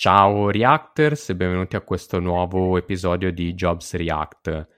Ciao 0.00 0.48
Reactors 0.48 1.28
e 1.28 1.36
benvenuti 1.36 1.76
a 1.76 1.82
questo 1.82 2.20
nuovo 2.20 2.78
episodio 2.78 3.30
di 3.30 3.52
Jobs 3.52 3.92
React. 3.96 4.68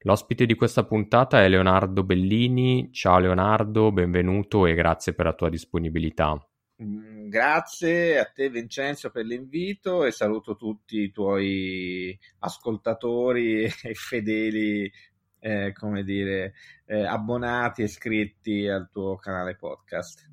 L'ospite 0.00 0.44
di 0.44 0.54
questa 0.54 0.84
puntata 0.84 1.42
è 1.42 1.48
Leonardo 1.48 2.04
Bellini. 2.04 2.92
Ciao 2.92 3.18
Leonardo, 3.18 3.90
benvenuto 3.90 4.66
e 4.66 4.74
grazie 4.74 5.14
per 5.14 5.24
la 5.24 5.32
tua 5.32 5.48
disponibilità. 5.48 6.38
Mm, 6.82 7.30
grazie 7.30 8.18
a 8.18 8.26
te 8.26 8.50
Vincenzo 8.50 9.08
per 9.08 9.24
l'invito 9.24 10.04
e 10.04 10.10
saluto 10.10 10.56
tutti 10.56 10.98
i 10.98 11.10
tuoi 11.10 12.14
ascoltatori 12.40 13.62
e 13.64 13.94
fedeli, 13.94 14.92
eh, 15.38 15.72
come 15.72 16.04
dire, 16.04 16.52
eh, 16.84 17.02
abbonati 17.02 17.80
e 17.80 17.84
iscritti 17.86 18.68
al 18.68 18.90
tuo 18.92 19.16
canale 19.16 19.56
podcast. 19.56 20.28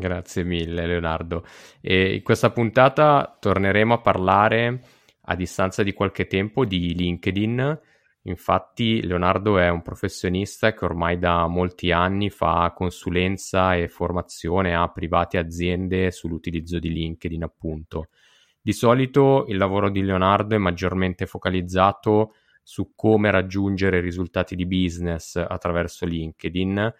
Grazie 0.00 0.44
mille 0.44 0.86
Leonardo. 0.86 1.44
E 1.80 2.14
in 2.14 2.22
questa 2.22 2.52
puntata 2.52 3.36
torneremo 3.40 3.94
a 3.94 4.00
parlare 4.00 4.80
a 5.22 5.34
distanza 5.34 5.82
di 5.82 5.92
qualche 5.92 6.28
tempo 6.28 6.64
di 6.64 6.94
LinkedIn. 6.94 7.80
Infatti 8.22 9.04
Leonardo 9.04 9.58
è 9.58 9.68
un 9.68 9.82
professionista 9.82 10.72
che 10.72 10.84
ormai 10.84 11.18
da 11.18 11.48
molti 11.48 11.90
anni 11.90 12.30
fa 12.30 12.72
consulenza 12.76 13.74
e 13.74 13.88
formazione 13.88 14.72
a 14.72 14.88
private 14.88 15.36
aziende 15.36 16.12
sull'utilizzo 16.12 16.78
di 16.78 16.92
LinkedIn 16.92 17.42
appunto. 17.42 18.10
Di 18.60 18.72
solito 18.72 19.46
il 19.48 19.56
lavoro 19.56 19.90
di 19.90 20.02
Leonardo 20.02 20.54
è 20.54 20.58
maggiormente 20.58 21.26
focalizzato 21.26 22.34
su 22.62 22.92
come 22.94 23.32
raggiungere 23.32 23.98
risultati 23.98 24.54
di 24.54 24.64
business 24.64 25.34
attraverso 25.34 26.06
LinkedIn 26.06 26.94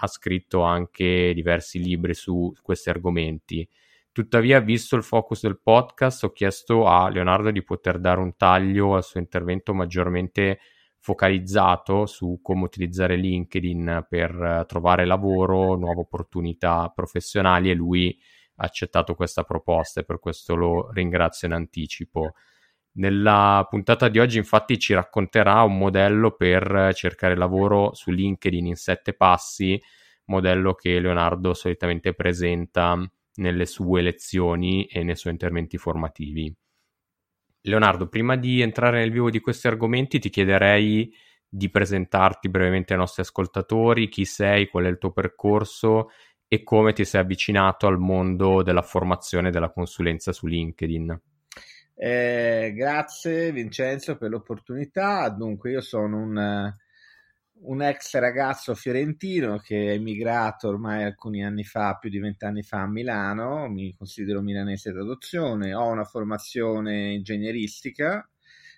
ha 0.00 0.06
scritto 0.06 0.62
anche 0.62 1.32
diversi 1.34 1.78
libri 1.78 2.14
su 2.14 2.52
questi 2.62 2.88
argomenti. 2.88 3.68
Tuttavia, 4.12 4.60
visto 4.60 4.96
il 4.96 5.02
focus 5.02 5.42
del 5.42 5.60
podcast, 5.60 6.24
ho 6.24 6.30
chiesto 6.30 6.86
a 6.86 7.08
Leonardo 7.08 7.50
di 7.50 7.64
poter 7.64 7.98
dare 7.98 8.20
un 8.20 8.36
taglio 8.36 8.94
al 8.94 9.02
suo 9.02 9.20
intervento 9.20 9.74
maggiormente 9.74 10.60
focalizzato 11.00 12.06
su 12.06 12.38
come 12.40 12.62
utilizzare 12.64 13.16
LinkedIn 13.16 14.06
per 14.08 14.64
trovare 14.66 15.04
lavoro, 15.04 15.74
nuove 15.74 16.00
opportunità 16.00 16.90
professionali 16.94 17.70
e 17.70 17.74
lui 17.74 18.16
ha 18.56 18.64
accettato 18.64 19.14
questa 19.14 19.42
proposta 19.42 20.00
e 20.00 20.04
per 20.04 20.18
questo 20.18 20.54
lo 20.54 20.90
ringrazio 20.92 21.48
in 21.48 21.54
anticipo. 21.54 22.34
Nella 22.96 23.66
puntata 23.68 24.08
di 24.08 24.18
oggi 24.20 24.38
infatti 24.38 24.78
ci 24.78 24.94
racconterà 24.94 25.62
un 25.62 25.76
modello 25.78 26.32
per 26.32 26.92
cercare 26.94 27.36
lavoro 27.36 27.92
su 27.94 28.10
LinkedIn 28.10 28.66
in 28.66 28.76
sette 28.76 29.14
passi, 29.14 29.80
modello 30.26 30.74
che 30.74 31.00
Leonardo 31.00 31.54
solitamente 31.54 32.14
presenta 32.14 32.96
nelle 33.36 33.66
sue 33.66 34.00
lezioni 34.00 34.86
e 34.86 35.02
nei 35.02 35.16
suoi 35.16 35.32
interventi 35.32 35.76
formativi. 35.76 36.54
Leonardo, 37.62 38.08
prima 38.08 38.36
di 38.36 38.60
entrare 38.60 39.00
nel 39.00 39.10
vivo 39.10 39.30
di 39.30 39.40
questi 39.40 39.66
argomenti 39.66 40.18
ti 40.18 40.30
chiederei 40.30 41.12
di 41.48 41.70
presentarti 41.70 42.48
brevemente 42.48 42.92
ai 42.92 42.98
nostri 42.98 43.22
ascoltatori, 43.22 44.08
chi 44.08 44.24
sei, 44.24 44.68
qual 44.68 44.84
è 44.84 44.88
il 44.88 44.98
tuo 44.98 45.12
percorso 45.12 46.10
e 46.46 46.62
come 46.62 46.92
ti 46.92 47.04
sei 47.04 47.22
avvicinato 47.22 47.86
al 47.86 47.98
mondo 47.98 48.62
della 48.62 48.82
formazione 48.82 49.48
e 49.48 49.50
della 49.50 49.72
consulenza 49.72 50.32
su 50.32 50.46
LinkedIn. 50.46 51.20
Eh, 51.96 52.72
grazie 52.74 53.52
Vincenzo 53.52 54.16
per 54.16 54.30
l'opportunità. 54.30 55.28
Dunque, 55.28 55.70
io 55.70 55.80
sono 55.80 56.18
un, 56.18 56.74
un, 57.60 57.82
ex 57.82 58.16
ragazzo 58.18 58.74
fiorentino 58.74 59.58
che 59.58 59.92
è 59.92 59.94
emigrato 59.94 60.68
ormai 60.68 61.04
alcuni 61.04 61.44
anni 61.44 61.62
fa, 61.62 61.96
più 61.96 62.10
di 62.10 62.18
vent'anni 62.18 62.62
fa 62.62 62.80
a 62.82 62.88
Milano. 62.88 63.68
Mi 63.68 63.94
considero 63.96 64.40
milanese 64.40 64.92
d'adozione. 64.92 65.74
Ho 65.74 65.86
una 65.86 66.04
formazione 66.04 67.12
ingegneristica. 67.12 68.28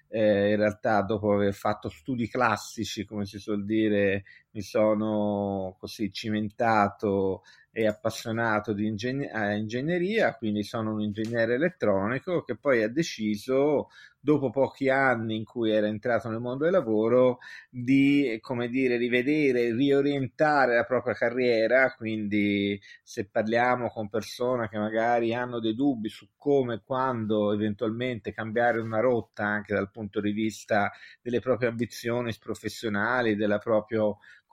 Eh, 0.09 0.50
in 0.50 0.56
realtà, 0.56 1.03
dopo 1.03 1.33
aver 1.33 1.54
fatto 1.54 1.88
studi 1.88 2.28
classici, 2.28 3.04
come 3.04 3.25
si 3.25 3.38
suol 3.38 3.65
dire, 3.65 4.25
mi 4.53 4.62
sono 4.62 5.77
così 5.78 6.12
cimentato 6.12 7.43
è 7.76 7.84
appassionato 7.84 8.72
di 8.72 8.87
eh, 8.87 9.56
ingegneria, 9.59 10.34
quindi 10.37 10.62
sono 10.62 10.94
un 10.94 11.03
ingegnere 11.03 11.56
elettronico 11.56 12.42
che 12.42 12.56
poi 12.56 12.82
ha 12.82 12.88
deciso, 12.88 13.88
dopo 14.19 14.48
pochi 14.48 14.88
anni 14.88 15.37
in 15.37 15.44
cui 15.44 15.72
era 15.72 15.86
entrato 15.86 16.31
nel 16.31 16.41
mondo 16.41 16.65
del 16.65 16.72
lavoro, 16.72 17.36
di, 17.69 18.38
come 18.41 18.69
dire, 18.69 18.97
rivedere, 18.97 19.75
riorientare 19.75 20.75
la 20.75 20.84
propria 20.84 21.12
carriera, 21.12 21.94
quindi 21.94 22.81
se 23.03 23.28
parliamo 23.28 23.91
con 23.91 24.09
persone 24.09 24.70
che 24.70 24.78
magari 24.78 25.34
hanno 25.34 25.60
dei 25.60 25.75
dubbi 25.75 26.09
su 26.09 26.31
come 26.38 26.76
e 26.76 26.82
quando 26.82 27.53
eventualmente 27.53 28.32
cambiare 28.32 28.81
una 28.81 29.00
rotta 29.00 29.44
anche 29.44 29.75
dal 29.75 29.91
punto 29.91 30.22
di 30.22 30.32
vista 30.32 30.91
delle 31.20 31.41
proprie 31.41 31.69
ambizioni 31.69 32.34
professionali, 32.41 33.36
della 33.36 33.59
propria 33.59 34.03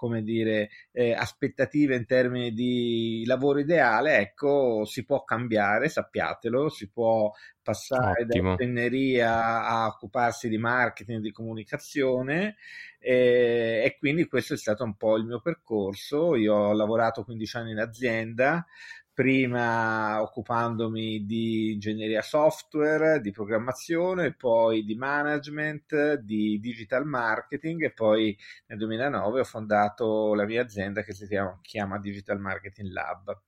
come 0.04 0.22
dire, 0.22 0.70
eh, 0.92 1.14
aspettative 1.14 1.96
in 1.96 2.06
termini 2.06 2.52
di 2.52 3.24
lavoro 3.26 3.60
ideale, 3.60 4.18
ecco, 4.18 4.84
si 4.84 5.06
può 5.06 5.24
cambiare, 5.24 5.88
sappiatelo, 5.88 6.68
si 6.68 6.90
può 6.90 7.32
passare 7.62 8.24
Ottimo. 8.24 8.56
da 8.56 8.64
ingegneria 8.64 9.66
a 9.66 9.88
occuparsi 9.88 10.50
di 10.50 10.58
marketing, 10.58 11.22
di 11.22 11.32
comunicazione 11.32 12.58
e, 13.00 13.84
e, 13.86 13.96
quindi 13.98 14.28
questo 14.28 14.56
è 14.56 14.58
stato 14.58 14.84
un 14.84 14.98
po' 14.98 15.16
il 15.16 15.24
mio 15.24 15.40
percorso. 15.40 16.36
Io 16.36 16.54
ho 16.54 16.74
lavorato 16.74 17.24
15 17.24 17.58
anni 17.58 17.72
in 17.72 17.80
azienda, 17.80 18.66
prima 19.14 20.22
occupandomi 20.22 21.26
di 21.26 21.74
ingegneria 21.74 22.22
software, 22.22 23.22
di 23.22 23.32
programmazione, 23.32 24.34
poi 24.34 24.84
di 24.84 24.96
management, 24.96 26.16
di 26.16 26.60
digital 26.60 27.06
marketing 27.06 27.84
e 27.84 27.92
poi 27.92 28.36
nel 28.68 28.80
2009 28.80 29.40
ho 29.42 29.44
fondato 29.44 30.34
la 30.34 30.46
mia 30.46 30.64
azienda 30.64 31.04
che 31.04 31.14
si 31.14 31.28
chiama, 31.28 31.60
chiama 31.62 32.00
Digital 32.00 32.40
Marketing 32.40 32.92
Lab. 32.92 33.42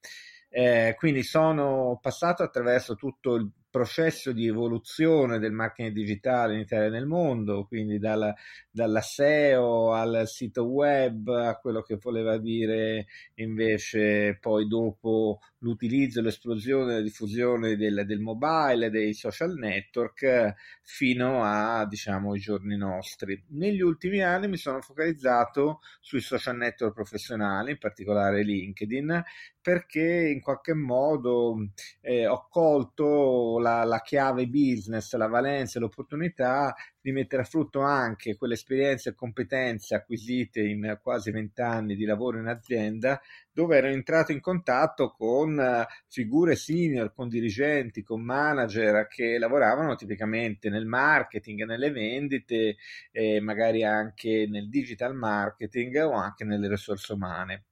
Eh, 0.50 0.94
quindi 0.98 1.24
sono 1.24 2.00
passato 2.02 2.44
attraverso 2.44 2.96
tutto 2.96 3.34
il 3.36 3.52
processo 3.76 4.32
di 4.32 4.48
evoluzione 4.48 5.38
del 5.38 5.52
marketing 5.52 5.94
digitale 5.94 6.54
in 6.54 6.62
Italia 6.62 6.86
e 6.86 6.92
nel 6.92 7.06
mondo, 7.06 7.66
quindi 7.66 8.00
dalla, 8.00 8.34
dalla 8.72 9.02
SEO 9.02 9.92
al 9.92 10.30
sito 10.30 10.64
web 10.64 11.28
a 11.28 11.58
quello 11.58 11.82
che 11.82 11.98
voleva 11.98 12.38
dire 12.38 13.08
invece 13.34 14.38
poi 14.40 14.66
dopo 14.70 15.40
l'utilizzo, 15.58 16.22
l'esplosione, 16.22 16.94
la 16.94 17.02
diffusione 17.02 17.76
del, 17.76 18.04
del 18.06 18.22
mobile, 18.22 18.90
dei 18.90 19.14
social 19.14 19.56
network 19.56 20.54
fino 20.82 21.44
a 21.44 21.86
diciamo 21.86 22.34
i 22.34 22.40
giorni 22.40 22.78
nostri. 22.78 23.44
Negli 23.50 23.82
ultimi 23.82 24.22
anni 24.22 24.48
mi 24.48 24.58
sono 24.58 24.80
focalizzato 24.80 25.82
sui 26.00 26.22
social 26.22 26.56
network 26.56 26.94
professionali, 26.94 27.72
in 27.72 27.78
particolare 27.78 28.42
LinkedIn, 28.42 29.22
perché 29.66 30.30
in 30.30 30.42
qualche 30.42 30.76
modo 30.76 31.56
eh, 32.02 32.28
ho 32.28 32.46
colto 32.52 33.58
la, 33.58 33.84
la, 33.84 34.00
chiave 34.02 34.46
business, 34.46 35.16
la 35.16 35.26
valenza 35.26 35.80
l'opportunità 35.80 36.76
di 37.06 37.12
mettere 37.12 37.44
a 37.44 37.46
frutto 37.46 37.82
anche 37.82 38.36
quelle 38.36 38.56
esperienze 38.56 39.10
e 39.10 39.14
competenze 39.14 39.94
acquisite 39.94 40.62
in 40.62 40.98
quasi 41.04 41.30
vent'anni 41.30 41.96
di 41.96 42.04
lavoro 42.04 42.40
in 42.40 42.48
azienda, 42.48 43.22
dove 43.52 43.78
ero 43.78 43.86
entrato 43.90 44.32
in 44.32 44.42
contatto 44.42 45.12
con 45.12 45.60
eh, 45.60 45.86
figure 46.08 46.56
senior, 46.56 47.14
con 47.14 47.30
dirigenti, 47.30 48.02
con 48.02 48.24
manager 48.24 49.08
che 49.08 49.38
lavoravano 49.38 49.94
tipicamente 49.94 50.72
nel 50.72 50.88
marketing, 50.88 51.66
nelle 51.66 51.92
vendite, 51.92 52.78
eh, 53.12 53.40
magari 53.40 53.84
anche 53.84 54.48
nel 54.50 54.68
digital 54.68 55.14
marketing 55.14 55.98
o 55.98 56.14
anche 56.14 56.44
nelle 56.44 56.68
risorse 56.68 57.14
umane. 57.14 57.66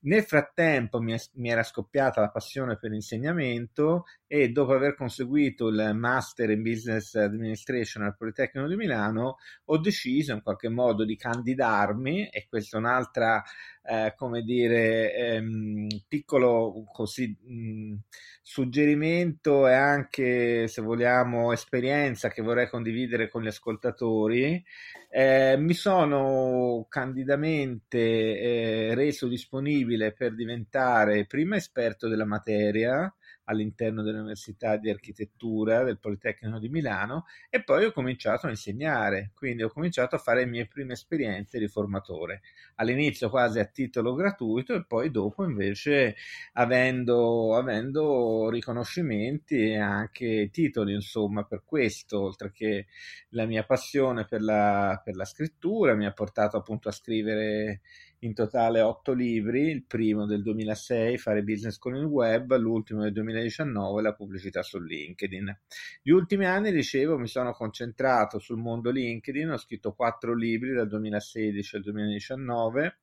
Nel 0.00 0.22
frattempo 0.22 1.00
mi, 1.00 1.16
era 1.42 1.64
scoppiata 1.64 2.20
la 2.20 2.30
passione 2.30 2.78
per 2.78 2.90
l'insegnamento 2.90 4.04
e 4.28 4.50
dopo 4.50 4.72
aver 4.72 4.94
conseguito 4.94 5.66
il 5.68 5.92
Master 5.94 6.50
in 6.50 6.62
Business 6.62 7.14
Administration 7.14 8.04
al 8.04 8.16
Politecnico 8.16 8.68
di 8.68 8.76
Milano 8.78 9.36
ho 9.66 9.78
deciso 9.78 10.32
in 10.32 10.42
qualche 10.42 10.68
modo 10.70 11.04
di 11.04 11.16
candidarmi 11.16 12.28
e 12.28 12.46
questa 12.48 12.76
è 12.76 12.80
un'altra, 12.80 13.42
eh, 13.82 14.14
come 14.16 14.42
dire, 14.42 15.14
ehm, 15.14 15.86
piccolo 16.08 16.84
così, 16.92 17.36
mh, 17.40 17.96
suggerimento 18.42 19.68
e 19.68 19.74
anche, 19.74 20.68
se 20.68 20.80
vogliamo, 20.82 21.52
esperienza 21.52 22.28
che 22.30 22.42
vorrei 22.42 22.68
condividere 22.68 23.28
con 23.28 23.42
gli 23.42 23.48
ascoltatori. 23.48 24.64
Eh, 25.10 25.56
mi 25.58 25.74
sono 25.74 26.86
candidamente 26.88 27.98
eh, 27.98 28.94
reso 28.94 29.26
disponibile 29.26 30.12
per 30.12 30.34
diventare 30.34 31.26
prima 31.26 31.56
esperto 31.56 32.08
della 32.08 32.26
materia 32.26 33.12
all'interno 33.48 34.02
dell'Università 34.02 34.76
di 34.76 34.90
Architettura 34.90 35.82
del 35.82 35.98
Politecnico 35.98 36.58
di 36.58 36.68
Milano 36.68 37.26
e 37.50 37.62
poi 37.62 37.86
ho 37.86 37.92
cominciato 37.92 38.46
a 38.46 38.50
insegnare, 38.50 39.30
quindi 39.34 39.62
ho 39.62 39.68
cominciato 39.68 40.16
a 40.16 40.18
fare 40.18 40.40
le 40.40 40.46
mie 40.46 40.66
prime 40.66 40.92
esperienze 40.92 41.58
di 41.58 41.66
formatore, 41.66 42.42
all'inizio 42.76 43.30
quasi 43.30 43.58
a 43.58 43.64
titolo 43.64 44.14
gratuito 44.14 44.74
e 44.74 44.84
poi 44.84 45.10
dopo 45.10 45.44
invece 45.44 46.16
avendo, 46.54 47.56
avendo 47.56 48.50
riconoscimenti 48.50 49.70
e 49.70 49.78
anche 49.78 50.50
titoli, 50.52 50.92
insomma, 50.94 51.44
per 51.44 51.62
questo, 51.64 52.20
oltre 52.20 52.52
che 52.52 52.86
la 53.30 53.46
mia 53.46 53.64
passione 53.64 54.24
per 54.26 54.42
la, 54.42 55.00
per 55.02 55.16
la 55.16 55.24
scrittura 55.24 55.94
mi 55.94 56.06
ha 56.06 56.12
portato 56.12 56.56
appunto 56.56 56.88
a 56.88 56.92
scrivere 56.92 57.80
in 58.20 58.34
totale 58.34 58.80
otto 58.80 59.12
libri, 59.12 59.68
il 59.68 59.84
primo 59.84 60.26
del 60.26 60.42
2006, 60.42 61.18
Fare 61.18 61.42
business 61.42 61.78
con 61.78 61.94
il 61.94 62.04
web, 62.04 62.56
l'ultimo 62.56 63.02
del 63.02 63.12
2019, 63.12 64.02
La 64.02 64.14
pubblicità 64.14 64.62
su 64.62 64.80
LinkedIn. 64.80 65.60
Gli 66.02 66.10
ultimi 66.10 66.46
anni, 66.46 66.72
dicevo, 66.72 67.18
mi 67.18 67.28
sono 67.28 67.52
concentrato 67.52 68.38
sul 68.38 68.58
mondo 68.58 68.90
LinkedIn, 68.90 69.50
ho 69.50 69.56
scritto 69.56 69.92
quattro 69.92 70.34
libri 70.34 70.72
dal 70.72 70.88
2016 70.88 71.76
al 71.76 71.82
2019, 71.82 72.98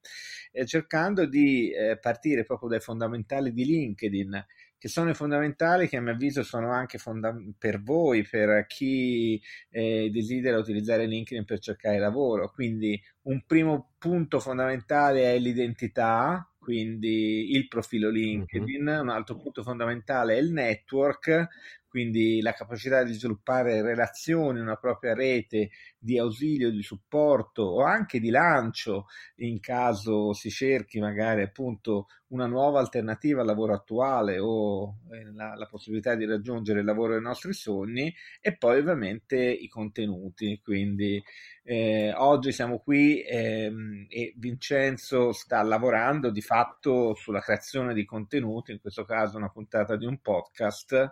eh, 0.52 0.66
cercando 0.66 1.26
di 1.26 1.72
eh, 1.72 1.98
partire 1.98 2.44
proprio 2.44 2.70
dai 2.70 2.80
fondamentali 2.82 3.54
di 3.54 3.66
LinkedIn 3.66 4.46
che 4.86 4.92
sono 4.92 5.16
fondamentali, 5.16 5.88
che 5.88 5.98
a 5.98 6.02
mio 6.02 6.12
avviso 6.12 6.44
sono 6.44 6.72
anche 6.72 7.00
fonda- 7.00 7.36
per 7.58 7.82
voi, 7.82 8.22
per 8.22 8.68
chi 8.68 9.42
eh, 9.72 10.12
desidera 10.12 10.60
utilizzare 10.60 11.08
LinkedIn 11.08 11.44
per 11.44 11.58
cercare 11.58 11.98
lavoro. 11.98 12.52
Quindi 12.52 13.02
un 13.24 13.44
primo 13.48 13.94
punto 13.98 14.40
fondamentale 14.40 15.34
è 15.34 15.40
l'identità, 15.40 16.48
quindi 16.60 17.56
il 17.56 17.68
profilo 17.68 18.12
LinkedIn, 18.12 18.84
mm-hmm. 18.84 19.00
un 19.00 19.10
altro 19.10 19.38
punto 19.38 19.64
fondamentale 19.64 20.36
è 20.36 20.40
il 20.40 20.52
network, 20.52 21.48
quindi 21.96 22.42
la 22.42 22.52
capacità 22.52 23.04
di 23.04 23.14
sviluppare 23.14 23.82
relazioni, 23.82 24.60
una 24.60 24.76
propria 24.76 25.14
rete 25.14 25.70
di 25.98 26.20
ausilio, 26.20 26.70
di 26.70 26.84
supporto 26.84 27.62
o 27.62 27.84
anche 27.86 28.20
di 28.20 28.30
lancio 28.32 29.06
in 29.38 29.62
caso 29.62 30.34
si 30.34 30.50
cerchi 30.50 31.00
magari 31.00 31.44
appunto 31.44 32.08
una 32.28 32.48
nuova 32.48 32.80
alternativa 32.80 33.42
al 33.42 33.48
lavoro 33.48 33.74
attuale 33.74 34.40
o 34.40 34.98
eh, 35.12 35.32
la, 35.34 35.56
la 35.56 35.68
possibilità 35.68 36.16
di 36.16 36.26
raggiungere 36.26 36.80
il 36.80 36.86
lavoro 36.86 37.14
dei 37.14 37.22
nostri 37.22 37.54
sogni 37.54 38.14
e 38.42 38.58
poi 38.58 38.80
ovviamente 38.80 39.38
i 39.38 39.68
contenuti. 39.70 40.60
Quindi 40.62 41.24
eh, 41.64 42.14
oggi 42.16 42.52
siamo 42.52 42.80
qui 42.80 43.22
ehm, 43.22 44.08
e 44.10 44.34
Vincenzo 44.38 45.32
sta 45.32 45.62
lavorando 45.64 46.30
di 46.30 46.42
fatto 46.42 47.14
sulla 47.16 47.40
creazione 47.40 47.94
di 47.94 48.06
contenuti, 48.06 48.72
in 48.72 48.80
questo 48.80 49.06
caso 49.06 49.38
una 49.38 49.50
puntata 49.50 49.96
di 49.96 50.06
un 50.06 50.20
podcast 50.20 51.12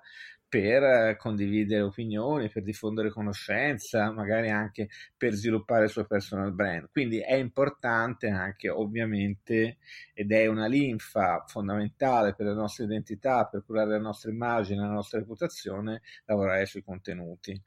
per 0.54 1.18
condividere 1.18 1.82
opinioni, 1.82 2.48
per 2.48 2.62
diffondere 2.62 3.10
conoscenza, 3.10 4.12
magari 4.12 4.52
anche 4.52 4.88
per 5.18 5.34
sviluppare 5.34 5.86
il 5.86 5.90
suo 5.90 6.06
personal 6.06 6.54
brand. 6.54 6.90
Quindi 6.92 7.18
è 7.22 7.34
importante 7.34 8.28
anche 8.28 8.70
ovviamente 8.70 9.78
ed 10.14 10.32
è 10.32 10.46
una 10.46 10.68
linfa 10.68 11.44
fondamentale 11.48 12.36
per 12.36 12.46
la 12.46 12.54
nostra 12.54 12.84
identità, 12.84 13.46
per 13.46 13.64
curare 13.66 13.90
la 13.90 13.98
nostra 13.98 14.30
immagine, 14.30 14.82
la 14.82 14.94
nostra 14.94 15.18
reputazione, 15.18 16.04
lavorare 16.26 16.68
sui 16.68 16.84
contenuti. 16.84 17.60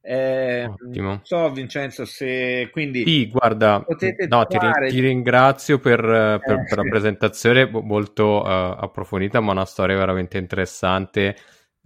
Eh, 0.00 0.64
Ottimo. 0.64 1.20
so 1.22 1.50
Vincenzo 1.50 2.04
se 2.04 2.68
quindi 2.72 3.04
sì, 3.04 3.28
guarda, 3.28 3.84
no, 4.28 4.46
ti, 4.46 4.56
ti, 4.88 5.00
ringrazio 5.00 5.78
per, 5.80 6.00
per, 6.00 6.58
eh, 6.58 6.64
per, 6.68 6.76
la 6.76 6.82
presentazione 6.90 7.68
molto 7.70 8.42
uh, 8.42 8.46
approfondita 8.46 9.40
ma 9.40 9.50
una 9.50 9.64
storia 9.64 9.96
veramente 9.96 10.38
interessante 10.38 11.34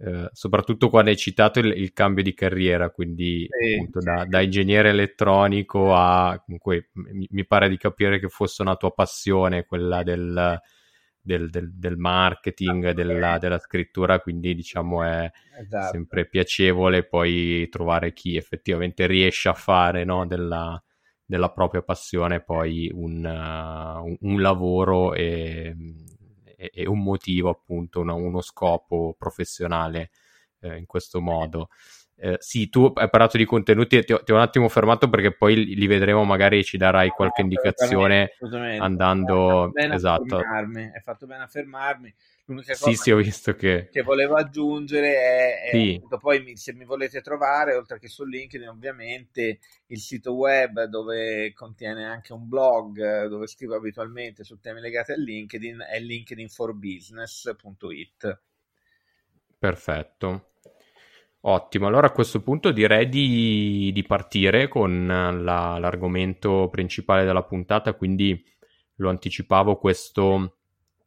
eh, 0.03 0.29
soprattutto 0.33 0.89
quando 0.89 1.11
hai 1.11 1.15
citato 1.15 1.59
il, 1.59 1.77
il, 1.77 1.93
cambio 1.93 2.23
di 2.23 2.33
carriera, 2.33 2.89
quindi 2.89 3.47
sì, 3.47 3.73
appunto, 3.73 4.01
sì. 4.01 4.07
Da, 4.07 4.25
da, 4.25 4.41
ingegnere 4.41 4.89
elettronico 4.89 5.93
a 5.93 6.41
comunque 6.43 6.89
mi, 6.93 7.27
mi, 7.29 7.45
pare 7.45 7.69
di 7.69 7.77
capire 7.77 8.19
che 8.19 8.27
fosse 8.27 8.63
una 8.63 8.75
tua 8.75 8.91
passione 8.93 9.65
quella 9.65 10.01
del, 10.01 10.59
del, 11.21 11.51
del, 11.51 11.71
del 11.75 11.97
marketing, 11.97 12.85
ah, 12.85 12.93
della, 12.93 13.37
della, 13.37 13.59
scrittura, 13.59 14.19
quindi 14.19 14.55
diciamo 14.55 15.03
è 15.03 15.31
esatto. 15.59 15.91
sempre 15.91 16.27
piacevole 16.27 17.03
poi 17.03 17.69
trovare 17.69 18.11
chi 18.11 18.35
effettivamente 18.37 19.05
riesce 19.05 19.49
a 19.49 19.53
fare 19.53 20.03
no, 20.03 20.25
della, 20.25 20.81
della 21.23 21.51
propria 21.51 21.83
passione 21.83 22.41
poi 22.41 22.89
un, 22.91 23.23
uh, 23.23 24.03
un, 24.03 24.17
un 24.19 24.41
lavoro 24.41 25.13
e 25.13 25.75
e, 26.71 26.87
un 26.87 27.01
motivo, 27.01 27.49
appunto, 27.49 27.99
una, 28.01 28.13
uno 28.13 28.41
scopo 28.41 29.15
professionale 29.17 30.11
eh, 30.59 30.77
in 30.77 30.85
questo 30.85 31.21
modo. 31.21 31.69
Eh, 32.23 32.37
sì, 32.39 32.69
tu 32.69 32.91
hai 32.93 33.09
parlato 33.09 33.37
di 33.37 33.45
contenuti, 33.45 34.03
ti 34.03 34.13
ho, 34.13 34.21
ti 34.21 34.31
ho, 34.31 34.35
un 34.35 34.41
attimo 34.41 34.69
fermato 34.69 35.09
perché 35.09 35.35
poi 35.35 35.55
li, 35.55 35.87
vedremo, 35.87 36.23
magari 36.23 36.63
ci 36.63 36.77
darai 36.77 37.09
qualche 37.09 37.41
indicazione 37.41 38.33
andando... 38.79 39.71
esatto. 39.73 40.37
Hai 40.37 41.01
fatto 41.03 41.25
bene 41.25 41.41
a 41.41 41.47
fermarmi 41.47 42.13
L'unica 42.45 42.73
cosa 42.73 42.91
sì, 42.91 42.95
sì, 42.95 43.09
ho 43.11 43.17
visto 43.17 43.55
che... 43.55 43.89
che 43.91 44.03
volevo 44.03 44.35
aggiungere 44.35 45.15
è, 45.15 45.63
è 45.69 45.71
sì. 45.71 45.99
poi 46.19 46.55
se 46.57 46.73
mi 46.73 46.85
volete 46.85 47.21
trovare, 47.21 47.73
oltre 47.75 47.97
che 47.97 48.07
su 48.07 48.23
LinkedIn, 48.23 48.67
ovviamente 48.67 49.57
il 49.87 49.99
sito 49.99 50.33
web 50.33 50.83
dove 50.83 51.53
contiene 51.53 52.05
anche 52.05 52.33
un 52.33 52.47
blog 52.47 53.25
dove 53.27 53.47
scrivo 53.47 53.73
abitualmente 53.75 54.43
su 54.43 54.59
temi 54.59 54.79
legati 54.79 55.13
a 55.13 55.17
LinkedIn 55.17 55.87
è 55.89 55.99
linkedinforbusiness.it. 55.99 58.41
Perfetto. 59.57 60.50
Ottimo, 61.43 61.87
allora 61.87 62.07
a 62.07 62.11
questo 62.11 62.41
punto 62.41 62.71
direi 62.71 63.09
di, 63.09 63.89
di 63.93 64.03
partire 64.03 64.67
con 64.67 65.07
la, 65.07 65.79
l'argomento 65.79 66.67
principale 66.69 67.25
della 67.25 67.43
puntata, 67.43 67.93
quindi 67.93 68.43
lo 68.97 69.09
anticipavo 69.09 69.77
questo 69.77 70.57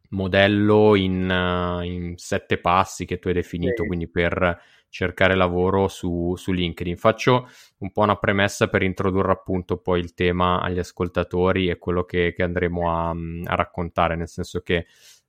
modello 0.09 0.97
in, 0.97 1.29
uh, 1.29 1.83
in, 1.83 2.15
sette 2.17 2.59
passi 2.59 3.05
che 3.05 3.21
tu 3.21 3.29
hai 3.29 3.35
definito, 3.35 3.83
sì. 3.83 3.87
quindi 3.87 4.09
per 4.09 4.61
cercare 4.89 5.35
lavoro 5.35 5.89
su, 5.89 6.35
su, 6.37 6.53
LinkedIn. 6.53 6.97
Faccio 6.97 7.49
un 7.79 7.91
po' 7.91 8.03
una 8.03 8.17
premessa 8.17 8.69
per 8.69 8.83
introdurre 8.83 9.33
appunto 9.33 9.77
poi 9.79 10.01
il 10.01 10.15
tema 10.15 10.61
agli 10.61 10.79
ascoltatori 10.79 11.69
e 11.69 11.79
quello 11.79 12.05
che, 12.05 12.33
che 12.33 12.43
andremo 12.43 12.91
a, 12.91 13.11
a, 13.11 13.55
raccontare, 13.55 14.15
nel 14.15 14.29
senso 14.29 14.61
che 14.63 14.87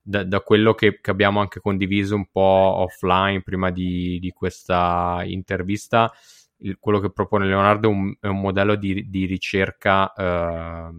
da, 0.08 0.24
da 0.24 0.42
quello 0.42 0.76
che, 0.76 1.00
che, 1.02 1.10
abbiamo 1.10 1.40
anche 1.40 1.60
condiviso 1.60 2.16
un 2.16 2.28
po' 2.30 2.42
offline 2.42 3.42
prima 3.42 3.72
di, 3.72 4.20
di 4.20 4.30
questa 4.30 5.24
intervista, 5.26 6.14
il, 6.58 6.78
quello 6.80 7.00
che 7.00 7.12
propone 7.12 7.48
Leonardo 7.48 7.90
è 7.90 7.92
un, 7.92 8.16
è 8.20 8.28
un 8.28 8.40
modello 8.40 8.76
di, 8.76 9.10
di 9.10 9.26
ricerca 9.26 10.14
eh, 10.14 10.90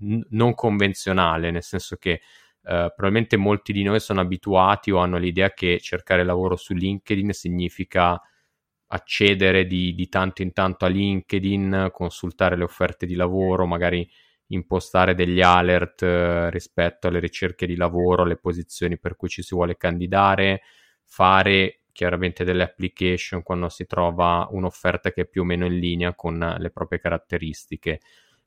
n- 0.00 0.26
non 0.30 0.54
convenzionale, 0.54 1.50
nel 1.50 1.62
senso 1.62 1.96
che 1.96 2.20
Uh, 2.62 2.92
probabilmente 2.94 3.38
molti 3.38 3.72
di 3.72 3.82
noi 3.82 4.00
sono 4.00 4.20
abituati 4.20 4.90
o 4.90 4.98
hanno 4.98 5.16
l'idea 5.16 5.50
che 5.54 5.80
cercare 5.80 6.24
lavoro 6.24 6.56
su 6.56 6.74
LinkedIn 6.74 7.32
significa 7.32 8.20
accedere 8.88 9.64
di, 9.64 9.94
di, 9.94 10.08
tanto 10.10 10.42
in 10.42 10.52
tanto 10.52 10.84
a 10.84 10.88
LinkedIn, 10.88 11.88
consultare 11.90 12.58
le 12.58 12.64
offerte 12.64 13.06
di 13.06 13.14
lavoro, 13.14 13.64
magari 13.64 14.06
impostare 14.52 15.14
degli 15.14 15.40
alert 15.40 16.02
uh, 16.02 16.50
rispetto 16.50 17.08
alle 17.08 17.18
ricerche 17.18 17.66
di 17.66 17.76
lavoro, 17.76 18.22
alle 18.22 18.36
posizioni 18.36 18.98
per 18.98 19.16
cui 19.16 19.28
ci 19.28 19.42
si 19.42 19.54
vuole 19.54 19.76
candidare, 19.76 20.62
fare 21.04 21.82
chiaramente 21.92 22.44
delle 22.44 22.62
application 22.62 23.42
quando 23.42 23.68
si 23.68 23.86
trova 23.86 24.46
un'offerta 24.50 25.12
che 25.12 25.22
è 25.22 25.26
più 25.26 25.42
o 25.42 25.44
meno 25.44 25.66
in 25.66 25.78
linea 25.78 26.14
con 26.14 26.56
le 26.58 26.70
proprie 26.70 27.00
caratteristiche. 27.00 28.00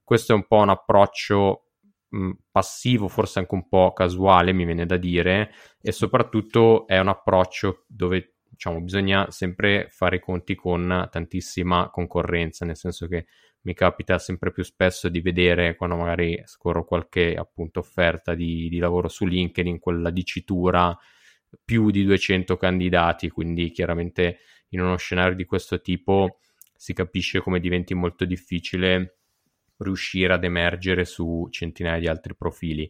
Questo 0.03 0.31
è 0.33 0.36
un 0.36 0.48
po' 0.48 0.57
un 0.57 0.69
approccio 0.69 1.67
mh, 2.10 2.31
passivo, 2.51 3.07
forse 3.07 3.39
anche 3.39 3.53
un 3.53 3.67
po' 3.67 3.93
casuale, 3.93 4.53
mi 4.53 4.65
viene 4.65 4.86
da 4.86 4.98
dire, 4.98 5.51
e 5.81 5.91
soprattutto 5.91 6.88
è 6.88 7.00
un 7.00 7.10
approccio 7.10 7.86
dove 7.88 8.33
diciamo, 8.63 8.82
bisogna 8.82 9.29
sempre 9.29 9.88
fare 9.89 10.15
i 10.17 10.20
conti 10.20 10.55
con 10.55 11.08
tantissima 11.12 11.89
concorrenza, 11.89 12.65
nel 12.65 12.77
senso 12.77 13.08
che 13.08 13.25
mi 13.63 13.74
capita 13.74 14.17
sempre 14.20 14.51
più 14.51 14.63
spesso 14.63 15.10
di 15.10 15.20
vedere 15.20 15.75
quando 15.75 15.98
magari 15.98 16.41
scorro 16.46 16.86
qualche 16.86 17.36
appunto 17.36 17.79
offerta 17.79 18.34
di, 18.34 18.70
di 18.70 18.77
lavoro 18.77 19.10
su 19.10 19.25
LinkedIn, 19.25 19.79
quella 19.79 20.12
dicitura 20.12 20.98
più 21.63 21.91
di 21.91 22.05
200 22.05 22.55
candidati, 22.55 23.29
quindi 23.29 23.70
chiaramente 23.72 24.39
in 24.70 24.79
uno 24.79 24.96
scenario 24.96 25.36
di 25.36 25.46
questo 25.46 25.82
tipo 25.82 26.39
si 26.75 26.93
capisce 26.93 27.39
come 27.39 27.60
diventi 27.60 27.93
molto 27.93 28.24
difficile 28.24 29.17
riuscire 29.77 30.34
ad 30.34 30.43
emergere 30.43 31.03
su 31.03 31.48
centinaia 31.51 32.00
di 32.00 32.08
altri 32.08 32.34
profili. 32.36 32.89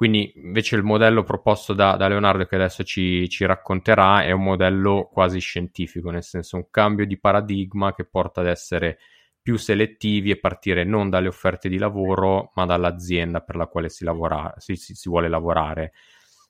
Quindi 0.00 0.32
invece 0.36 0.76
il 0.76 0.82
modello 0.82 1.24
proposto 1.24 1.74
da, 1.74 1.94
da 1.94 2.08
Leonardo 2.08 2.46
che 2.46 2.54
adesso 2.54 2.82
ci, 2.84 3.28
ci, 3.28 3.44
racconterà 3.44 4.22
è 4.22 4.30
un 4.30 4.44
modello 4.44 5.10
quasi 5.12 5.40
scientifico, 5.40 6.08
nel 6.08 6.22
senso 6.22 6.56
un 6.56 6.70
cambio 6.70 7.04
di 7.04 7.18
paradigma 7.18 7.92
che 7.94 8.06
porta 8.06 8.40
ad 8.40 8.46
essere 8.46 8.98
più 9.42 9.58
selettivi 9.58 10.30
e 10.30 10.38
partire 10.38 10.84
non 10.84 11.10
dalle 11.10 11.28
offerte 11.28 11.68
di 11.68 11.76
lavoro 11.76 12.50
ma 12.54 12.64
dall'azienda 12.64 13.42
per 13.42 13.56
la 13.56 13.66
quale 13.66 13.90
si, 13.90 14.04
lavora, 14.04 14.54
si, 14.56 14.74
si, 14.74 14.94
si 14.94 15.10
vuole 15.10 15.28
lavorare. 15.28 15.92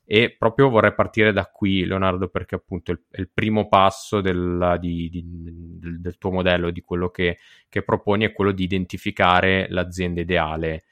E 0.05 0.33
proprio 0.39 0.69
vorrei 0.69 0.93
partire 0.93 1.33
da 1.33 1.43
qui, 1.47 1.83
Leonardo, 1.83 2.29
perché 2.29 2.55
appunto 2.55 2.93
è 2.93 3.19
il, 3.19 3.29
primo 3.33 3.67
passo 3.67 4.21
del, 4.21 4.77
di, 4.79 5.09
di, 5.09 5.25
del, 5.25 5.99
del, 5.99 6.17
tuo 6.17 6.31
modello, 6.31 6.71
di 6.71 6.79
quello 6.79 7.09
che, 7.09 7.39
che, 7.67 7.83
proponi, 7.83 8.23
è 8.23 8.31
quello 8.31 8.53
di 8.53 8.63
identificare 8.63 9.67
l'azienda 9.67 10.21
ideale. 10.21 10.85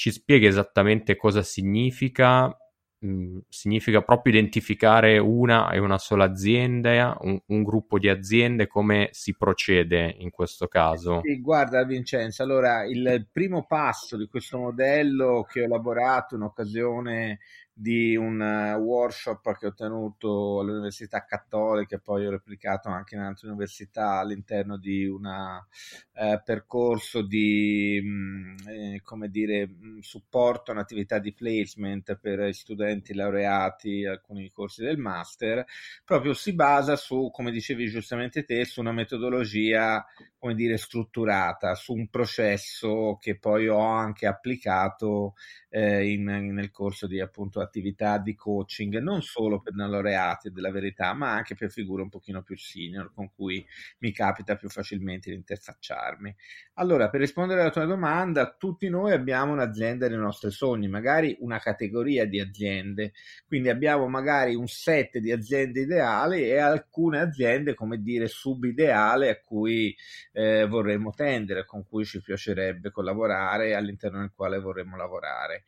Ci 0.00 0.12
spieghi 0.12 0.46
esattamente 0.46 1.14
cosa 1.14 1.42
significa? 1.42 2.56
Mm, 3.04 3.40
significa 3.50 4.00
proprio 4.00 4.32
identificare 4.32 5.18
una 5.18 5.70
e 5.72 5.78
una 5.78 5.98
sola 5.98 6.24
azienda, 6.24 7.18
un, 7.20 7.38
un, 7.48 7.62
gruppo 7.62 7.98
di 7.98 8.08
aziende, 8.08 8.66
come 8.66 9.10
si 9.12 9.36
procede 9.36 10.14
in 10.20 10.30
questo 10.30 10.68
caso? 10.68 11.20
Sì, 11.22 11.42
guarda 11.42 11.84
Vincenzo, 11.84 12.42
allora 12.42 12.86
il 12.86 13.28
primo 13.30 13.66
passo 13.66 14.16
di 14.16 14.26
questo 14.26 14.56
modello 14.56 15.46
che 15.46 15.60
ho 15.60 15.64
elaborato 15.64 16.34
in 16.34 16.42
occasione 16.44 17.40
di 17.80 18.14
un 18.14 18.38
uh, 18.38 18.78
workshop 18.78 19.56
che 19.56 19.68
ho 19.68 19.72
tenuto 19.72 20.60
all'Università 20.60 21.24
Cattolica 21.24 21.96
e 21.96 22.00
poi 22.00 22.26
ho 22.26 22.30
replicato 22.30 22.90
anche 22.90 23.14
in 23.14 23.22
altre 23.22 23.48
università 23.48 24.18
all'interno 24.18 24.76
di 24.76 25.06
un 25.06 25.24
uh, 25.24 26.42
percorso 26.44 27.22
di 27.22 27.98
mh, 28.02 28.08
mm, 28.10 28.56
eh, 28.68 29.00
come 29.02 29.30
dire, 29.30 29.66
mm, 29.66 30.00
supporto 30.00 30.70
a 30.70 30.74
un'attività 30.74 31.18
di 31.18 31.32
placement 31.32 32.18
per 32.20 32.52
studenti 32.52 33.14
laureati 33.14 34.04
alcuni 34.04 34.50
corsi 34.50 34.82
del 34.82 34.98
master, 34.98 35.64
proprio 36.04 36.34
si 36.34 36.52
basa 36.52 36.96
su, 36.96 37.30
come 37.32 37.50
dicevi 37.50 37.88
giustamente 37.88 38.44
te, 38.44 38.66
su 38.66 38.80
una 38.80 38.92
metodologia 38.92 40.04
come 40.38 40.54
dire, 40.54 40.78
strutturata, 40.78 41.74
su 41.74 41.92
un 41.92 42.08
processo 42.08 43.18
che 43.20 43.38
poi 43.38 43.68
ho 43.68 43.78
anche 43.78 44.26
applicato 44.26 45.34
eh, 45.70 46.10
in, 46.10 46.24
nel 46.24 46.70
corso 46.70 47.06
di 47.06 47.20
appunto 47.20 47.60
attività 47.60 48.18
di 48.18 48.34
coaching, 48.34 48.98
non 48.98 49.22
solo 49.22 49.60
per 49.60 49.74
laureati 49.74 50.50
della 50.50 50.70
verità, 50.70 51.14
ma 51.14 51.32
anche 51.32 51.54
per 51.54 51.70
figure 51.70 52.02
un 52.02 52.08
pochino 52.08 52.42
più 52.42 52.58
senior 52.58 53.12
con 53.14 53.30
cui 53.32 53.64
mi 53.98 54.12
capita 54.12 54.56
più 54.56 54.68
facilmente 54.68 55.30
di 55.30 55.36
interfacciarmi. 55.36 56.34
Allora, 56.74 57.08
per 57.08 57.20
rispondere 57.20 57.60
alla 57.60 57.70
tua 57.70 57.84
domanda, 57.84 58.54
tutti 58.58 58.88
noi 58.88 59.12
abbiamo 59.12 59.52
un'azienda 59.52 60.08
dei 60.08 60.16
nostri 60.16 60.50
sogni, 60.50 60.88
magari 60.88 61.36
una 61.40 61.58
categoria 61.58 62.26
di 62.26 62.40
aziende, 62.40 63.12
quindi 63.46 63.68
abbiamo 63.68 64.08
magari 64.08 64.54
un 64.54 64.66
set 64.66 65.18
di 65.18 65.30
aziende 65.30 65.80
ideali 65.80 66.42
e 66.42 66.58
alcune 66.58 67.20
aziende, 67.20 67.74
come 67.74 67.98
dire, 68.02 68.26
subideale 68.28 69.30
a 69.30 69.40
cui 69.40 69.94
eh, 70.32 70.66
vorremmo 70.66 71.12
tendere, 71.12 71.64
con 71.64 71.86
cui 71.86 72.04
ci 72.04 72.20
piacerebbe 72.20 72.90
collaborare, 72.90 73.74
all'interno 73.74 74.20
del 74.20 74.32
quale 74.34 74.58
vorremmo 74.58 74.96
lavorare. 74.96 75.59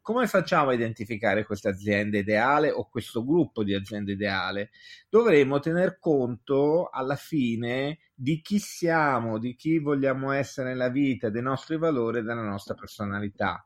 Come 0.00 0.26
facciamo 0.26 0.70
a 0.70 0.74
identificare 0.74 1.44
questa 1.44 1.68
azienda 1.68 2.18
ideale 2.18 2.70
o 2.70 2.88
questo 2.88 3.24
gruppo 3.24 3.62
di 3.62 3.72
aziende 3.72 4.12
ideale? 4.12 4.70
Dovremo 5.08 5.60
tener 5.60 5.98
conto 6.00 6.88
alla 6.90 7.14
fine 7.14 7.98
di 8.12 8.40
chi 8.40 8.58
siamo, 8.58 9.38
di 9.38 9.54
chi 9.54 9.78
vogliamo 9.78 10.32
essere 10.32 10.70
nella 10.70 10.88
vita, 10.88 11.30
dei 11.30 11.42
nostri 11.42 11.78
valori 11.78 12.18
e 12.18 12.22
della 12.22 12.42
nostra 12.42 12.74
personalità. 12.74 13.64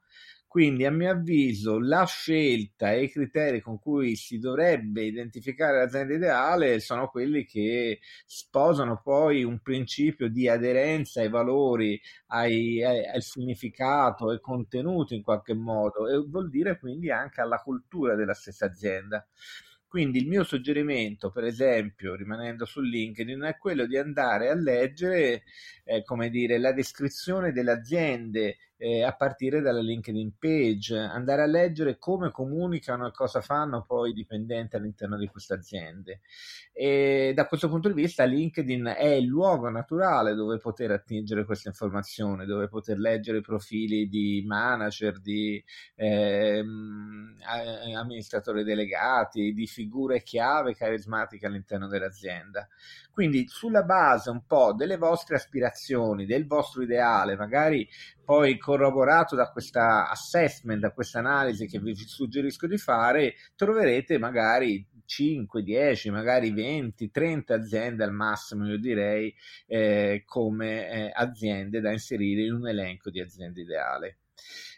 Quindi, 0.56 0.86
a 0.86 0.90
mio 0.90 1.10
avviso, 1.10 1.78
la 1.78 2.06
scelta 2.06 2.90
e 2.90 3.02
i 3.02 3.10
criteri 3.10 3.60
con 3.60 3.78
cui 3.78 4.16
si 4.16 4.38
dovrebbe 4.38 5.02
identificare 5.02 5.76
l'azienda 5.80 6.14
ideale 6.14 6.80
sono 6.80 7.08
quelli 7.08 7.44
che 7.44 8.00
sposano 8.24 9.02
poi 9.04 9.44
un 9.44 9.60
principio 9.60 10.30
di 10.30 10.48
aderenza 10.48 11.20
ai 11.20 11.28
valori, 11.28 12.00
ai, 12.28 12.82
ai, 12.82 13.06
al 13.06 13.20
significato, 13.20 14.30
ai 14.30 14.40
contenuti 14.40 15.14
in 15.14 15.22
qualche 15.22 15.52
modo 15.52 16.08
e 16.08 16.16
vuol 16.26 16.48
dire 16.48 16.78
quindi 16.78 17.10
anche 17.10 17.42
alla 17.42 17.58
cultura 17.58 18.14
della 18.14 18.32
stessa 18.32 18.64
azienda. 18.64 19.28
Quindi 19.86 20.18
il 20.20 20.26
mio 20.26 20.42
suggerimento, 20.42 21.30
per 21.30 21.44
esempio, 21.44 22.14
rimanendo 22.14 22.64
su 22.64 22.80
LinkedIn, 22.80 23.42
è 23.42 23.56
quello 23.58 23.86
di 23.86 23.96
andare 23.96 24.48
a 24.48 24.54
leggere, 24.54 25.44
eh, 25.84 26.02
come 26.02 26.30
dire, 26.30 26.58
la 26.58 26.72
descrizione 26.72 27.52
delle 27.52 27.72
aziende 27.72 28.56
eh, 28.78 29.02
a 29.02 29.12
partire 29.14 29.60
dalla 29.60 29.80
LinkedIn 29.80 30.36
page, 30.38 30.98
andare 30.98 31.42
a 31.42 31.46
leggere 31.46 31.98
come 31.98 32.30
comunicano 32.30 33.06
e 33.06 33.12
cosa 33.12 33.40
fanno 33.40 33.84
poi 33.86 34.10
i 34.10 34.14
dipendenti 34.14 34.76
all'interno 34.76 35.16
di 35.16 35.26
queste 35.28 35.54
aziende. 35.54 36.20
E 36.72 37.32
da 37.34 37.46
questo 37.46 37.68
punto 37.68 37.88
di 37.88 37.94
vista 37.94 38.24
LinkedIn 38.24 38.94
è 38.96 39.08
il 39.08 39.24
luogo 39.24 39.70
naturale 39.70 40.34
dove 40.34 40.58
poter 40.58 40.90
attingere 40.90 41.44
queste 41.44 41.68
informazioni, 41.68 42.44
dove 42.44 42.68
poter 42.68 42.98
leggere 42.98 43.38
i 43.38 43.42
profili 43.42 44.08
di 44.08 44.44
manager, 44.46 45.20
di 45.20 45.62
eh, 45.94 46.62
amministratori 47.96 48.62
delegati, 48.62 49.54
di 49.54 49.66
figure 49.66 50.22
chiave 50.22 50.74
carismatiche 50.74 51.46
all'interno 51.46 51.88
dell'azienda. 51.88 52.68
Quindi 53.10 53.46
sulla 53.48 53.82
base 53.82 54.28
un 54.28 54.44
po' 54.46 54.74
delle 54.74 54.98
vostre 54.98 55.36
aspirazioni, 55.36 56.26
del 56.26 56.46
vostro 56.46 56.82
ideale, 56.82 57.34
magari 57.34 57.88
poi 58.22 58.58
corroborato 58.66 59.36
da 59.36 59.48
questa 59.52 60.10
assessment, 60.10 60.80
da 60.80 60.90
questa 60.90 61.20
analisi 61.20 61.68
che 61.68 61.78
vi 61.78 61.94
suggerisco 61.94 62.66
di 62.66 62.76
fare, 62.78 63.36
troverete 63.54 64.18
magari 64.18 64.84
5, 65.04 65.62
10, 65.62 66.10
magari 66.10 66.50
20, 66.50 67.12
30 67.12 67.54
aziende 67.54 68.02
al 68.02 68.10
massimo, 68.10 68.66
io 68.66 68.76
direi, 68.76 69.32
eh, 69.68 70.24
come 70.26 70.90
eh, 70.90 71.12
aziende 71.14 71.80
da 71.80 71.92
inserire 71.92 72.42
in 72.42 72.54
un 72.54 72.66
elenco 72.66 73.08
di 73.08 73.20
aziende 73.20 73.60
ideale. 73.60 74.18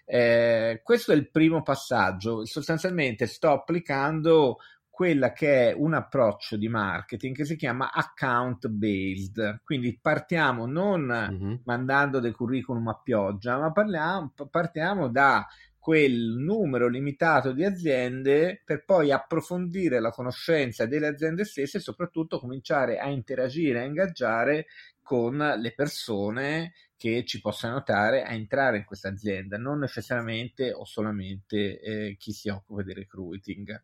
Eh, 0.04 0.80
questo 0.84 1.12
è 1.12 1.14
il 1.14 1.30
primo 1.30 1.62
passaggio. 1.62 2.44
Sostanzialmente 2.44 3.26
sto 3.26 3.52
applicando 3.52 4.58
quella 4.98 5.32
che 5.32 5.70
è 5.70 5.72
un 5.72 5.94
approccio 5.94 6.56
di 6.56 6.68
marketing 6.68 7.32
che 7.32 7.44
si 7.44 7.54
chiama 7.54 7.92
account 7.92 8.66
based. 8.66 9.60
Quindi 9.62 9.96
partiamo 9.96 10.66
non 10.66 11.02
mm-hmm. 11.02 11.54
mandando 11.66 12.18
dei 12.18 12.32
curriculum 12.32 12.88
a 12.88 13.00
pioggia, 13.00 13.58
ma 13.58 13.70
parliamo, 13.70 14.32
partiamo 14.50 15.06
da 15.06 15.46
quel 15.78 16.34
numero 16.36 16.88
limitato 16.88 17.52
di 17.52 17.64
aziende 17.64 18.60
per 18.64 18.84
poi 18.84 19.12
approfondire 19.12 20.00
la 20.00 20.10
conoscenza 20.10 20.84
delle 20.84 21.06
aziende 21.06 21.44
stesse 21.44 21.76
e 21.76 21.80
soprattutto 21.80 22.40
cominciare 22.40 22.98
a 22.98 23.08
interagire, 23.08 23.82
a 23.82 23.84
ingaggiare 23.84 24.66
con 25.00 25.36
le 25.36 25.74
persone 25.76 26.72
che 26.96 27.24
ci 27.24 27.40
possa 27.40 27.68
aiutare 27.68 28.24
a 28.24 28.32
entrare 28.32 28.78
in 28.78 28.84
questa 28.84 29.10
azienda, 29.10 29.58
non 29.58 29.78
necessariamente 29.78 30.72
o 30.72 30.84
solamente 30.84 31.78
eh, 31.78 32.16
chi 32.18 32.32
si 32.32 32.48
occupa 32.48 32.82
di 32.82 32.94
recruiting. 32.94 33.80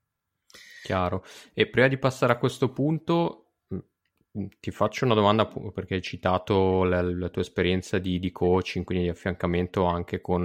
Chiaro. 0.85 1.25
E 1.55 1.67
prima 1.67 1.89
di 1.89 1.97
passare 1.97 2.35
a 2.35 2.37
questo 2.37 2.71
punto, 2.71 3.53
ti 4.61 4.71
faccio 4.71 5.07
una 5.07 5.15
domanda 5.15 5.47
perché 5.73 5.95
hai 5.95 6.03
citato 6.03 6.85
la, 6.85 7.01
la 7.01 7.31
tua 7.31 7.41
esperienza 7.41 7.99
di, 7.99 8.19
di, 8.19 8.31
coaching, 8.31 8.85
quindi 8.85 9.05
di 9.05 9.11
affiancamento 9.11 9.87
anche 9.87 10.21
con 10.21 10.43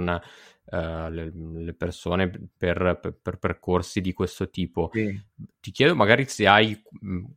uh, 0.64 1.08
le, 1.10 1.30
le, 1.34 1.74
persone 1.74 2.30
per, 2.56 3.00
per, 3.02 3.18
per, 3.20 3.38
percorsi 3.38 4.00
di 4.00 4.14
questo 4.14 4.48
tipo. 4.48 4.88
Sì. 4.94 5.20
Ti 5.60 5.70
chiedo 5.72 5.94
magari 5.94 6.24
se 6.24 6.46
hai 6.46 6.80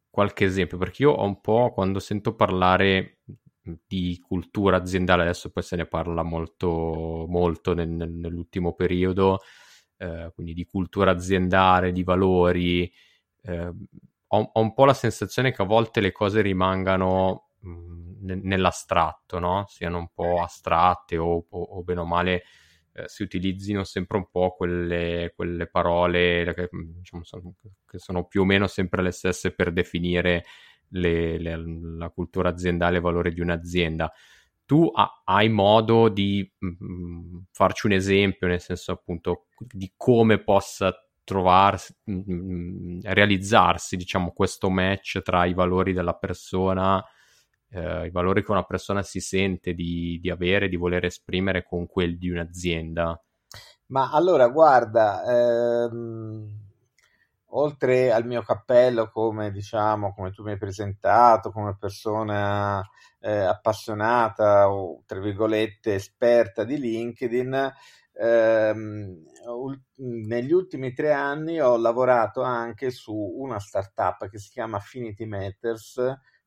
qualche 0.09 0.45
esempio, 0.45 0.77
perché 0.77 1.01
io 1.01 1.11
ho 1.11 1.25
un 1.25 1.41
po' 1.41 1.73
quando 1.73 1.99
sento 1.99 2.35
parlare 2.35 3.17
di 3.85 4.17
cultura 4.25 4.77
aziendale, 4.77 5.23
adesso 5.23 5.51
poi 5.51 5.63
se 5.63 5.75
ne 5.75 5.87
parla 5.87 6.23
molto, 6.23 7.25
molto 7.27 7.73
nel, 7.73 7.89
nell'ultimo 7.89 8.73
periodo, 8.73 9.41
eh, 10.03 10.31
quindi 10.33 10.53
di 10.53 10.65
cultura 10.65 11.11
aziendale, 11.11 11.91
di 11.91 12.03
valori. 12.03 12.91
Eh, 13.41 13.73
ho, 14.27 14.49
ho, 14.53 14.61
un 14.61 14.73
po' 14.73 14.85
la 14.85 14.93
sensazione 14.93 15.51
che 15.51 15.61
a 15.61 15.65
volte 15.65 16.01
le 16.01 16.11
cose 16.11 16.41
rimangano 16.41 17.49
mh, 17.59 18.39
nell'astratto, 18.43 19.39
no? 19.39 19.65
siano 19.67 19.97
un 19.99 20.09
po' 20.13 20.41
astratte 20.41 21.17
o, 21.17 21.45
o, 21.49 21.61
o 21.61 21.83
bene 21.83 22.01
o 22.01 22.05
male 22.05 22.43
eh, 22.93 23.07
si 23.07 23.23
utilizzino 23.23 23.83
sempre 23.83 24.17
un 24.17 24.29
po' 24.29 24.53
quelle, 24.55 25.33
quelle 25.35 25.67
parole 25.67 26.53
che, 26.53 26.69
diciamo, 26.71 27.23
sono, 27.23 27.55
che, 27.87 27.97
sono, 27.97 28.25
più 28.25 28.41
o 28.41 28.45
meno 28.45 28.67
sempre 28.67 29.01
le 29.01 29.11
stesse 29.11 29.51
per 29.53 29.71
definire 29.71 30.45
le, 30.89 31.39
le, 31.39 31.63
la 31.97 32.09
cultura 32.09 32.49
aziendale 32.49 32.95
e 32.95 32.97
il 32.97 33.03
valore 33.03 33.31
di 33.31 33.41
un'azienda. 33.41 34.11
Tu 34.65 34.89
ha, 34.93 35.21
hai 35.25 35.49
modo 35.49 36.09
di 36.09 36.49
mh, 36.57 37.39
farci 37.51 37.87
un 37.87 37.93
esempio, 37.93 38.47
nel 38.47 38.61
senso 38.61 38.91
appunto 38.93 39.47
di 39.57 39.93
come 39.95 40.41
possa 40.41 40.93
trovarsi, 41.23 41.95
mh, 42.03 42.13
mm, 42.13 42.95
mm, 42.95 42.99
realizzarsi, 43.03 43.97
diciamo, 43.97 44.31
questo 44.31 44.69
match 44.69 45.21
tra 45.21 45.45
i 45.45 45.53
valori 45.53 45.93
della 45.93 46.15
persona, 46.15 47.03
eh, 47.69 48.05
i 48.07 48.11
valori 48.11 48.43
che 48.43 48.51
una 48.51 48.63
persona 48.63 49.01
si 49.03 49.19
sente 49.19 49.73
di, 49.73 50.19
di 50.21 50.29
avere, 50.29 50.69
di 50.69 50.75
voler 50.75 51.05
esprimere 51.05 51.63
con 51.63 51.87
quelli 51.87 52.17
di 52.17 52.29
un'azienda. 52.29 53.19
Ma 53.87 54.09
allora, 54.11 54.47
guarda, 54.47 55.23
ehm, 55.23 56.22
oltre 57.63 58.11
al 58.11 58.25
mio 58.25 58.41
cappello 58.41 59.09
come, 59.09 59.49
diciamo, 59.51 60.13
come 60.13 60.31
tu 60.31 60.43
mi 60.43 60.51
hai 60.51 60.57
presentato, 60.57 61.51
come 61.51 61.77
persona 61.77 62.83
eh, 63.19 63.31
appassionata 63.31 64.69
o, 64.69 65.01
tra 65.05 65.19
virgolette, 65.19 65.95
esperta 65.95 66.65
di 66.65 66.77
LinkedIn, 66.77 67.73
ehm, 68.15 69.23
negli 69.95 70.51
ultimi 70.51 70.93
tre 70.93 71.13
anni 71.13 71.61
ho 71.61 71.77
lavorato 71.77 72.41
anche 72.41 72.91
su 72.91 73.15
una 73.15 73.59
startup 73.59 74.27
che 74.27 74.39
si 74.39 74.49
chiama 74.49 74.77
Affinity 74.77 75.25
Matters, 75.25 75.95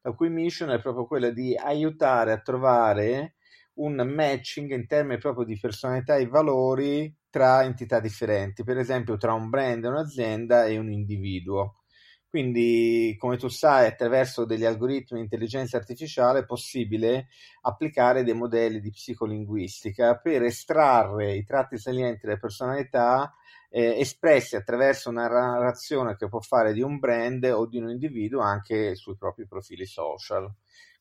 la 0.02 0.12
cui 0.12 0.28
mission 0.28 0.70
è 0.70 0.80
proprio 0.80 1.06
quella 1.06 1.30
di 1.30 1.56
aiutare 1.56 2.32
a 2.32 2.40
trovare 2.40 3.36
un 3.76 3.94
matching 3.96 4.70
in 4.72 4.86
termini 4.86 5.18
proprio 5.18 5.44
di 5.44 5.58
personalità 5.58 6.16
e 6.16 6.28
valori 6.28 7.14
tra 7.36 7.64
entità 7.64 8.00
differenti, 8.00 8.64
per 8.64 8.78
esempio 8.78 9.18
tra 9.18 9.34
un 9.34 9.50
brand, 9.50 9.84
un'azienda 9.84 10.64
e 10.64 10.78
un 10.78 10.90
individuo. 10.90 11.82
Quindi, 12.30 13.14
come 13.18 13.36
tu 13.36 13.48
sai, 13.48 13.86
attraverso 13.86 14.46
degli 14.46 14.64
algoritmi 14.64 15.18
di 15.18 15.24
intelligenza 15.24 15.76
artificiale 15.76 16.38
è 16.38 16.44
possibile 16.46 17.28
applicare 17.60 18.24
dei 18.24 18.32
modelli 18.32 18.80
di 18.80 18.90
psicolinguistica 18.90 20.16
per 20.16 20.44
estrarre 20.44 21.34
i 21.34 21.44
tratti 21.44 21.76
salienti 21.76 22.24
delle 22.24 22.38
personalità 22.38 23.34
eh, 23.68 24.00
espressi 24.00 24.56
attraverso 24.56 25.10
una 25.10 25.28
narrazione 25.28 26.16
che 26.16 26.28
può 26.28 26.40
fare 26.40 26.72
di 26.72 26.80
un 26.80 26.98
brand 26.98 27.44
o 27.44 27.66
di 27.66 27.76
un 27.76 27.90
individuo 27.90 28.40
anche 28.40 28.94
sui 28.94 29.16
propri 29.18 29.46
profili 29.46 29.84
social. 29.84 30.50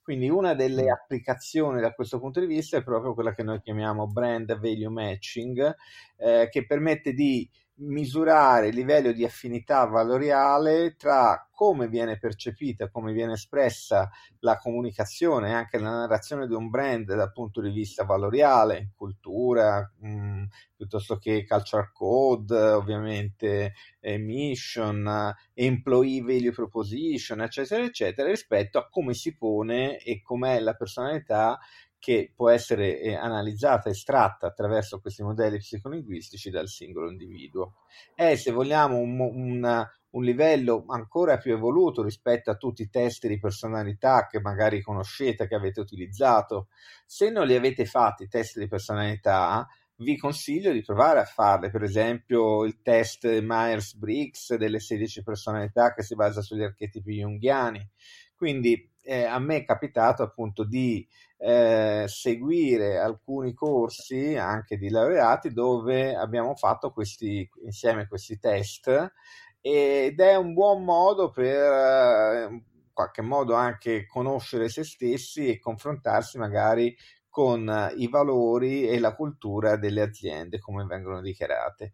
Quindi 0.06 0.30
una 0.30 0.54
delle 0.54 0.84
mm. 0.84 0.90
applicazioni 0.90 1.82
da 1.82 1.92
questo 1.94 2.20
punto 2.20 2.40
di 2.40 2.46
vista 2.46 2.78
è 2.78 2.84
proprio 2.84 3.16
quella 3.16 3.34
che 3.34 3.42
noi 3.42 3.60
chiamiamo 3.60 4.06
brand 4.06 4.56
value 4.60 4.88
matching, 4.88 5.76
eh, 6.18 6.48
che 6.52 6.64
permette 6.68 7.12
di 7.12 7.50
misurare 7.78 8.68
il 8.68 8.76
livello 8.76 9.12
di 9.12 9.26
affinità 9.26 9.86
valoriale 9.86 10.96
tra 10.96 11.48
come 11.52 11.88
viene 11.88 12.18
percepita, 12.18 12.90
come 12.90 13.14
viene 13.14 13.34
espressa 13.34 14.10
la 14.40 14.58
comunicazione 14.58 15.50
e 15.50 15.54
anche 15.54 15.80
la 15.80 15.90
narrazione 15.90 16.48
di 16.48 16.54
un 16.54 16.70
brand 16.70 17.06
dal 17.06 17.32
punto 17.32 17.62
di 17.62 17.72
vista 17.72 18.04
valoriale, 18.04 18.92
cultura, 18.96 19.90
mh, 20.00 20.10
mm, 20.10 20.44
piuttosto 20.76 21.18
che 21.18 21.46
culture 21.46 21.92
code, 21.94 22.58
ovviamente 22.60 23.74
mission, 24.20 25.34
employee 25.54 26.22
value 26.22 26.52
proposition, 26.52 27.42
eccetera, 27.42 27.84
eccetera, 27.84 28.30
rispetto 28.30 28.78
a 28.78 28.88
come 28.90 29.14
si 29.14 29.36
pone 29.36 29.98
e 29.98 30.22
com'è 30.22 30.60
la 30.60 30.74
personalità 30.74 31.58
che 32.06 32.32
può 32.36 32.52
essere 32.52 33.00
eh, 33.00 33.16
analizzata, 33.16 33.90
estratta 33.90 34.46
attraverso 34.46 35.00
questi 35.00 35.24
modelli 35.24 35.58
psicolinguistici 35.58 36.52
dal 36.52 36.68
singolo 36.68 37.10
individuo. 37.10 37.78
È, 38.14 38.36
se 38.36 38.52
vogliamo, 38.52 38.98
un, 38.98 39.20
un, 39.20 39.88
un, 40.12 40.24
livello 40.24 40.86
ancora 40.90 41.40
più 41.40 41.54
evoluto 41.54 42.04
rispetto 42.04 42.52
a 42.52 42.58
tutti 42.58 42.84
i 42.84 42.92
test 42.92 43.26
di 43.26 43.40
personalità 43.40 44.28
che 44.28 44.40
magari 44.40 44.84
conoscete, 44.84 45.48
che 45.48 45.56
avete 45.56 45.80
utilizzato. 45.80 46.68
Se 47.08 47.32
non 47.32 47.48
li 47.48 47.56
avete 47.56 47.86
fatti 47.86 48.26
i 48.26 48.28
test 48.28 48.60
di 48.60 48.68
personalità, 48.68 49.68
vi 49.98 50.16
consiglio 50.16 50.72
di 50.72 50.84
provare 50.84 51.22
a 51.22 51.26
farle, 51.26 51.72
per 51.72 51.82
esempio 51.82 52.66
il 52.66 52.84
test 52.84 53.26
Myers-Briggs 53.26 54.54
delle 54.58 54.80
16 54.80 55.24
personalità 55.24 55.92
che 55.96 56.04
si 56.04 56.14
basa 56.14 56.44
sugli 56.44 56.62
archetipi 56.62 57.16
junghiani. 57.16 57.90
Quindi 58.36 58.92
eh, 59.04 59.24
a 59.24 59.40
me 59.40 59.58
è 59.58 59.66
capitato 59.66 60.24
appunto 60.24 60.64
di 60.64 61.08
eh, 61.38 62.06
seguire 62.08 62.98
alcuni 62.98 63.54
corsi 63.54 64.36
anche 64.36 64.78
di 64.78 64.90
laureati 64.90 65.54
dove 65.54 66.16
abbiamo 66.16 66.56
fatto 66.56 66.92
questi, 66.92 67.48
insieme 67.64 68.08
questi 68.08 68.40
test 68.40 69.14
ed 69.62 70.20
è 70.20 70.36
un 70.36 70.54
buon 70.54 70.84
modo 70.84 71.30
per 71.30 71.46
eh, 71.46 72.48
in 72.50 72.62
qualche 72.94 73.22
modo 73.22 73.56
anche 73.56 74.06
conoscere 74.06 74.70
se 74.70 74.84
stessi 74.84 75.48
e 75.50 75.60
confrontarsi 75.60 76.38
magari 76.38 76.96
con 77.30 77.92
i 77.98 78.08
valori 78.08 78.88
e 78.88 78.98
la 79.00 79.14
cultura 79.14 79.76
delle 79.76 80.02
aziende 80.02 80.60
come 80.60 80.86
vengono 80.86 81.20
dichiarate. 81.20 81.92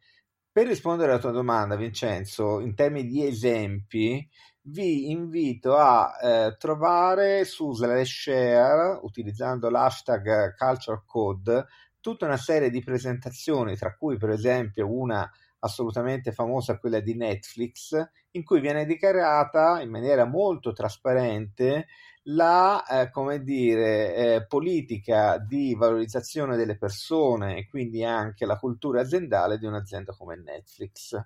Per 0.52 0.68
rispondere 0.68 1.12
alla 1.12 1.20
tua 1.20 1.32
domanda, 1.32 1.76
Vincenzo, 1.76 2.60
in 2.60 2.76
termini 2.76 3.08
di 3.08 3.26
esempi, 3.26 4.30
vi 4.64 5.10
invito 5.10 5.76
a 5.76 6.12
eh, 6.22 6.56
trovare 6.58 7.46
su 7.46 7.74
Slashshare, 7.74 9.00
utilizzando 9.04 9.70
l'hashtag 9.70 10.56
Culture 10.56 11.04
Code, 11.06 11.66
tutta 12.00 12.26
una 12.26 12.38
serie 12.38 12.70
di 12.70 12.84
presentazioni, 12.84 13.76
tra 13.76 13.96
cui 13.96 14.18
per 14.18 14.30
esempio 14.30 14.92
una 14.92 15.30
assolutamente 15.60 16.32
famosa, 16.32 16.80
quella 16.80 17.00
di 17.00 17.16
Netflix, 17.16 18.10
in 18.32 18.44
cui 18.44 18.60
viene 18.60 18.86
dichiarata 18.86 19.82
in 19.82 19.90
maniera 19.90 20.26
molto 20.26 20.74
trasparente 20.74 21.88
la 22.26 22.84
eh, 22.86 23.10
come 23.10 23.42
dire, 23.42 24.16
eh, 24.16 24.46
politica 24.46 25.38
di 25.38 25.76
valorizzazione 25.76 26.56
delle 26.56 26.78
persone 26.78 27.58
e 27.58 27.68
quindi 27.68 28.04
anche 28.04 28.46
la 28.46 28.58
cultura 28.58 29.02
aziendale 29.02 29.58
di 29.58 29.66
un'azienda 29.66 30.14
come 30.14 30.36
Netflix. 30.36 31.20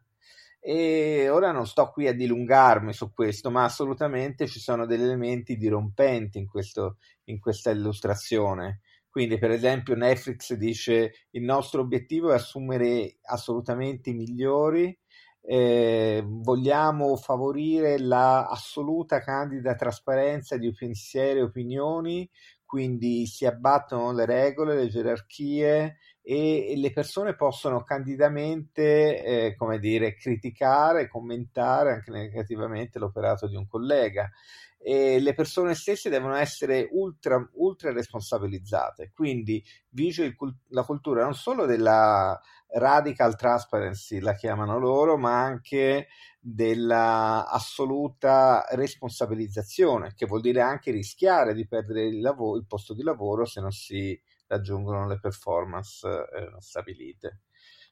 E 0.68 1.30
ora 1.30 1.52
non 1.52 1.68
sto 1.68 1.92
qui 1.92 2.08
a 2.08 2.14
dilungarmi 2.16 2.92
su 2.92 3.14
questo, 3.14 3.52
ma 3.52 3.66
assolutamente 3.66 4.48
ci 4.48 4.60
sono 4.60 4.88
degli 4.88 5.04
elementi 5.04 5.58
dirompenti 5.58 6.40
in, 6.40 6.48
questo, 6.48 6.98
in 7.26 7.40
questa 7.40 7.70
illustrazione. 7.70 8.80
Quindi, 9.08 9.38
per 9.38 9.52
esempio, 9.52 9.94
Netflix 9.94 10.56
dice 10.56 11.28
il 11.30 11.44
nostro 11.44 11.82
obiettivo 11.82 12.32
è 12.32 12.34
assumere 12.34 13.18
assolutamente 13.26 14.10
i 14.10 14.16
migliori, 14.16 14.98
eh, 15.42 16.24
vogliamo 16.26 17.16
favorire 17.16 18.00
l'assoluta 18.00 19.20
candida 19.20 19.76
trasparenza 19.76 20.58
di 20.58 20.74
pensieri 20.74 21.38
e 21.38 21.44
opinioni, 21.44 22.28
quindi 22.66 23.28
si 23.28 23.46
abbattono 23.46 24.12
le 24.14 24.26
regole, 24.26 24.74
le 24.74 24.88
gerarchie 24.88 25.98
e 26.28 26.74
le 26.76 26.92
persone 26.92 27.36
possono 27.36 27.84
candidamente, 27.84 29.24
eh, 29.24 29.56
come 29.56 29.78
dire, 29.78 30.16
criticare, 30.16 31.08
commentare 31.08 31.92
anche 31.94 32.10
negativamente 32.10 32.98
l'operato 32.98 33.48
di 33.48 33.56
un 33.56 33.68
collega. 33.68 34.32
E 34.80 35.20
le 35.20 35.36
persone 35.36 35.76
stesse 35.76 36.10
devono 36.10 36.34
essere 36.36 36.88
ultra, 36.92 37.48
ultra 37.54 37.92
responsabilizzate, 37.92 39.12
quindi 39.14 39.64
vige 39.90 40.24
il, 40.26 40.36
la 40.70 40.84
cultura 40.84 41.24
non 41.24 41.36
solo 41.36 41.66
della 41.68 42.40
radical 42.70 43.36
transparency, 43.36 44.20
la 44.20 44.34
chiamano 44.34 44.80
loro, 44.80 45.18
ma 45.18 45.44
anche 45.44 46.08
della 46.40 47.48
assoluta 47.48 48.66
responsabilizzazione, 48.72 50.14
che 50.16 50.26
vuol 50.26 50.42
dire 50.42 50.62
anche 50.62 50.90
rischiare 50.90 51.54
di 51.54 51.68
perdere 51.68 52.06
il, 52.06 52.20
lavoro, 52.20 52.58
il 52.58 52.66
posto 52.66 52.96
di 52.96 53.04
lavoro 53.04 53.46
se 53.46 53.62
non 53.62 53.72
si 53.72 54.20
raggiungono 54.48 55.08
le 55.08 55.20
performance 55.20 56.08
eh, 56.08 56.56
stabilite. 56.60 57.42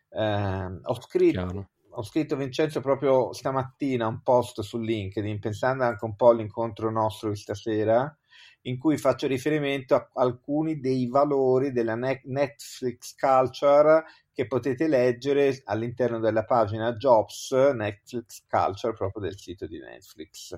Eh, 0.09 0.79
ho, 0.81 1.01
scritto, 1.01 1.69
ho, 1.89 2.03
scritto, 2.03 2.35
Vincenzo 2.35 2.81
proprio 2.81 3.33
stamattina 3.33 4.07
un 4.07 4.21
post 4.21 4.61
su 4.61 4.79
LinkedIn 4.79 5.39
pensando 5.39 5.83
anche 5.83 6.05
un 6.05 6.15
po' 6.15 6.29
all'incontro 6.29 6.91
nostro 6.91 7.29
di 7.29 7.35
stasera 7.35 8.15
in 8.65 8.77
cui 8.77 8.97
faccio 8.97 9.27
riferimento 9.27 9.95
a 9.95 10.09
alcuni 10.13 10.79
dei 10.79 11.07
valori 11.07 11.71
della 11.71 11.95
Netflix 11.95 13.15
Culture 13.15 14.03
che 14.31 14.47
potete 14.47 14.87
leggere 14.87 15.61
all'interno 15.65 16.19
della 16.19 16.45
pagina 16.45 16.93
Jobs 16.93 17.51
Netflix 17.51 18.45
Culture 18.47 18.93
proprio 18.93 19.23
del 19.23 19.37
sito 19.37 19.67
di 19.67 19.79
Netflix. 19.79 20.57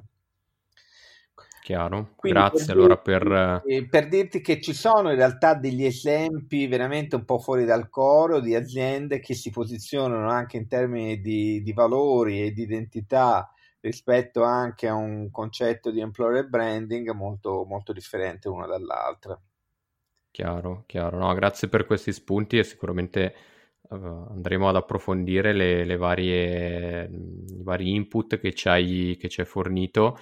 Chiaro, 1.65 2.11
Quindi 2.15 2.37
grazie 2.37 2.65
per 2.67 2.75
allora 2.75 3.01
dirti, 3.03 3.09
per... 3.09 3.63
Eh, 3.65 3.87
per 3.87 4.07
dirti 4.07 4.39
che 4.39 4.61
ci 4.61 4.71
sono 4.71 5.09
in 5.09 5.15
realtà 5.15 5.55
degli 5.55 5.83
esempi 5.83 6.67
veramente 6.67 7.15
un 7.15 7.25
po' 7.25 7.39
fuori 7.39 7.65
dal 7.65 7.89
coro 7.89 8.39
di 8.39 8.53
aziende 8.53 9.19
che 9.19 9.33
si 9.33 9.49
posizionano 9.49 10.29
anche 10.29 10.57
in 10.57 10.67
termini 10.67 11.19
di, 11.19 11.63
di 11.63 11.73
valori 11.73 12.43
e 12.43 12.51
di 12.51 12.61
identità 12.61 13.51
rispetto 13.79 14.43
anche 14.43 14.87
a 14.87 14.93
un 14.93 15.31
concetto 15.31 15.89
di 15.89 16.01
employer 16.01 16.47
branding 16.47 17.09
molto, 17.13 17.65
molto 17.67 17.93
differente 17.93 18.47
una 18.47 18.67
dall'altra. 18.67 19.35
Chiaro, 20.29 20.83
chiaro. 20.85 21.17
No, 21.17 21.33
grazie 21.33 21.67
per 21.67 21.87
questi 21.87 22.13
spunti 22.13 22.59
e 22.59 22.63
sicuramente 22.63 23.33
uh, 23.89 23.95
andremo 23.95 24.69
ad 24.69 24.75
approfondire 24.75 25.51
le, 25.51 25.83
le 25.83 25.97
varie, 25.97 27.09
i 27.09 27.63
vari 27.63 27.95
input 27.95 28.37
che 28.37 28.53
ci 28.53 28.69
hai, 28.69 29.17
che 29.19 29.29
ci 29.29 29.39
hai 29.39 29.47
fornito 29.47 30.19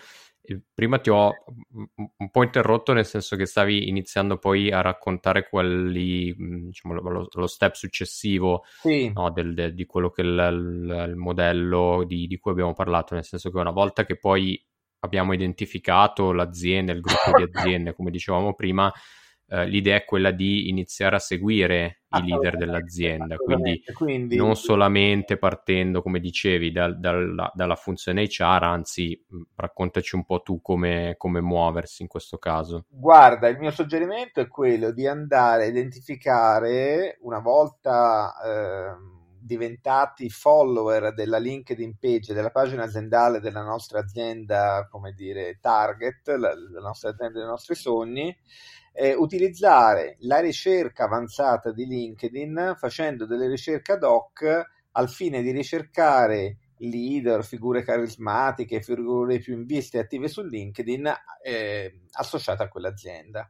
prima 0.74 1.00
ti 1.00 1.10
ho 1.10 1.34
un 2.18 2.30
po' 2.30 2.44
interrotto 2.44 2.92
nel 2.92 3.06
senso 3.06 3.38
che 3.38 3.46
stavi 3.46 3.88
iniziando 3.88 4.38
poi 4.38 4.72
a 4.72 4.82
raccontare 4.82 5.48
quelli, 5.48 6.36
diciamo, 6.38 6.96
lo, 6.96 7.28
lo 7.32 7.48
step 7.48 7.74
successivo 7.76 8.64
sì. 8.82 9.12
no, 9.14 9.32
del, 9.32 9.54
del, 9.54 9.74
di 9.74 9.86
quello 9.86 10.10
che 10.10 10.22
è 10.22 10.26
il, 10.26 10.32
il, 10.32 11.06
il 11.10 11.16
modello 11.16 12.04
di, 12.06 12.28
di, 12.28 12.38
cui 12.40 12.52
abbiamo 12.52 12.74
parlato, 12.74 13.14
nel 13.14 13.24
senso 13.24 13.52
che 13.52 13.58
una 13.58 13.72
volta 13.72 14.06
che 14.06 14.18
poi 14.18 14.62
abbiamo 15.00 15.34
identificato 15.34 16.34
l'azienda, 16.34 16.92
il 16.92 17.02
gruppo 17.02 17.32
di 17.38 17.44
aziende, 17.50 17.94
come 17.94 18.12
dicevamo 18.12 18.54
prima, 18.54 18.92
eh, 19.48 19.66
l'idea 19.66 19.98
è 19.98 20.06
quella 20.06 20.32
di 20.32 20.70
iniziare 20.70 21.16
a 21.16 21.20
seguire 21.20 22.04
i 22.10 22.28
leader 22.28 22.58
dell'azienda, 22.58 23.36
quindi, 23.36 23.84
quindi, 23.94 24.36
non 24.36 24.56
solamente 24.56 25.38
partendo, 25.38 26.02
come 26.02 26.20
dicevi, 26.20 26.72
dal, 26.72 27.00
dal, 27.00 27.52
dalla 27.54 27.76
funzione 27.76 28.26
HR, 28.26 28.64
anzi 28.64 29.26
raccontaci 29.56 30.16
un 30.16 30.26
po' 30.26 30.42
tu 30.42 30.62
come, 30.62 31.16
come, 31.18 31.42
muoversi 31.42 32.04
in 32.04 32.08
questo 32.08 32.38
caso. 32.38 32.86
Guarda, 32.90 33.48
il 33.48 33.58
mio 33.58 33.72
suggerimento 33.72 34.40
è 34.40 34.48
quello 34.48 34.92
di 34.92 35.08
andare 35.08 35.64
a 35.64 35.68
identificare 35.68 37.18
una 37.22 37.40
volta... 37.40 38.34
Eh, 38.44 39.22
diventati 39.44 40.30
follower 40.30 41.14
della 41.14 41.38
LinkedIn 41.38 41.98
page 42.00 42.34
della 42.34 42.50
pagina 42.50 42.84
aziendale 42.84 43.42
della 43.42 43.62
nostra 43.62 44.00
azienda, 44.00 44.88
come 44.90 45.12
dire, 45.12 45.60
target, 45.60 46.30
la, 46.30 46.54
la 46.56 46.80
nostra 46.80 47.10
azienda 47.10 47.40
dei 47.40 47.48
nostri 47.48 47.76
sogni, 47.76 48.34
eh, 48.94 49.14
utilizzare 49.14 50.18
la 50.22 50.40
ricerca 50.40 51.06
avanzata 51.06 51.72
di 51.72 51.86
LinkedIn 51.86 52.76
facendo 52.78 53.26
delle 53.26 53.48
ricerche 53.48 53.94
ad 53.94 54.04
hoc 54.04 54.62
al 54.92 55.10
fine 55.10 55.42
di 55.42 55.52
ricercare 55.52 56.58
leader, 56.78 57.44
figure 57.44 57.84
carismatiche, 57.84 58.82
figure 58.82 59.40
più 59.40 59.54
in 59.54 59.66
vista 59.66 59.98
e 59.98 60.02
attive 60.02 60.28
su 60.28 60.44
LinkedIn 60.44 61.12
eh, 61.44 62.02
associate 62.12 62.64
a 62.64 62.68
quell'azienda. 62.68 63.50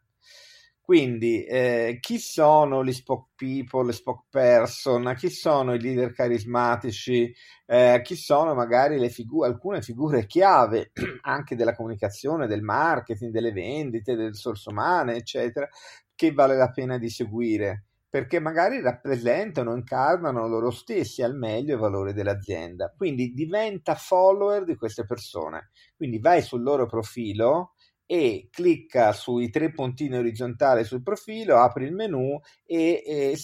Quindi, 0.86 1.46
eh, 1.46 1.98
chi 2.02 2.20
sono 2.20 2.84
gli 2.84 2.92
spoke 2.92 3.30
people, 3.36 3.86
le 3.86 3.94
spoke 3.94 4.26
person, 4.30 5.14
chi 5.18 5.30
sono 5.30 5.74
i 5.74 5.80
leader 5.80 6.12
carismatici, 6.12 7.34
eh, 7.66 8.02
chi 8.04 8.16
sono 8.18 8.54
magari 8.54 9.10
figu- 9.10 9.46
alcune 9.46 9.82
figure 9.82 10.26
chiave 10.26 10.92
anche 11.24 11.56
della 11.56 11.74
comunicazione, 11.74 12.48
del 12.48 12.62
marketing, 12.64 13.32
delle 13.32 13.54
vendite, 13.54 14.16
delle 14.16 14.28
risorse 14.30 14.70
umane, 14.72 15.16
eccetera, 15.16 15.70
che 16.16 16.32
vale 16.34 16.56
la 16.58 16.70
pena 16.70 16.98
di 16.98 17.10
seguire 17.10 17.86
perché 18.14 18.40
magari 18.40 18.80
rappresentano, 18.80 19.74
incarnano 19.74 20.48
loro 20.48 20.70
stessi 20.70 21.24
al 21.24 21.36
meglio 21.36 21.76
i 21.76 21.80
valori 21.80 22.14
dell'azienda. 22.14 22.94
Quindi 22.96 23.34
diventa 23.34 23.96
follower 23.96 24.66
di 24.66 24.76
queste 24.76 25.04
persone. 25.04 25.72
Quindi 25.96 26.20
vai 26.20 26.44
sul 26.44 26.62
loro 26.62 26.86
profilo 26.86 27.73
e 28.06 28.50
clicca 28.52 29.14
sui 29.14 29.50
tre 29.50 29.72
puntini 29.72 30.18
orizzontali 30.18 30.84
sul 30.84 31.02
profilo, 31.02 31.58
apri 31.58 31.86
il 31.86 31.94
menu 31.94 32.40
e, 32.66 33.02
e 33.06 33.38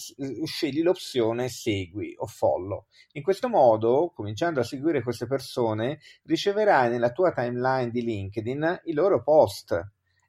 scegli 0.45 0.81
l'opzione 0.81 1.49
segui 1.49 2.13
o 2.17 2.27
follow. 2.27 2.87
In 3.13 3.23
questo 3.23 3.47
modo, 3.47 4.11
cominciando 4.13 4.59
a 4.59 4.63
seguire 4.63 5.01
queste 5.01 5.27
persone, 5.27 5.99
riceverai 6.23 6.89
nella 6.89 7.11
tua 7.11 7.31
timeline 7.31 7.89
di 7.89 8.03
LinkedIn 8.03 8.81
i 8.85 8.93
loro 8.93 9.23
post 9.23 9.79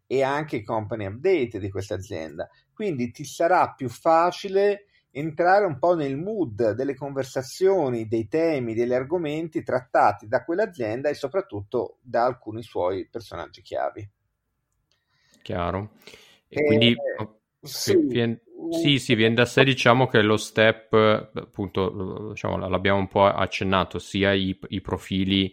e 0.06 0.22
anche 0.22 0.56
i 0.56 0.64
company 0.64 1.06
update 1.06 1.58
di 1.58 1.70
questa 1.70 1.94
azienda. 1.94 2.48
Quindi 2.72 3.10
ti 3.10 3.24
sarà 3.24 3.72
più 3.74 3.88
facile 3.88 4.86
entrare 5.12 5.64
un 5.64 5.78
po' 5.78 5.94
nel 5.94 6.16
mood 6.16 6.70
delle 6.72 6.94
conversazioni, 6.94 8.06
dei 8.06 8.28
temi, 8.28 8.74
degli 8.74 8.94
argomenti 8.94 9.62
trattati 9.62 10.28
da 10.28 10.44
quell'azienda 10.44 11.08
e 11.08 11.14
soprattutto 11.14 11.98
da 12.00 12.24
alcuni 12.24 12.62
suoi 12.62 13.08
personaggi 13.08 13.60
chiavi. 13.60 14.08
Chiaro. 15.42 15.92
E, 16.48 16.60
e 16.60 16.64
quindi 16.64 16.94
oh, 17.18 17.40
sì. 17.62 17.96
Viene, 17.96 18.42
sì, 18.70 18.98
sì, 18.98 19.14
viene 19.14 19.34
da 19.34 19.44
sé 19.44 19.64
diciamo 19.64 20.06
che 20.06 20.22
lo 20.22 20.36
step, 20.36 20.92
appunto, 21.34 22.30
diciamo, 22.30 22.68
l'abbiamo 22.68 22.98
un 22.98 23.08
po' 23.08 23.24
accennato, 23.24 23.98
sia 23.98 24.32
i, 24.32 24.58
i 24.68 24.80
profili, 24.80 25.52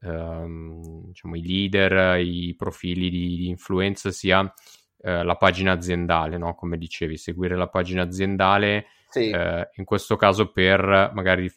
ehm, 0.00 1.06
diciamo, 1.06 1.36
i 1.36 1.42
leader, 1.42 2.20
i 2.20 2.54
profili 2.56 3.10
di, 3.10 3.36
di 3.36 3.48
influenza, 3.48 4.10
sia 4.10 4.52
eh, 4.98 5.22
la 5.22 5.36
pagina 5.36 5.72
aziendale, 5.72 6.38
no? 6.38 6.54
come 6.54 6.78
dicevi, 6.78 7.16
seguire 7.16 7.56
la 7.56 7.68
pagina 7.68 8.02
aziendale, 8.02 8.86
sì. 9.12 9.30
eh, 9.30 9.68
in 9.74 9.84
questo 9.84 10.16
caso 10.16 10.50
per 10.50 11.10
magari 11.14 11.52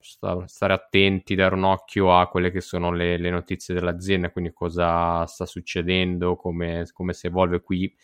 stare 0.00 0.72
attenti, 0.72 1.36
dare 1.36 1.54
un 1.54 1.64
occhio 1.64 2.18
a 2.18 2.28
quelle 2.28 2.50
che 2.50 2.60
sono 2.60 2.90
le, 2.92 3.16
le 3.16 3.30
notizie 3.30 3.74
dell'azienda, 3.74 4.30
quindi 4.30 4.52
cosa 4.52 5.24
sta 5.26 5.46
succedendo, 5.46 6.34
come, 6.36 6.84
come 6.92 7.12
si 7.12 7.28
evolve 7.28 7.60
qui, 7.60 7.94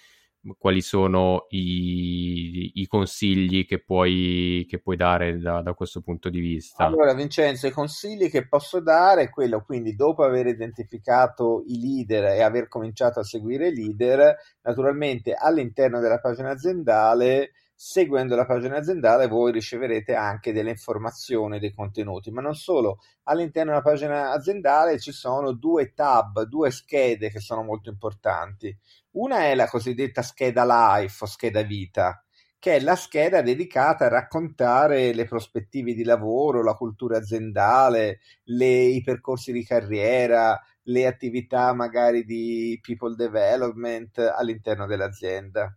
quali 0.56 0.80
sono 0.80 1.46
i, 1.50 2.70
i 2.74 2.86
consigli 2.86 3.66
che 3.66 3.82
puoi, 3.82 4.64
che 4.68 4.78
puoi 4.78 4.96
dare 4.96 5.38
da, 5.38 5.62
da, 5.62 5.74
questo 5.74 6.00
punto 6.00 6.28
di 6.28 6.38
vista? 6.38 6.84
Allora, 6.84 7.14
Vincenzo, 7.14 7.66
i 7.66 7.72
consigli 7.72 8.30
che 8.30 8.46
posso 8.46 8.80
dare 8.80 9.22
è 9.22 9.30
quello, 9.30 9.64
quindi 9.64 9.96
dopo 9.96 10.22
aver 10.22 10.46
identificato 10.46 11.64
i 11.66 11.80
leader 11.80 12.24
e 12.26 12.42
aver 12.42 12.68
cominciato 12.68 13.20
a 13.20 13.24
seguire 13.24 13.68
i 13.68 13.74
leader, 13.74 14.36
naturalmente 14.62 15.34
all'interno 15.34 15.98
della 15.98 16.20
pagina 16.20 16.50
aziendale 16.50 17.50
Seguendo 17.78 18.34
la 18.36 18.46
pagina 18.46 18.78
aziendale 18.78 19.26
voi 19.26 19.52
riceverete 19.52 20.14
anche 20.14 20.50
delle 20.50 20.70
informazioni, 20.70 21.58
dei 21.58 21.74
contenuti, 21.74 22.30
ma 22.30 22.40
non 22.40 22.54
solo. 22.54 23.00
All'interno 23.24 23.72
della 23.72 23.82
pagina 23.82 24.30
aziendale 24.30 24.98
ci 24.98 25.12
sono 25.12 25.52
due 25.52 25.92
tab, 25.92 26.44
due 26.44 26.70
schede 26.70 27.28
che 27.28 27.38
sono 27.38 27.62
molto 27.62 27.90
importanti. 27.90 28.74
Una 29.12 29.44
è 29.44 29.54
la 29.54 29.68
cosiddetta 29.68 30.22
scheda 30.22 30.64
life 30.64 31.22
o 31.22 31.26
scheda 31.26 31.60
vita, 31.60 32.24
che 32.58 32.76
è 32.76 32.80
la 32.80 32.96
scheda 32.96 33.42
dedicata 33.42 34.06
a 34.06 34.08
raccontare 34.08 35.12
le 35.12 35.26
prospettive 35.26 35.92
di 35.92 36.02
lavoro, 36.02 36.62
la 36.62 36.72
cultura 36.72 37.18
aziendale, 37.18 38.20
le, 38.44 38.84
i 38.84 39.02
percorsi 39.02 39.52
di 39.52 39.62
carriera, 39.62 40.58
le 40.84 41.06
attività 41.06 41.74
magari 41.74 42.24
di 42.24 42.78
people 42.80 43.14
development 43.14 44.16
all'interno 44.18 44.86
dell'azienda. 44.86 45.76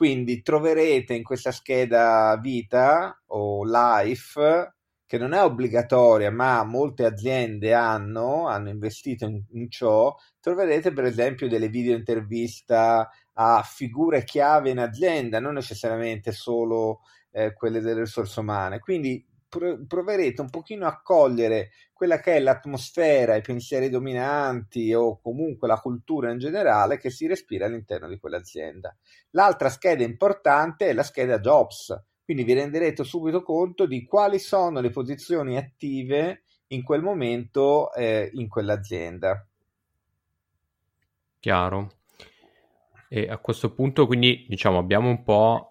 Quindi 0.00 0.40
troverete 0.40 1.12
in 1.12 1.22
questa 1.22 1.52
scheda 1.52 2.34
vita 2.40 3.22
o 3.26 3.64
life, 3.64 4.76
che 5.04 5.18
non 5.18 5.34
è 5.34 5.42
obbligatoria, 5.42 6.30
ma 6.30 6.64
molte 6.64 7.04
aziende 7.04 7.74
hanno, 7.74 8.48
hanno 8.48 8.70
investito 8.70 9.26
in, 9.26 9.44
in 9.50 9.70
ciò, 9.70 10.16
troverete 10.40 10.94
per 10.94 11.04
esempio 11.04 11.48
delle 11.48 11.68
video 11.68 11.94
intervista 11.94 13.10
a 13.34 13.62
figure 13.62 14.24
chiave 14.24 14.70
in 14.70 14.78
azienda, 14.78 15.38
non 15.38 15.52
necessariamente 15.52 16.32
solo 16.32 17.00
eh, 17.32 17.52
quelle 17.52 17.80
delle 17.80 18.00
risorse 18.00 18.40
umane. 18.40 18.78
Quindi 18.78 19.22
proverete 19.50 20.40
un 20.40 20.48
pochino 20.48 20.86
a 20.86 21.00
cogliere 21.02 21.70
quella 21.92 22.20
che 22.20 22.36
è 22.36 22.40
l'atmosfera, 22.40 23.34
i 23.34 23.42
pensieri 23.42 23.90
dominanti 23.90 24.94
o 24.94 25.20
comunque 25.20 25.68
la 25.68 25.78
cultura 25.78 26.30
in 26.30 26.38
generale 26.38 26.96
che 26.96 27.10
si 27.10 27.26
respira 27.26 27.66
all'interno 27.66 28.08
di 28.08 28.18
quell'azienda. 28.18 28.96
L'altra 29.30 29.68
scheda 29.68 30.04
importante 30.04 30.88
è 30.88 30.92
la 30.94 31.02
scheda 31.02 31.40
Jobs, 31.40 31.94
quindi 32.24 32.44
vi 32.44 32.54
renderete 32.54 33.04
subito 33.04 33.42
conto 33.42 33.86
di 33.86 34.06
quali 34.06 34.38
sono 34.38 34.80
le 34.80 34.90
posizioni 34.90 35.56
attive 35.56 36.44
in 36.68 36.82
quel 36.82 37.02
momento 37.02 37.92
eh, 37.92 38.30
in 38.34 38.48
quell'azienda. 38.48 39.44
Chiaro. 41.40 41.90
E 43.08 43.28
a 43.28 43.38
questo 43.38 43.72
punto 43.72 44.06
quindi 44.06 44.46
diciamo 44.48 44.78
abbiamo 44.78 45.08
un 45.08 45.22
po' 45.24 45.69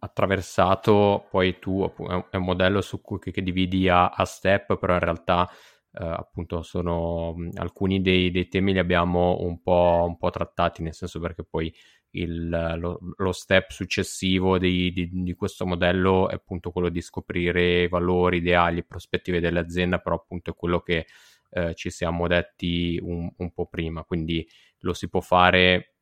attraversato, 0.00 1.26
poi 1.30 1.58
tu 1.58 1.88
è 2.30 2.36
un 2.36 2.44
modello 2.44 2.80
su 2.80 3.00
cui 3.00 3.18
che, 3.18 3.42
dividi 3.42 3.88
a, 3.88 4.10
a, 4.10 4.24
step, 4.24 4.76
però 4.78 4.94
in 4.94 5.00
realtà 5.00 5.48
eh, 5.92 6.04
appunto 6.04 6.62
sono 6.62 7.34
alcuni 7.54 8.00
dei, 8.00 8.30
dei, 8.30 8.48
temi 8.48 8.72
li 8.72 8.78
abbiamo 8.78 9.38
un 9.40 9.62
po', 9.62 10.04
un 10.06 10.16
po', 10.16 10.30
trattati, 10.30 10.82
nel 10.82 10.94
senso 10.94 11.20
perché 11.20 11.44
poi 11.44 11.72
il, 12.10 12.48
lo, 12.78 12.98
lo, 13.16 13.32
step 13.32 13.70
successivo 13.70 14.58
di, 14.58 14.92
di, 14.92 15.08
di, 15.12 15.34
questo 15.34 15.66
modello 15.66 16.28
è 16.28 16.34
appunto 16.34 16.70
quello 16.70 16.88
di 16.88 17.00
scoprire 17.00 17.88
valori, 17.88 18.38
ideali, 18.38 18.84
prospettive 18.84 19.40
dell'azienda, 19.40 19.98
però 19.98 20.16
appunto 20.16 20.50
è 20.50 20.54
quello 20.54 20.80
che 20.80 21.06
eh, 21.50 21.74
ci 21.74 21.90
siamo 21.90 22.26
detti 22.26 22.98
un, 23.02 23.30
un, 23.36 23.52
po' 23.52 23.66
prima, 23.66 24.02
quindi 24.04 24.46
lo 24.80 24.92
si 24.92 25.08
può 25.08 25.20
fare 25.20 25.94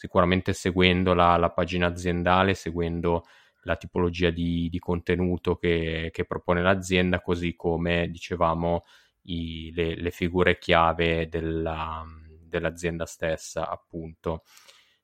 sicuramente 0.00 0.54
seguendo 0.54 1.12
la, 1.12 1.36
la, 1.36 1.50
pagina 1.50 1.88
aziendale, 1.88 2.54
seguendo 2.54 3.26
la 3.64 3.76
tipologia 3.76 4.30
di, 4.30 4.70
di 4.70 4.78
contenuto 4.78 5.56
che, 5.56 6.08
che, 6.10 6.24
propone 6.24 6.62
l'azienda, 6.62 7.20
così 7.20 7.54
come 7.54 8.08
dicevamo 8.08 8.86
i, 9.24 9.70
le, 9.74 9.96
le, 9.96 10.10
figure 10.10 10.56
chiave 10.56 11.28
della, 11.28 12.02
dell'azienda 12.40 13.04
stessa, 13.04 13.68
appunto. 13.68 14.44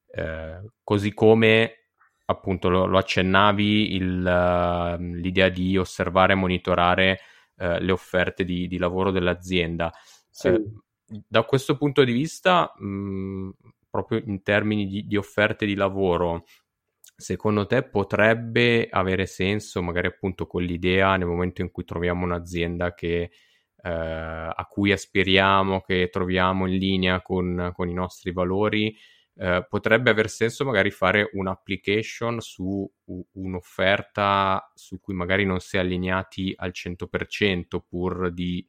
Eh, 0.07 0.63
così 0.83 1.13
come 1.13 1.89
appunto 2.25 2.71
lo, 2.71 2.87
lo 2.87 2.97
accennavi 2.97 3.97
il, 3.97 4.23
l'idea 4.23 5.51
di 5.51 5.77
osservare 5.77 6.33
e 6.33 6.37
monitorare 6.37 7.21
eh, 7.59 7.81
le 7.81 7.93
offerte 7.93 8.45
di, 8.45 8.67
di, 8.67 8.79
lavoro 8.79 9.11
dell'azienda. 9.11 9.93
Sì. 10.31 10.49
Eh, 10.49 10.63
da 11.29 11.43
questo 11.43 11.77
punto 11.77 12.03
di 12.03 12.13
vista, 12.13 12.73
mh, 12.75 13.51
proprio 14.03 14.23
in 14.27 14.43
termini 14.43 14.87
di, 14.87 15.07
di 15.07 15.17
offerte 15.17 15.67
di 15.67 15.75
lavoro, 15.75 16.45
secondo 17.17 17.67
te 17.67 17.83
potrebbe 17.83 18.89
avere 18.91 19.27
senso, 19.27 19.83
magari 19.83 20.09
appunto 20.09 20.47
con 20.47 20.63
l'idea 20.63 21.17
nel 21.17 21.27
momento 21.27 21.63
in 21.63 21.71
cui 21.71 21.85
troviamo 21.85 22.25
un'azienda 22.25 22.95
che, 22.95 23.31
eh, 23.83 23.91
a 23.91 24.67
cui 24.69 24.93
aspiriamo, 24.93 25.81
che 25.81 26.09
troviamo 26.11 26.67
in 26.67 26.77
linea 26.77 27.23
con, 27.23 27.71
con 27.75 27.89
i 27.89 27.95
nostri 27.95 28.33
valori, 28.33 28.95
eh, 29.39 29.67
potrebbe 29.69 30.11
aver 30.11 30.29
senso 30.29 30.65
magari 30.65 30.91
fare 30.91 31.31
un'application 31.33 32.41
su 32.41 32.91
un'offerta 33.33 34.73
su 34.75 34.99
cui 35.01 35.15
magari 35.15 35.45
non 35.45 35.61
si 35.61 35.77
è 35.77 35.81
allineati 35.81 36.55
al 36.57 36.73
100% 36.73 37.81
pur 37.87 38.33
di 38.33 38.67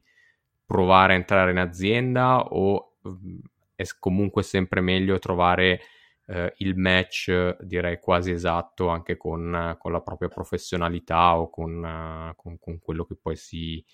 provare 0.64 1.14
a 1.14 1.16
entrare 1.16 1.50
in 1.50 1.58
azienda 1.58 2.40
o 2.40 2.96
mm, 3.08 3.38
è 3.78 3.84
comunque 4.00 4.42
sempre 4.42 4.80
meglio 4.80 5.20
trovare 5.20 5.80
eh, 6.26 6.52
il 6.56 6.76
match, 6.76 7.58
direi 7.60 8.00
quasi 8.00 8.32
esatto, 8.32 8.88
anche 8.88 9.16
con, 9.16 9.76
con 9.78 9.92
la 9.92 10.00
propria 10.00 10.28
professionalità 10.28 11.38
o 11.38 11.48
con, 11.48 12.32
con, 12.34 12.58
con 12.58 12.78
quello 12.80 13.04
che 13.04 13.14
poi 13.14 13.36
si, 13.36 13.84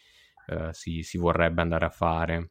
uh, 0.46 0.70
si, 0.70 1.02
si 1.02 1.18
vorrebbe 1.18 1.60
andare 1.60 1.84
a 1.84 1.90
fare. 1.90 2.50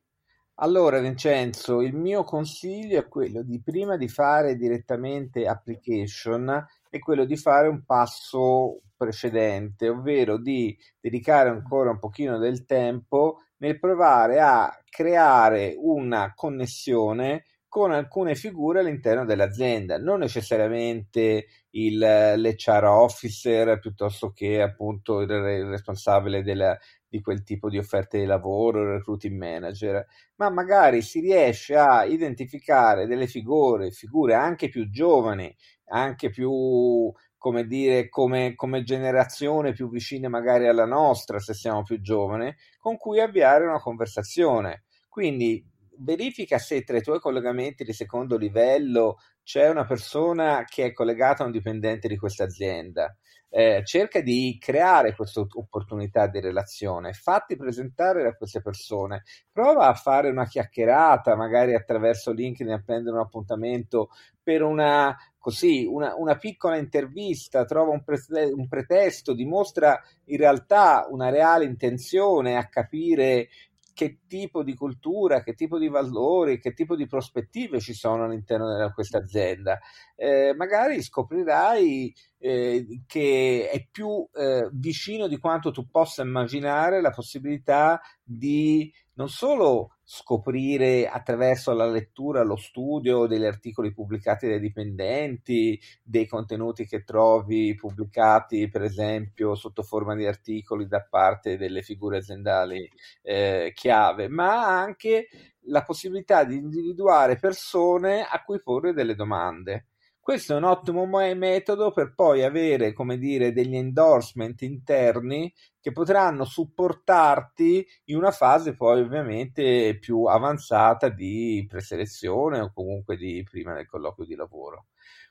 Allora, 0.58 1.00
Vincenzo, 1.00 1.82
il 1.82 1.96
mio 1.96 2.24
consiglio 2.24 3.00
è 3.00 3.08
quello 3.08 3.42
di 3.42 3.60
prima 3.64 3.98
di 3.98 4.08
fare 4.08 4.56
direttamente 4.56 5.48
application 5.48 6.68
è 6.88 7.00
quello 7.00 7.26
di 7.26 7.36
fare 7.36 7.68
un 7.68 7.84
passo 7.84 8.82
precedente, 8.96 9.90
ovvero 9.90 10.38
di 10.38 10.78
dedicare 11.00 11.50
ancora 11.50 11.90
un 11.90 11.98
pochino 11.98 12.38
del 12.38 12.66
tempo 12.66 13.40
nel 13.64 13.80
provare 13.80 14.42
a 14.42 14.78
creare 14.90 15.74
una 15.78 16.34
connessione 16.36 17.46
con 17.70 17.92
alcune 17.92 18.36
figure 18.36 18.82
all'interno 18.82 19.26
dell'azienda, 19.26 19.98
non 19.98 20.20
necessariamente 20.20 21.48
il, 21.72 21.98
l'HR 21.98 22.84
officer 22.84 23.80
piuttosto 23.80 24.32
che 24.32 24.62
appunto 24.62 25.22
il, 25.22 25.30
il 25.32 25.66
responsabile 25.66 26.44
della, 26.44 26.78
di 27.08 27.22
quel 27.22 27.42
tipo 27.44 27.70
di 27.70 27.78
offerte 27.78 28.20
di 28.20 28.26
lavoro, 28.26 28.82
il 28.82 28.98
recruiting 28.98 29.36
manager, 29.36 30.06
ma 30.36 30.50
magari 30.50 31.02
si 31.02 31.22
riesce 31.22 31.76
a 31.76 32.04
identificare 32.04 33.08
delle 33.08 33.28
figure, 33.28 33.92
figure 33.92 34.36
anche 34.36 34.68
più 34.68 34.90
giovani, 34.90 35.56
anche 35.86 36.30
più 36.30 37.12
come 37.44 37.66
dire, 37.66 38.08
come, 38.08 38.56
come, 38.56 38.84
generazione 38.84 39.74
più 39.74 39.90
vicine 39.90 40.30
magari 40.30 40.66
alla 40.66 40.86
nostra, 40.86 41.40
se 41.40 41.54
siamo 41.54 41.84
più 41.84 42.00
giovani, 42.00 42.56
con 42.80 42.96
cui 42.96 43.20
avviare 43.20 43.66
una 43.66 43.82
conversazione. 43.82 44.86
Quindi 45.10 45.62
verifica 45.98 46.58
se 46.58 46.84
tra 46.84 46.96
i 46.96 47.02
tuoi 47.02 47.20
collegamenti 47.20 47.84
di 47.84 47.92
secondo 47.92 48.38
livello 48.38 49.18
c'è 49.44 49.68
una 49.68 49.86
persona 49.86 50.64
che 50.66 50.86
è 50.86 50.94
collegata 50.94 51.44
a 51.44 51.48
un 51.48 51.52
dipendente 51.52 52.08
di 52.08 52.16
questa 52.16 52.46
azienda. 52.46 53.14
Eh, 53.50 53.82
cerca 53.84 54.22
di 54.22 54.58
creare 54.58 55.14
questa 55.14 55.42
opportunità 55.42 56.28
di 56.28 56.40
relazione, 56.40 57.12
fatti 57.12 57.58
presentare 57.58 58.24
da 58.24 58.34
queste 58.36 58.62
persone, 58.62 59.24
prova 59.52 59.90
a 59.90 59.94
fare 59.94 60.30
una 60.30 60.48
chiacchierata, 60.48 61.36
magari 61.36 61.76
attraverso 61.76 62.32
LinkedIn 62.32 62.72
a 62.72 62.82
prendere 62.82 63.18
un 63.18 63.22
appuntamento 63.22 64.10
per 64.42 64.64
una, 64.64 65.16
così, 65.44 65.84
una, 65.86 66.16
una 66.16 66.38
piccola 66.38 66.78
intervista, 66.78 67.66
trova 67.66 67.92
un, 67.92 68.02
pre- 68.02 68.50
un 68.56 68.66
pretesto, 68.70 69.34
dimostra 69.34 70.02
in 70.28 70.38
realtà 70.38 71.06
una 71.10 71.30
reale 71.30 71.66
intenzione 71.66 72.56
a 72.56 72.70
capire 72.70 73.50
che 73.94 74.20
tipo 74.26 74.64
di 74.64 74.74
cultura, 74.74 75.44
che 75.44 75.54
tipo 75.54 75.78
di 75.78 75.90
valori, 75.90 76.62
che 76.62 76.72
tipo 76.72 76.96
di 76.96 77.08
prospettive 77.08 77.82
ci 77.82 77.94
sono 77.94 78.24
all'interno 78.24 78.74
di 78.74 78.94
questa 78.94 79.18
azienda. 79.18 79.78
Eh, 80.16 80.54
magari 80.56 81.02
scoprirai 81.02 82.16
eh, 82.38 83.02
che 83.06 83.70
è 83.70 83.86
più 83.92 84.26
eh, 84.34 84.70
vicino 84.72 85.28
di 85.28 85.38
quanto 85.40 85.72
tu 85.72 85.90
possa 85.90 86.22
immaginare 86.22 87.02
la 87.02 87.12
possibilità 87.12 88.00
di 88.24 88.90
non 89.16 89.28
solo 89.28 89.93
scoprire 90.04 91.08
attraverso 91.08 91.74
la 91.74 91.90
lettura, 91.90 92.44
lo 92.44 92.58
studio 92.58 93.26
degli 93.26 93.46
articoli 93.46 93.94
pubblicati 93.94 94.48
dai 94.48 94.60
dipendenti, 94.60 95.80
dei 96.04 96.28
contenuti 96.28 96.86
che 96.86 97.04
trovi 97.04 97.74
pubblicati 97.76 98.68
per 98.70 98.84
esempio 98.84 99.56
sotto 99.56 99.82
forma 99.84 100.16
di 100.16 100.26
articoli 100.26 100.88
da 100.88 101.02
parte 101.02 101.58
delle 101.58 101.82
figure 101.82 102.18
aziendali 102.18 102.90
eh, 103.22 103.72
chiave, 103.74 104.28
ma 104.28 104.80
anche 104.80 105.28
la 105.68 105.84
possibilità 105.84 106.44
di 106.44 106.58
individuare 106.58 107.38
persone 107.38 108.24
a 108.24 108.44
cui 108.44 108.62
porre 108.62 108.94
delle 108.94 109.16
domande. 109.16 109.88
Questo 110.24 110.54
è 110.54 110.56
un 110.56 110.64
ottimo 110.64 111.06
metodo 111.06 111.92
per 111.92 112.14
poi 112.16 112.44
avere, 112.44 112.94
come 112.94 113.18
dire, 113.18 113.52
degli 113.52 113.76
endorsement 113.76 114.62
interni 114.62 115.54
che 115.82 115.92
potranno 115.92 116.46
supportarti 116.46 117.86
in 118.06 118.16
una 118.16 118.32
fase 118.32 118.74
poi 118.74 119.02
ovviamente 119.02 119.98
più 120.00 120.24
avanzata 120.24 121.10
di 121.10 121.66
preselezione 121.68 122.62
o 122.62 122.72
comunque 122.74 123.18
di 123.18 123.44
prima 123.44 123.74
del 123.74 123.86
colloquio 123.86 124.26
di 124.26 124.36
lavoro. 124.36 124.86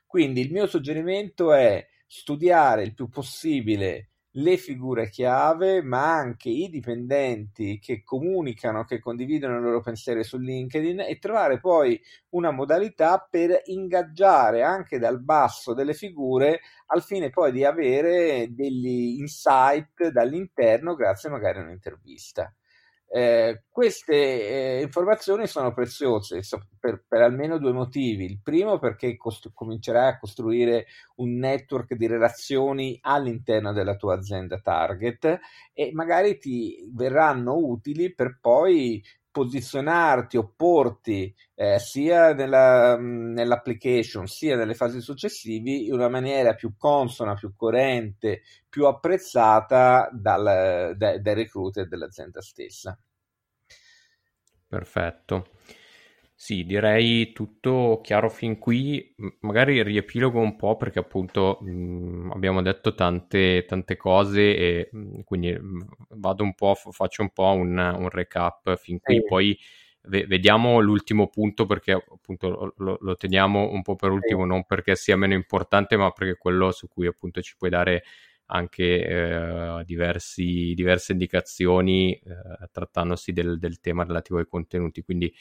Quindi 0.05 0.41
il 0.41 0.51
mio 0.51 0.67
suggerimento 0.67 1.53
è 1.53 1.83
studiare 2.05 2.83
il 2.83 2.93
più 2.93 3.09
possibile 3.09 4.11
le 4.35 4.57
figure 4.57 5.09
chiave, 5.09 5.81
ma 5.83 6.13
anche 6.15 6.49
i 6.49 6.69
dipendenti 6.69 7.79
che 7.79 8.03
comunicano, 8.03 8.83
che 8.83 8.99
condividono 8.99 9.57
i 9.59 9.61
loro 9.61 9.81
pensieri 9.81 10.23
su 10.23 10.37
LinkedIn 10.39 11.01
e 11.01 11.19
trovare 11.19 11.59
poi 11.59 11.99
una 12.29 12.51
modalità 12.51 13.25
per 13.29 13.61
ingaggiare 13.65 14.63
anche 14.63 14.97
dal 14.99 15.21
basso 15.23 15.73
delle 15.73 15.93
figure 15.93 16.61
al 16.87 17.03
fine 17.03 17.29
poi 17.29 17.51
di 17.51 17.63
avere 17.63 18.47
degli 18.51 19.19
insight 19.19 20.07
dall'interno 20.09 20.95
grazie 20.95 21.29
magari 21.29 21.59
a 21.59 21.63
un'intervista. 21.63 22.53
Eh, 23.15 23.65
queste 23.69 24.79
eh, 24.79 24.81
informazioni 24.81 25.45
sono 25.45 25.71
preziose 25.71 26.41
per, 26.79 27.03
per, 27.07 27.21
almeno 27.21 27.59
due 27.59 27.71
motivi. 27.71 28.25
Il 28.25 28.39
primo 28.41 28.79
perché 28.79 29.15
costru- 29.17 29.53
comincerai 29.53 30.07
a 30.09 30.17
costruire 30.17 30.87
un 31.17 31.37
network 31.37 31.93
di 31.93 32.07
relazioni 32.07 32.97
all'interno 33.03 33.71
della 33.71 33.97
tua 33.97 34.15
azienda 34.15 34.59
target 34.59 35.39
e 35.73 35.91
magari 35.93 36.39
ti 36.39 36.89
verranno 36.91 37.55
utili 37.55 38.15
per 38.15 38.39
poi 38.41 38.99
posizionarti, 39.33 40.37
opporti 40.37 41.35
eh, 41.55 41.79
sia 41.79 42.33
nella, 42.33 42.95
nell'application 42.97 44.27
sia 44.27 44.55
nelle 44.55 44.75
fasi 44.75 45.01
successive 45.01 45.71
in 45.71 45.91
una 45.91 46.07
maniera 46.07 46.53
più 46.53 46.75
consona, 46.77 47.33
più 47.33 47.55
coerente, 47.55 48.43
più 48.69 48.85
apprezzata 48.85 50.07
dal, 50.13 50.93
dai, 50.95 51.19
dai 51.19 51.33
recruiter 51.33 51.87
dell'azienda 51.87 52.41
stessa. 52.41 52.97
Perfetto. 54.67 55.47
Sì, 56.43 56.65
direi 56.65 57.31
tutto 57.31 58.01
chiaro 58.03 58.29
fin 58.29 58.59
qui, 58.59 59.15
magari 59.39 59.81
riepilogo 59.81 60.39
un 60.41 60.57
po' 60.57 60.75
perché 60.75 60.99
appunto 60.99 61.59
mh, 61.61 62.31
abbiamo 62.33 62.61
detto 62.61 62.93
tante, 62.95 63.63
tante 63.65 63.95
cose 63.95 64.53
e 64.53 64.89
mh, 64.91 65.21
quindi 65.21 65.53
mh, 65.53 65.85
vado 66.09 66.43
un 66.43 66.53
po', 66.53 66.75
faccio 66.75 67.21
un 67.21 67.29
po' 67.31 67.53
un, 67.53 67.77
un 67.77 68.09
recap 68.09 68.75
fin 68.75 68.99
qui, 68.99 69.19
sì. 69.19 69.23
poi 69.25 69.57
v- 70.01 70.25
vediamo 70.25 70.81
l'ultimo 70.81 71.29
punto 71.29 71.65
perché 71.65 71.93
appunto 71.93 72.73
lo, 72.75 72.97
lo, 72.99 73.15
teniamo 73.15 73.71
un 73.71 73.81
po' 73.81 73.95
per 73.95 74.11
ultimo, 74.11 74.43
non 74.43 74.65
perché 74.65 74.97
sia 74.97 75.15
meno 75.15 75.35
importante, 75.35 75.95
ma 75.95 76.11
perché 76.11 76.33
è 76.33 76.37
quello 76.37 76.71
su 76.71 76.89
cui 76.89 77.07
appunto 77.07 77.41
ci 77.41 77.55
puoi 77.57 77.69
dare 77.69 78.03
anche 78.47 79.05
eh, 79.07 79.83
diversi, 79.85 80.73
diverse 80.75 81.13
indicazioni 81.13 82.13
eh, 82.13 82.67
trattandosi 82.71 83.31
del, 83.31 83.57
del, 83.57 83.79
tema 83.79 84.03
relativo 84.03 84.39
ai 84.39 84.47
contenuti. 84.47 85.01
Quindi 85.01 85.33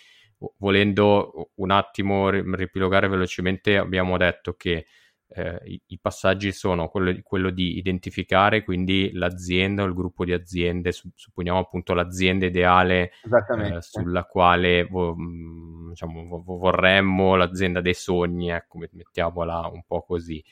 volendo 0.59 1.50
un 1.57 1.70
attimo 1.70 2.31
ripilogare 2.31 3.09
velocemente, 3.09 3.76
abbiamo 3.76 4.16
detto 4.16 4.55
che 4.55 4.87
eh, 5.35 5.61
i, 5.64 5.83
i, 5.87 5.98
passaggi 5.98 6.52
sono 6.52 6.88
quello, 6.88 7.18
quello, 7.22 7.50
di 7.50 7.78
identificare 7.78 8.62
quindi 8.62 9.12
l'azienda 9.14 9.83
o 9.83 9.87
il 9.87 9.94
gruppo 9.94 10.24
di 10.24 10.33
aziende, 10.33 10.92
su, 10.92 11.11
supponiamo 11.14 11.59
appunto 11.59 11.94
l'azienda 11.94 12.46
ideale 12.46 13.12
eh, 13.59 13.81
sulla 13.81 14.24
quale 14.24 14.85
vo, 14.85 15.14
mm, 15.16 15.88
diciamo, 15.90 16.26
vo, 16.26 16.59
vorremmo, 16.59 17.37
l'azienda 17.37 17.81
dei 17.81 17.94
sogni, 17.94 18.50
ecco, 18.50 18.78
mettiamola 18.78 19.70
un 19.72 19.83
po' 19.87 20.02
così. 20.02 20.42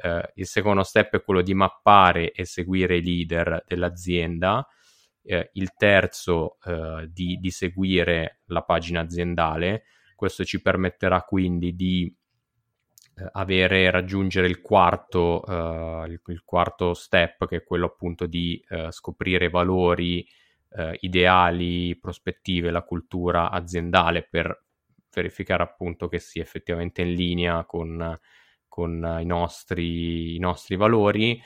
Eh, 0.00 0.32
il 0.34 0.46
secondo 0.46 0.82
step 0.82 1.16
è 1.16 1.22
quello 1.22 1.42
di 1.42 1.54
mappare 1.54 2.32
e 2.32 2.44
seguire 2.44 2.96
i 2.96 3.02
leader 3.02 3.64
dell'azienda. 3.66 4.66
Eh, 5.30 5.50
il 5.52 5.74
terzo 5.76 6.56
eh, 6.64 7.06
di, 7.12 7.36
di 7.36 7.50
seguire 7.50 8.40
la 8.46 8.62
pagina 8.62 9.00
aziendale. 9.00 9.82
Questo 10.16 10.42
ci 10.42 10.62
permetterà 10.62 11.20
quindi 11.20 11.74
di 11.74 12.10
eh, 13.14 13.28
avere, 13.32 13.90
raggiungere 13.90 14.46
il 14.46 14.62
quarto, 14.62 15.42
uh, 15.44 16.06
il, 16.06 16.18
il, 16.28 16.42
quarto 16.44 16.94
step, 16.94 17.46
che 17.46 17.56
è 17.56 17.62
quello 17.62 17.84
appunto 17.84 18.24
di 18.24 18.58
uh, 18.70 18.90
scoprire 18.90 19.50
valori, 19.50 20.26
uh, 20.70 20.92
ideali, 21.00 21.98
prospettive, 21.98 22.70
la 22.70 22.82
cultura 22.82 23.50
aziendale 23.50 24.26
per 24.26 24.64
verificare 25.12 25.62
appunto 25.62 26.08
che 26.08 26.20
sia 26.20 26.40
effettivamente 26.40 27.02
in 27.02 27.12
linea 27.12 27.66
con, 27.66 28.18
con 28.66 29.18
i, 29.20 29.26
nostri, 29.26 30.36
i, 30.36 30.38
nostri, 30.38 30.76
valori. 30.76 31.38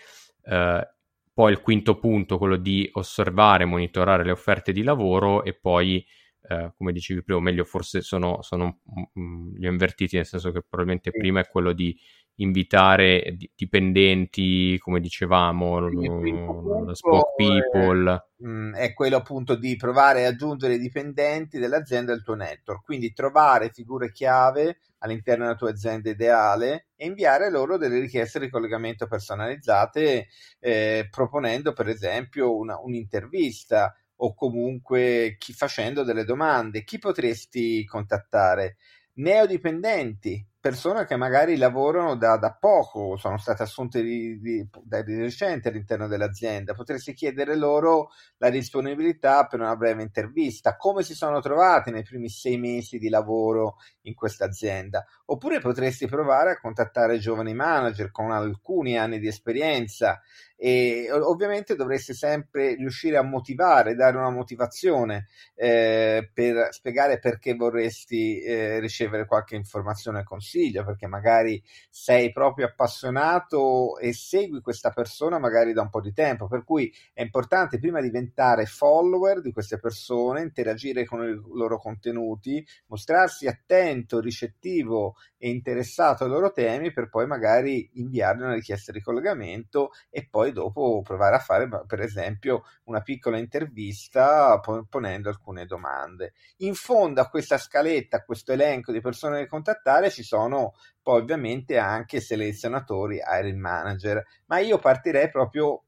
Poi 1.32 1.52
il 1.52 1.60
quinto 1.60 1.98
punto, 1.98 2.38
quello 2.38 2.56
di 2.56 2.88
osservare, 2.92 3.64
monitorare 3.64 4.24
le 4.24 4.30
offerte 4.32 4.72
di 4.72 4.82
lavoro 4.82 5.44
e 5.44 5.54
poi 5.54 6.04
eh, 6.48 6.72
come 6.76 6.92
dicevi 6.92 7.22
prima, 7.22 7.38
o 7.40 7.42
meglio, 7.42 7.64
forse 7.64 8.00
sono, 8.02 8.42
sono 8.42 8.80
mh, 9.14 9.58
li 9.58 9.66
ho 9.66 9.70
invertiti, 9.70 10.16
nel 10.16 10.26
senso 10.26 10.50
che 10.52 10.62
probabilmente 10.62 11.10
prima 11.12 11.40
è 11.40 11.48
quello 11.48 11.72
di 11.72 11.96
invitare 12.36 13.36
dipendenti, 13.54 14.78
come 14.78 15.00
dicevamo, 15.00 15.78
lo 15.78 16.94
spoke 16.94 17.34
people. 17.36 18.14
È, 18.14 18.44
mh, 18.44 18.74
è, 18.74 18.94
quello 18.94 19.16
appunto 19.16 19.54
di 19.54 19.76
provare 19.76 20.24
ad 20.24 20.32
aggiungere 20.32 20.74
i 20.74 20.78
dipendenti 20.78 21.58
dell'azienda 21.58 22.12
al 22.12 22.22
tuo 22.22 22.34
network, 22.34 22.84
quindi 22.84 23.12
trovare 23.12 23.70
figure 23.70 24.10
chiave 24.12 24.78
all'interno 24.98 25.44
della 25.44 25.56
tua 25.56 25.70
azienda 25.70 26.10
ideale 26.10 26.88
e 26.96 27.06
inviare 27.06 27.50
loro 27.50 27.76
delle 27.76 27.98
richieste 27.98 28.40
di 28.40 28.48
collegamento 28.48 29.06
personalizzate, 29.06 30.28
eh, 30.58 31.08
proponendo 31.10 31.72
per 31.72 31.88
esempio 31.88 32.56
una, 32.56 32.78
un'intervista 32.80 33.94
o 34.16 34.34
comunque 34.34 35.36
chi, 35.38 35.52
facendo 35.52 36.04
delle 36.04 36.24
domande. 36.24 36.84
Chi 36.84 36.98
potresti 36.98 37.84
contattare? 37.84 38.76
Neodipendenti, 39.14 40.46
persone 40.62 41.06
che 41.06 41.16
magari 41.16 41.56
lavorano 41.56 42.14
da, 42.14 42.36
da 42.36 42.54
poco, 42.54 43.16
sono 43.16 43.36
state 43.36 43.64
assunte 43.64 44.00
di, 44.00 44.38
di, 44.38 44.64
di 45.04 45.16
recente 45.18 45.68
all'interno 45.68 46.06
dell'azienda, 46.06 46.72
potresti 46.72 47.14
chiedere 47.14 47.56
loro 47.56 48.10
la 48.36 48.48
disponibilità 48.48 49.46
per 49.46 49.58
una 49.58 49.74
breve 49.74 50.02
intervista, 50.02 50.76
come 50.76 51.02
si 51.02 51.14
sono 51.14 51.40
trovati 51.40 51.90
nei 51.90 52.04
primi 52.04 52.28
sei 52.28 52.58
mesi 52.58 52.98
di 52.98 53.08
lavoro 53.08 53.78
in 54.02 54.14
questa 54.14 54.44
azienda, 54.44 55.04
oppure 55.32 55.60
potresti 55.60 56.06
provare 56.06 56.50
a 56.50 56.60
contattare 56.60 57.18
giovani 57.18 57.54
manager 57.54 58.10
con 58.10 58.30
alcuni 58.30 58.98
anni 58.98 59.18
di 59.18 59.28
esperienza 59.28 60.20
e 60.64 61.10
ovviamente 61.10 61.74
dovresti 61.74 62.14
sempre 62.14 62.76
riuscire 62.76 63.16
a 63.16 63.22
motivare, 63.22 63.96
dare 63.96 64.16
una 64.16 64.30
motivazione 64.30 65.26
eh, 65.56 66.30
per 66.32 66.68
spiegare 66.70 67.18
perché 67.18 67.54
vorresti 67.54 68.40
eh, 68.40 68.78
ricevere 68.78 69.26
qualche 69.26 69.56
informazione 69.56 70.20
e 70.20 70.24
consiglio, 70.24 70.84
perché 70.84 71.08
magari 71.08 71.60
sei 71.90 72.30
proprio 72.30 72.66
appassionato 72.66 73.98
e 73.98 74.12
segui 74.12 74.60
questa 74.60 74.90
persona 74.90 75.40
magari 75.40 75.72
da 75.72 75.82
un 75.82 75.90
po' 75.90 76.00
di 76.00 76.12
tempo, 76.12 76.46
per 76.46 76.62
cui 76.62 76.94
è 77.12 77.22
importante 77.22 77.80
prima 77.80 78.00
diventare 78.00 78.64
follower 78.64 79.40
di 79.40 79.50
queste 79.50 79.80
persone, 79.80 80.42
interagire 80.42 81.04
con 81.04 81.24
i 81.24 81.56
loro 81.56 81.76
contenuti, 81.78 82.64
mostrarsi 82.86 83.48
attento, 83.48 84.20
ricettivo 84.20 85.16
e 85.36 85.48
interessato 85.48 86.24
ai 86.24 86.30
loro 86.30 86.52
temi 86.52 86.92
per 86.92 87.08
poi 87.08 87.26
magari 87.26 87.90
inviargli 87.94 88.42
una 88.42 88.54
richiesta 88.54 88.92
di 88.92 89.00
collegamento 89.00 89.90
e 90.10 90.26
poi 90.28 90.52
dopo 90.52 91.02
provare 91.02 91.36
a 91.36 91.40
fare 91.40 91.68
per 91.86 92.00
esempio 92.00 92.62
una 92.84 93.00
piccola 93.00 93.38
intervista 93.38 94.60
ponendo 94.88 95.28
alcune 95.28 95.66
domande. 95.66 96.34
In 96.58 96.74
fondo 96.74 97.20
a 97.20 97.28
questa 97.28 97.58
scaletta, 97.58 98.18
a 98.18 98.24
questo 98.24 98.52
elenco 98.52 98.92
di 98.92 99.00
persone 99.00 99.40
da 99.40 99.46
contattare 99.46 100.10
ci 100.10 100.22
sono 100.22 100.74
poi 101.02 101.20
ovviamente 101.20 101.78
anche 101.78 102.20
selezionatori, 102.20 103.20
hiring 103.24 103.58
manager, 103.58 104.24
ma 104.46 104.58
io 104.58 104.78
partirei 104.78 105.28
proprio 105.30 105.84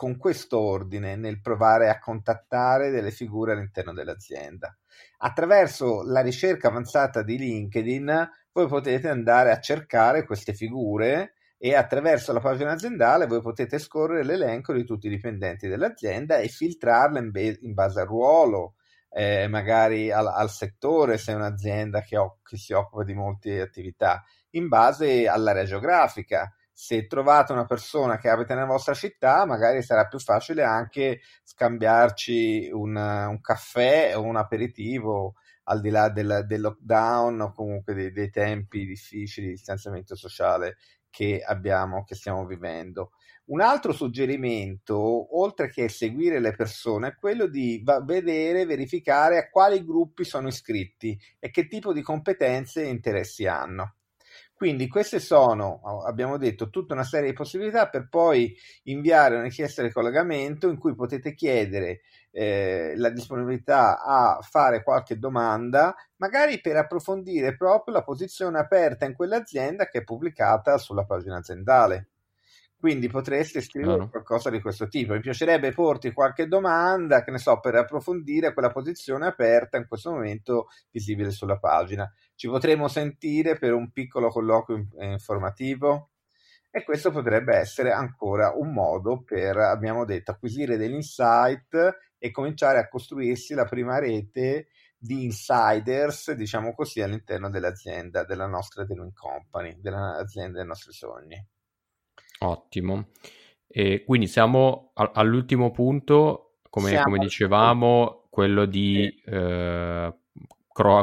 con 0.00 0.16
questo 0.16 0.58
ordine 0.58 1.14
nel 1.14 1.42
provare 1.42 1.90
a 1.90 1.98
contattare 1.98 2.88
delle 2.88 3.10
figure 3.10 3.52
all'interno 3.52 3.92
dell'azienda. 3.92 4.74
Attraverso 5.18 6.02
la 6.04 6.22
ricerca 6.22 6.68
avanzata 6.68 7.22
di 7.22 7.36
LinkedIn 7.36 8.30
voi 8.52 8.66
potete 8.66 9.08
andare 9.08 9.50
a 9.50 9.60
cercare 9.60 10.24
queste 10.24 10.54
figure 10.54 11.34
e 11.62 11.74
attraverso 11.74 12.32
la 12.32 12.40
pagina 12.40 12.72
aziendale 12.72 13.26
voi 13.26 13.42
potete 13.42 13.78
scorrere 13.78 14.24
l'elenco 14.24 14.72
di 14.72 14.84
tutti 14.84 15.06
i 15.08 15.10
dipendenti 15.10 15.68
dell'azienda 15.68 16.38
e 16.38 16.48
filtrarle 16.48 17.18
in, 17.18 17.30
be- 17.30 17.58
in 17.60 17.74
base 17.74 18.00
al 18.00 18.06
ruolo, 18.06 18.76
eh, 19.10 19.46
magari 19.46 20.10
al, 20.10 20.26
al, 20.26 20.48
settore, 20.48 21.18
se 21.18 21.32
è 21.32 21.34
un'azienda 21.34 22.00
che, 22.00 22.16
ho, 22.16 22.38
che, 22.42 22.56
si 22.56 22.72
occupa 22.72 23.04
di 23.04 23.12
molte 23.12 23.60
attività, 23.60 24.24
in 24.50 24.68
base 24.68 25.28
all'area 25.28 25.64
geografica. 25.64 26.50
Se 26.72 27.06
trovate 27.06 27.52
una 27.52 27.66
persona 27.66 28.16
che 28.16 28.30
abita 28.30 28.54
nella 28.54 28.66
vostra 28.66 28.94
città, 28.94 29.44
magari 29.44 29.82
sarà 29.82 30.06
più 30.06 30.18
facile 30.18 30.62
anche 30.62 31.20
scambiarci 31.42 32.70
un, 32.72 32.96
un 32.96 33.40
caffè 33.42 34.16
o 34.16 34.22
un 34.22 34.36
aperitivo 34.36 35.34
al 35.70 35.80
di 35.80 35.90
là 35.90 36.08
del, 36.08 36.44
del 36.46 36.60
lockdown 36.60 37.40
o 37.40 37.52
comunque 37.52 37.94
dei, 37.94 38.12
dei 38.12 38.30
tempi 38.30 38.84
difficili 38.84 39.46
di 39.46 39.52
distanziamento 39.52 40.16
sociale 40.16 40.76
che 41.08 41.42
abbiamo, 41.44 42.04
che 42.04 42.14
stiamo 42.14 42.44
vivendo. 42.44 43.12
Un 43.46 43.60
altro 43.60 43.92
suggerimento, 43.92 45.38
oltre 45.40 45.70
che 45.70 45.88
seguire 45.88 46.38
le 46.38 46.54
persone, 46.54 47.08
è 47.08 47.16
quello 47.16 47.46
di 47.46 47.82
vedere, 48.04 48.64
verificare 48.64 49.38
a 49.38 49.48
quali 49.48 49.84
gruppi 49.84 50.24
sono 50.24 50.48
iscritti 50.48 51.18
e 51.38 51.50
che 51.50 51.66
tipo 51.66 51.92
di 51.92 52.02
competenze 52.02 52.82
e 52.82 52.88
interessi 52.88 53.46
hanno. 53.46 53.96
Quindi 54.54 54.88
queste 54.88 55.20
sono, 55.20 55.80
abbiamo 56.04 56.36
detto, 56.36 56.68
tutta 56.68 56.92
una 56.94 57.02
serie 57.02 57.30
di 57.30 57.34
possibilità 57.34 57.88
per 57.88 58.08
poi 58.08 58.54
inviare 58.84 59.34
una 59.34 59.44
richiesta 59.44 59.82
di 59.82 59.90
collegamento 59.90 60.68
in 60.68 60.78
cui 60.78 60.94
potete 60.94 61.32
chiedere 61.34 62.02
eh, 62.30 62.94
la 62.96 63.10
disponibilità 63.10 64.02
a 64.02 64.38
fare 64.42 64.82
qualche 64.82 65.18
domanda, 65.18 65.94
magari 66.16 66.60
per 66.60 66.76
approfondire 66.76 67.56
proprio 67.56 67.94
la 67.94 68.02
posizione 68.02 68.58
aperta 68.58 69.04
in 69.04 69.14
quell'azienda 69.14 69.88
che 69.88 69.98
è 69.98 70.04
pubblicata 70.04 70.78
sulla 70.78 71.04
pagina 71.04 71.36
aziendale. 71.38 72.08
Quindi 72.80 73.08
potreste 73.08 73.60
scrivere 73.60 73.98
no. 73.98 74.08
qualcosa 74.08 74.48
di 74.48 74.58
questo 74.58 74.88
tipo. 74.88 75.12
Mi 75.12 75.20
piacerebbe 75.20 75.70
porti 75.70 76.12
qualche 76.12 76.46
domanda, 76.46 77.22
che 77.22 77.30
ne 77.30 77.36
so, 77.36 77.60
per 77.60 77.74
approfondire 77.74 78.54
quella 78.54 78.70
posizione 78.70 79.26
aperta 79.26 79.76
in 79.76 79.86
questo 79.86 80.12
momento 80.12 80.68
visibile 80.90 81.30
sulla 81.30 81.58
pagina. 81.58 82.10
Ci 82.34 82.48
potremo 82.48 82.88
sentire 82.88 83.58
per 83.58 83.74
un 83.74 83.90
piccolo 83.90 84.28
colloquio 84.28 84.86
informativo? 84.98 86.12
E 86.70 86.82
questo 86.82 87.10
potrebbe 87.10 87.54
essere 87.54 87.92
ancora 87.92 88.52
un 88.54 88.72
modo 88.72 89.24
per, 89.24 89.58
abbiamo 89.58 90.06
detto, 90.06 90.30
acquisire 90.30 90.78
degli 90.78 90.94
insight 90.94 91.76
e 92.20 92.30
cominciare 92.30 92.78
a 92.78 92.88
costruirsi 92.88 93.54
la 93.54 93.64
prima 93.64 93.98
rete 93.98 94.68
di 94.96 95.24
insiders, 95.24 96.32
diciamo 96.32 96.74
così, 96.74 97.00
all'interno 97.00 97.48
dell'azienda, 97.48 98.24
della 98.24 98.46
nostra 98.46 98.84
Dealing 98.84 99.14
Company, 99.14 99.80
dell'azienda 99.80 100.58
dei 100.58 100.66
nostri 100.66 100.92
sogni. 100.92 101.42
Ottimo. 102.40 103.08
E 103.66 104.04
quindi 104.04 104.26
siamo 104.26 104.92
all'ultimo 104.94 105.70
punto, 105.70 106.58
come, 106.68 107.00
come 107.02 107.18
dicevamo, 107.18 108.26
quello 108.28 108.66
di 108.66 109.08
eh, 109.24 110.14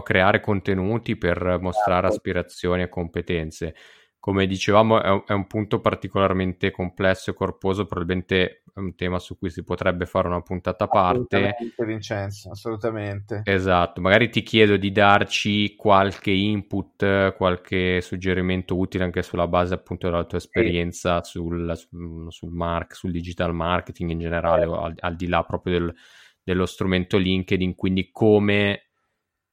creare 0.04 0.40
contenuti 0.40 1.18
per 1.18 1.58
mostrare 1.60 2.08
esatto. 2.08 2.14
aspirazioni 2.14 2.84
e 2.84 2.90
competenze. 2.90 3.76
Come 4.20 4.46
dicevamo, 4.46 5.02
è 5.26 5.32
un, 5.32 5.48
punto 5.48 5.80
particolarmente 5.80 6.72
complesso 6.72 7.32
e 7.32 7.34
corposo, 7.34 7.86
probabilmente 7.86 8.64
è 8.74 8.80
un 8.80 8.96
tema 8.96 9.20
su 9.20 9.38
cui 9.38 9.50
si 9.50 9.64
potrebbe 9.64 10.06
fare 10.06 10.28
una 10.28 10.42
puntata 10.42 10.86
a 10.86 10.88
parte. 10.88 11.56
Vincenzo, 11.78 12.52
assolutamente. 12.52 13.42
Esatto, 13.46 14.02
magari 14.02 14.30
ti 14.30 14.44
chiedo 14.44 14.76
di 14.76 14.92
darci 14.92 15.76
qualche 15.76 16.32
input, 16.32 17.36
qualche 17.36 18.02
suggerimento 18.02 18.78
utile 18.78 19.06
anche 19.06 19.22
sulla 19.22 19.48
base 19.48 19.74
appunto 19.74 20.10
della 20.10 20.26
tua 20.26 20.40
esperienza 20.40 21.24
sì. 21.24 21.32
sul, 21.32 21.78
sul, 21.78 22.26
sul, 22.30 22.52
mark, 22.52 22.96
sul, 22.96 23.12
digital 23.12 23.54
marketing 23.54 24.12
in 24.12 24.20
generale, 24.20 24.64
eh. 24.64 24.68
al, 24.68 24.94
al, 24.98 25.16
di 25.16 25.28
là 25.28 25.44
proprio 25.44 25.80
del, 25.80 25.96
dello 26.44 26.66
strumento 26.66 27.18
LinkedIn, 27.18 27.76
quindi 27.76 28.10
come 28.12 28.87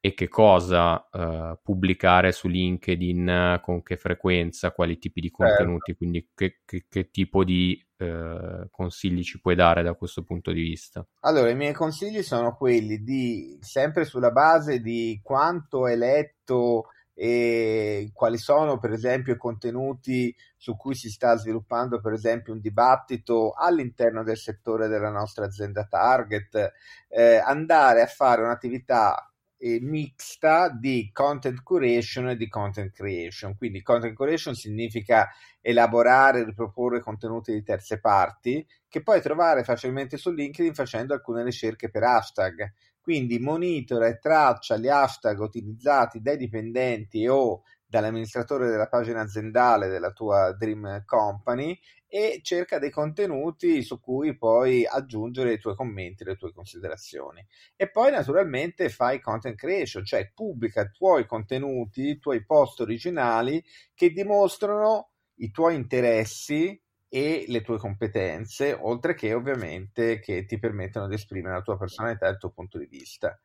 e 0.04 0.12
che 0.12 0.28
cosa 0.28 1.08
uh, 1.10 1.58
pubblicare 1.62 2.30
su 2.30 2.46
LinkedIn, 2.46 3.58
con 3.62 3.82
che 3.82 3.96
frequenza, 3.96 4.72
quali 4.72 4.98
tipi 4.98 5.22
di 5.22 5.30
contenuti, 5.30 5.92
certo. 5.92 5.96
quindi 5.96 6.28
che, 6.34 6.60
che, 6.66 6.84
che, 6.90 7.10
tipo 7.10 7.42
di 7.42 7.82
uh, 8.00 8.68
consigli 8.70 9.22
ci 9.22 9.40
puoi 9.40 9.54
dare 9.54 9.82
da 9.82 9.94
questo 9.94 10.22
punto 10.22 10.52
di 10.52 10.60
vista? 10.60 11.06
Allora, 11.20 11.48
i 11.48 11.56
miei 11.56 11.72
consigli 11.72 12.22
sono 12.22 12.54
quelli 12.54 13.02
di, 13.02 13.56
sempre 13.62 14.04
sulla 14.04 14.30
base 14.30 14.80
di 14.80 15.18
quanto 15.22 15.86
hai 15.86 15.96
letto 15.96 16.90
e 17.14 18.10
quali 18.12 18.36
sono 18.36 18.78
per 18.78 18.90
esempio 18.90 19.32
i 19.32 19.38
contenuti 19.38 20.34
su 20.58 20.76
cui 20.76 20.94
si 20.96 21.08
sta 21.08 21.34
sviluppando 21.36 22.00
per 22.02 22.12
esempio 22.12 22.52
un 22.52 22.60
dibattito 22.60 23.52
all'interno 23.52 24.22
del 24.22 24.36
settore 24.36 24.86
della 24.88 25.10
nostra 25.10 25.46
azienda 25.46 25.86
target, 25.86 26.72
eh, 27.08 27.36
andare 27.36 28.02
a 28.02 28.06
fare 28.06 28.42
un'attività 28.42 29.30
eh, 29.64 29.78
mixta 29.80 30.68
di 30.68 31.08
content 31.10 31.62
curation 31.62 32.28
e 32.28 32.36
di 32.36 32.48
content 32.48 32.92
creation. 32.92 33.56
Quindi 33.56 33.80
content 33.80 34.14
curation 34.14 34.54
significa 34.54 35.30
elaborare 35.62 36.40
e 36.40 36.44
riproporre 36.44 37.00
contenuti 37.00 37.50
di 37.50 37.62
terze 37.62 37.98
parti 37.98 38.66
che 38.86 39.02
puoi 39.02 39.22
trovare 39.22 39.64
facilmente 39.64 40.18
su 40.18 40.30
LinkedIn 40.30 40.74
facendo 40.74 41.14
alcune 41.14 41.42
ricerche 41.42 41.88
per 41.88 42.02
hashtag. 42.02 42.72
Quindi 43.00 43.38
monitora 43.38 44.06
e 44.06 44.18
traccia 44.18 44.76
gli 44.76 44.88
hashtag 44.88 45.38
utilizzati 45.40 46.20
dai 46.20 46.36
dipendenti 46.36 47.26
o 47.26 47.62
dall'amministratore 47.94 48.68
della 48.68 48.88
pagina 48.88 49.20
aziendale 49.20 49.86
della 49.86 50.10
tua 50.10 50.52
Dream 50.52 51.04
Company 51.04 51.78
e 52.08 52.40
cerca 52.42 52.80
dei 52.80 52.90
contenuti 52.90 53.82
su 53.82 54.00
cui 54.00 54.36
puoi 54.36 54.84
aggiungere 54.84 55.52
i 55.52 55.58
tuoi 55.58 55.76
commenti, 55.76 56.24
le 56.24 56.36
tue 56.36 56.52
considerazioni. 56.52 57.46
E 57.76 57.88
poi 57.90 58.10
naturalmente 58.10 58.88
fai 58.88 59.20
content 59.20 59.56
creation, 59.56 60.04
cioè 60.04 60.32
pubblica 60.34 60.82
i 60.82 60.90
tuoi 60.90 61.24
contenuti, 61.24 62.08
i 62.08 62.18
tuoi 62.18 62.44
post 62.44 62.80
originali 62.80 63.64
che 63.94 64.10
dimostrano 64.10 65.10
i 65.36 65.52
tuoi 65.52 65.76
interessi 65.76 66.80
e 67.08 67.44
le 67.46 67.62
tue 67.62 67.78
competenze, 67.78 68.72
oltre 68.72 69.14
che 69.14 69.32
ovviamente 69.34 70.18
che 70.18 70.46
ti 70.46 70.58
permettono 70.58 71.06
di 71.06 71.14
esprimere 71.14 71.54
la 71.54 71.62
tua 71.62 71.78
personalità 71.78 72.26
e 72.26 72.30
il 72.30 72.38
tuo 72.38 72.50
punto 72.50 72.76
di 72.76 72.86
vista 72.86 73.40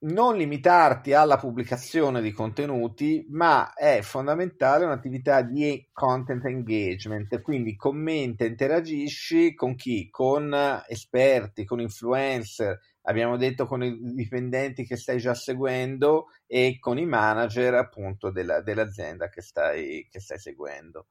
non 0.00 0.36
limitarti 0.36 1.12
alla 1.12 1.36
pubblicazione 1.38 2.22
di 2.22 2.30
contenuti, 2.32 3.26
ma 3.30 3.72
è 3.74 4.00
fondamentale 4.02 4.84
un'attività 4.84 5.42
di 5.42 5.88
content 5.92 6.44
engagement, 6.44 7.40
quindi 7.40 7.74
commenta, 7.74 8.44
interagisci 8.44 9.54
con 9.54 9.74
chi? 9.74 10.08
Con 10.08 10.54
esperti, 10.86 11.64
con 11.64 11.80
influencer, 11.80 12.78
abbiamo 13.02 13.36
detto 13.36 13.66
con 13.66 13.82
i 13.82 13.98
dipendenti 14.14 14.84
che 14.84 14.96
stai 14.96 15.18
già 15.18 15.34
seguendo 15.34 16.26
e 16.46 16.78
con 16.78 16.98
i 16.98 17.06
manager 17.06 17.74
appunto 17.74 18.30
della, 18.30 18.60
dell'azienda 18.60 19.28
che 19.28 19.42
stai, 19.42 20.06
che 20.10 20.20
stai 20.20 20.38
seguendo. 20.38 21.06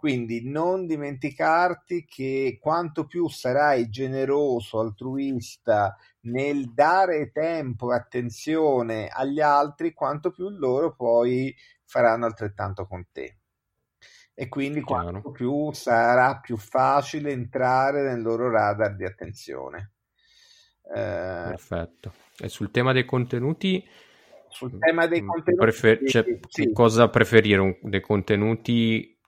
Quindi 0.00 0.48
non 0.48 0.86
dimenticarti 0.86 2.06
che 2.06 2.56
quanto 2.58 3.04
più 3.04 3.28
sarai 3.28 3.90
generoso, 3.90 4.80
altruista 4.80 5.94
nel 6.20 6.72
dare 6.72 7.30
tempo 7.30 7.92
e 7.92 7.96
attenzione 7.96 9.08
agli 9.08 9.42
altri, 9.42 9.92
quanto 9.92 10.30
più 10.30 10.48
loro 10.48 10.94
poi 10.94 11.54
faranno 11.84 12.24
altrettanto 12.24 12.86
con 12.86 13.08
te. 13.12 13.40
E 14.32 14.48
quindi 14.48 14.82
Chiaro. 14.82 15.10
quanto 15.10 15.30
più 15.32 15.70
sarà 15.72 16.38
più 16.38 16.56
facile 16.56 17.32
entrare 17.32 18.02
nel 18.02 18.22
loro 18.22 18.48
radar 18.48 18.96
di 18.96 19.04
attenzione. 19.04 19.92
Eh, 20.82 20.94
Perfetto. 20.94 22.14
E 22.38 22.48
sul 22.48 22.70
tema 22.70 22.94
dei 22.94 23.04
contenuti, 23.04 23.86
sul 24.48 24.78
tema 24.78 25.06
dei 25.06 25.22
contenuti, 25.22 25.62
prefer- 25.62 26.08
cioè, 26.08 26.38
sì. 26.48 26.72
cosa 26.72 27.10
preferire? 27.10 27.60
Un, 27.60 27.76
dei 27.82 28.00
contenuti 28.00 29.18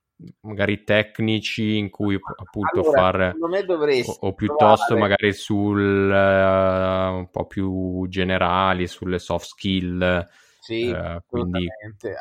magari 0.41 0.85
tecnici 0.85 1.77
in 1.77 1.91
cui 1.91 2.15
appunto 2.15 2.81
allora, 2.81 3.01
fare 3.01 3.35
o, 3.39 4.17
o, 4.21 4.35
piuttosto 4.35 4.95
trovare... 4.95 5.01
magari 5.01 5.33
sul 5.33 6.11
uh, 6.11 7.17
un 7.17 7.29
po' 7.31 7.47
più 7.47 8.07
generali 8.09 8.87
sulle 8.87 9.19
soft 9.19 9.47
skill 9.47 10.29
sì, 10.61 10.89
uh, 10.91 11.21
quindi 11.27 11.67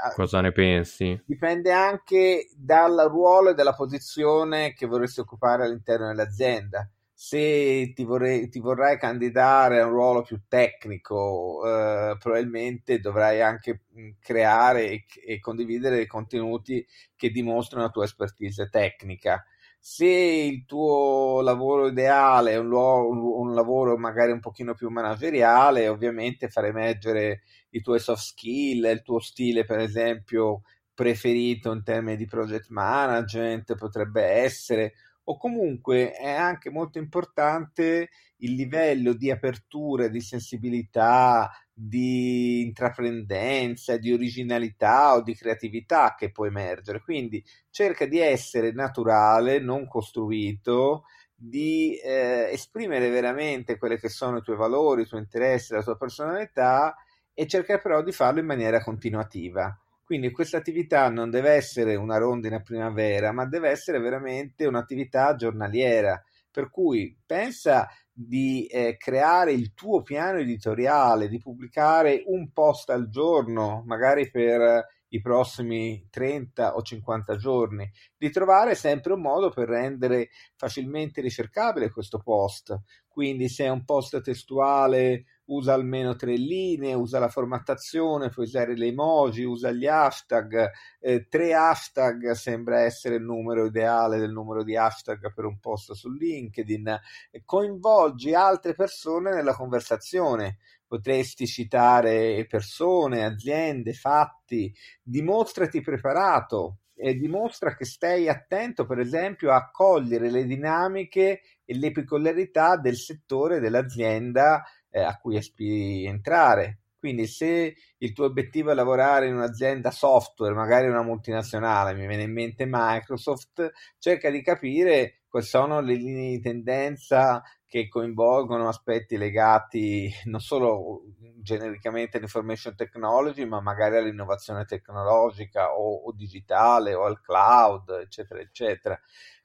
ah, 0.04 0.14
cosa 0.16 0.42
ne 0.42 0.52
pensi? 0.52 1.22
Dipende 1.26 1.72
anche 1.72 2.50
dal 2.56 3.08
ruolo 3.08 3.52
e 3.52 3.54
dalla 3.54 3.76
posizione 3.76 4.74
che 4.74 4.88
vorresti 4.88 5.20
occupare 5.20 5.66
all'interno 5.66 6.08
dell'azienda 6.08 6.90
se 7.24 7.92
ti, 7.94 8.04
vorrei, 8.04 8.50
ti, 8.50 8.60
vorrai 8.60 8.98
candidare 8.98 9.80
a 9.80 9.86
un 9.86 9.92
ruolo 9.92 10.24
più 10.24 10.42
tecnico, 10.48 11.62
eh, 11.68 12.18
probabilmente 12.18 13.00
dovrai 13.00 13.42
anche 13.42 13.84
creare 14.20 14.90
e, 14.90 15.06
e, 15.28 15.40
condividere 15.40 16.08
contenuti 16.08 16.84
che 17.16 17.30
dimostrano 17.30 17.84
la 17.84 17.92
tua 17.92 18.06
expertise 18.06 18.70
tecnica. 18.70 19.46
Se 19.80 20.08
il 20.08 20.66
tuo 20.66 21.42
lavoro 21.42 21.90
ideale 21.90 22.54
è 22.54 22.58
un, 22.58 22.74
un, 22.74 23.18
un 23.20 23.54
lavoro 23.54 23.98
magari 23.98 24.32
un 24.32 24.40
pochino 24.40 24.74
più 24.74 24.90
manageriale, 24.90 25.90
ovviamente 25.90 26.50
far 26.50 26.66
emergere 26.66 27.44
i 27.70 27.82
tuoi 27.82 28.00
soft 28.00 28.24
skill, 28.24 28.86
il 28.86 29.04
tuo 29.04 29.20
stile, 29.20 29.64
per 29.64 29.78
esempio, 29.78 30.64
preferito 30.92 31.72
in 31.72 31.84
termini 31.84 32.18
di 32.18 32.26
project 32.26 32.70
management 32.70 33.76
potrebbe 33.76 34.24
essere 34.24 34.94
o 35.26 35.38
comunque 35.38 36.12
è 36.12 36.30
anche 36.30 36.70
molto 36.70 36.98
importante 36.98 38.10
il 38.38 38.54
livello 38.56 39.14
di 39.14 39.30
apertura, 39.30 40.08
di 40.08 40.22
sensibilità, 40.22 41.52
di 41.72 42.62
intraprendenza, 42.62 43.98
di 43.98 44.12
originalità 44.12 45.16
o 45.16 45.22
di 45.22 45.36
creatività 45.36 46.16
che 46.18 46.32
può 46.32 46.46
emergere. 46.46 47.02
Quindi 47.02 47.44
cerca 47.70 48.06
di 48.06 48.20
essere 48.20 48.72
naturale, 48.72 49.60
non 49.60 49.88
costruito, 49.88 51.04
di 51.36 51.96
eh, 51.98 52.50
esprimere 52.52 53.10
veramente 53.10 53.78
quelli 53.78 53.98
che 53.98 54.10
sono 54.10 54.38
i 54.38 54.42
tuoi 54.42 54.58
valori, 54.58 55.04
i 55.04 55.08
tuoi 55.08 55.22
interessi, 55.22 55.74
la 55.74 55.84
tua 55.84 55.98
personalità 55.98 56.96
e 57.34 57.48
cerca 57.48 57.78
però 57.80 58.04
di 58.04 58.12
farlo 58.12 58.40
in 58.40 58.46
maniera 58.46 58.82
continuativa. 58.84 59.76
Quindi 60.12 60.32
questa 60.32 60.58
attività 60.58 61.10
non 61.10 61.30
deve 61.30 61.52
essere 61.52 61.96
una 61.96 62.18
rondine 62.18 62.58
a 62.58 62.62
primavera, 62.62 63.32
ma 63.32 63.46
deve 63.46 63.70
essere 63.70 63.98
veramente 63.98 64.66
un'attività 64.66 65.36
giornaliera. 65.36 66.22
Per 66.52 66.70
cui 66.70 67.18
pensa 67.26 67.88
di 68.12 68.66
eh, 68.66 68.98
creare 68.98 69.54
il 69.54 69.74
tuo 69.74 70.02
piano 70.02 70.40
editoriale, 70.40 71.30
di 71.30 71.38
pubblicare 71.38 72.24
un 72.26 72.52
post 72.52 72.90
al 72.90 73.08
giorno, 73.08 73.84
magari 73.86 74.30
per 74.30 74.86
i 75.08 75.22
prossimi 75.22 76.06
30 76.10 76.76
o 76.76 76.82
50 76.82 77.38
giorni, 77.38 77.90
di 78.18 78.30
trovare 78.32 78.76
sempre 78.76 79.14
un 79.14 79.22
modo 79.22 79.50
per 79.50 79.70
rendere 79.70 80.28
facilmente 80.58 81.22
ricercabile 81.22 81.90
questo 81.90 82.20
post. 82.20 82.78
Quindi 83.08 83.48
se 83.48 83.64
è 83.64 83.70
un 83.70 83.86
post 83.86 84.20
testuale 84.20 85.24
usa 85.52 85.74
almeno 85.74 86.16
tre 86.16 86.36
linee, 86.36 86.94
usa 86.94 87.20
la 87.20 87.30
formattazione, 87.30 88.30
puoi 88.30 88.46
usare 88.46 88.76
le 88.76 88.88
emoji, 88.88 89.44
usa 89.44 89.72
gli 89.72 89.86
hashtag. 89.86 90.70
Eh, 91.00 91.28
tre 91.28 91.54
hashtag 91.54 92.32
sembra 92.32 92.82
essere 92.82 93.16
il 93.16 93.24
numero 93.24 93.66
ideale 93.66 94.18
del 94.18 94.32
numero 94.32 94.64
di 94.64 94.76
hashtag 94.76 95.34
per 95.34 95.46
un 95.46 95.60
post 95.60 95.94
su 95.94 96.10
LinkedIn. 96.10 97.00
Coinvolgi 97.46 98.34
altre 98.34 98.74
persone 98.74 99.34
nella 99.34 99.54
conversazione. 99.54 100.58
Potresti 100.88 101.46
citare 101.46 102.46
persone, 102.50 103.24
aziende, 103.24 103.94
fatti. 103.94 104.74
Dimostrati 105.02 105.82
preparato 105.82 106.78
e 106.94 107.16
dimostra 107.16 107.76
che 107.76 107.86
stai 107.86 108.30
attento, 108.30 108.86
per 108.86 109.00
esempio, 109.00 109.52
a 109.52 109.72
cogliere 109.72 110.30
le 110.30 110.46
dinamiche 110.46 111.42
e 111.66 111.78
le 111.78 111.92
peculiarità 111.92 112.78
del 112.78 112.96
settore 112.96 113.60
dell'azienda 113.60 114.64
eh, 114.92 115.02
a 115.02 115.18
cui 115.18 115.38
aspiri 115.38 116.06
entrare. 116.06 116.82
Quindi 117.02 117.26
se 117.26 117.76
il 117.98 118.14
tuo 118.14 118.26
obiettivo 118.26 118.70
è 118.70 118.76
lavorare 118.76 119.26
in 119.26 119.34
un'azienda 119.34 119.90
software, 119.90 120.54
magari 120.54 120.88
una 120.88 121.02
multinazionale, 121.02 121.96
mi 121.96 122.06
viene 122.06 122.24
in 122.24 122.32
mente 122.32 122.66
Microsoft, 122.68 123.72
cerca 123.98 124.30
di 124.30 124.44
capire 124.44 125.22
quali 125.28 125.46
sono 125.46 125.80
le 125.80 125.96
linee 125.96 126.30
di 126.36 126.42
tendenza 126.42 127.42
che 127.66 127.88
coinvolgono 127.88 128.68
aspetti 128.68 129.18
legati 129.18 130.12
non 130.26 130.42
solo 130.42 131.04
genericamente 131.42 132.18
all'information 132.18 132.76
technology, 132.76 133.46
ma 133.46 133.62
magari 133.62 133.98
all'innovazione 133.98 134.66
tecnologica 134.66 135.74
o, 135.74 136.04
o 136.04 136.12
digitale 136.12 136.94
o 136.94 137.06
al 137.06 137.20
cloud, 137.22 137.90
eccetera, 138.02 138.42
eccetera. 138.42 139.00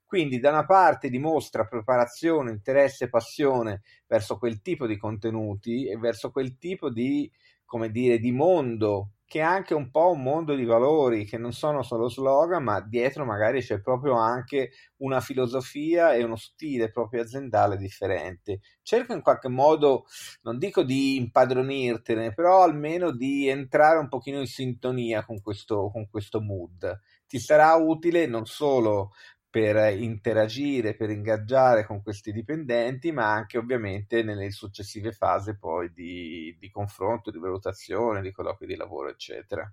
Quindi 0.06 0.38
da 0.38 0.50
una 0.50 0.64
parte 0.64 1.10
dimostra 1.10 1.64
preparazione, 1.64 2.52
interesse 2.52 3.04
e 3.04 3.08
passione 3.08 3.82
verso 4.06 4.38
quel 4.38 4.62
tipo 4.62 4.86
di 4.86 4.96
contenuti 4.96 5.86
e 5.86 5.96
verso 5.98 6.30
quel 6.30 6.58
tipo 6.58 6.90
di, 6.90 7.30
come 7.64 7.90
dire, 7.90 8.18
di 8.18 8.30
mondo 8.32 9.10
che 9.28 9.40
è 9.40 9.42
anche 9.42 9.74
un 9.74 9.90
po' 9.90 10.12
un 10.12 10.22
mondo 10.22 10.54
di 10.54 10.64
valori 10.64 11.24
che 11.24 11.36
non 11.36 11.52
sono 11.52 11.82
solo 11.82 12.08
slogan, 12.08 12.62
ma 12.62 12.80
dietro 12.80 13.24
magari 13.24 13.60
c'è 13.60 13.80
proprio 13.80 14.14
anche 14.14 14.70
una 14.98 15.20
filosofia 15.20 16.14
e 16.14 16.22
uno 16.22 16.36
stile 16.36 16.92
proprio 16.92 17.22
aziendale 17.22 17.76
differente. 17.76 18.60
Cerca 18.82 19.14
in 19.14 19.22
qualche 19.22 19.48
modo, 19.48 20.06
non 20.42 20.58
dico 20.58 20.84
di 20.84 21.16
impadronirtene, 21.16 22.34
però 22.34 22.62
almeno 22.62 23.10
di 23.10 23.48
entrare 23.48 23.98
un 23.98 24.08
pochino 24.08 24.38
in 24.38 24.46
sintonia 24.46 25.24
con 25.24 25.40
questo, 25.40 25.90
con 25.90 26.08
questo 26.08 26.40
mood. 26.40 27.00
Ti 27.26 27.40
sarà 27.40 27.74
utile 27.74 28.26
non 28.26 28.46
solo 28.46 29.10
per 29.56 29.98
interagire, 29.98 30.94
per 30.94 31.08
ingaggiare 31.08 31.86
con 31.86 32.02
questi 32.02 32.30
dipendenti, 32.30 33.10
ma 33.10 33.32
anche 33.32 33.56
ovviamente 33.56 34.22
nelle 34.22 34.50
successive 34.50 35.12
fasi 35.12 35.56
poi 35.56 35.90
di, 35.94 36.54
di 36.60 36.68
confronto, 36.68 37.30
di 37.30 37.38
valutazione, 37.38 38.20
di 38.20 38.32
colloqui 38.32 38.66
di 38.66 38.76
lavoro, 38.76 39.08
eccetera. 39.08 39.66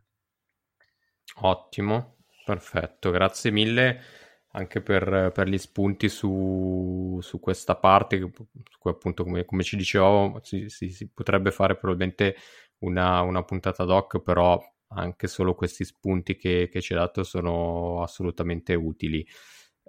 Ottimo, 1.41 2.15
perfetto, 2.45 3.11
grazie 3.11 3.51
mille 3.51 4.01
anche 4.51 4.81
per, 4.81 5.31
per 5.33 5.49
gli 5.49 5.57
spunti 5.57 6.07
su, 6.07 7.19
su, 7.21 7.41
questa 7.41 7.75
parte, 7.75 8.19
su 8.19 8.77
cui 8.79 8.91
appunto 8.91 9.25
come, 9.25 9.43
come 9.43 9.63
ci 9.63 9.75
dicevo 9.75 10.39
si, 10.43 10.69
si, 10.69 10.91
si, 10.91 11.09
potrebbe 11.09 11.51
fare 11.51 11.75
probabilmente 11.75 12.37
una, 12.83 13.19
una 13.19 13.43
puntata 13.43 13.83
doc, 13.83 14.21
però 14.21 14.57
anche 14.95 15.27
solo 15.27 15.55
questi 15.55 15.83
spunti 15.83 16.37
che, 16.37 16.69
che 16.71 16.79
ci 16.79 16.93
hai 16.93 16.99
dato 16.99 17.23
sono 17.23 18.01
assolutamente 18.01 18.75
utili. 18.75 19.27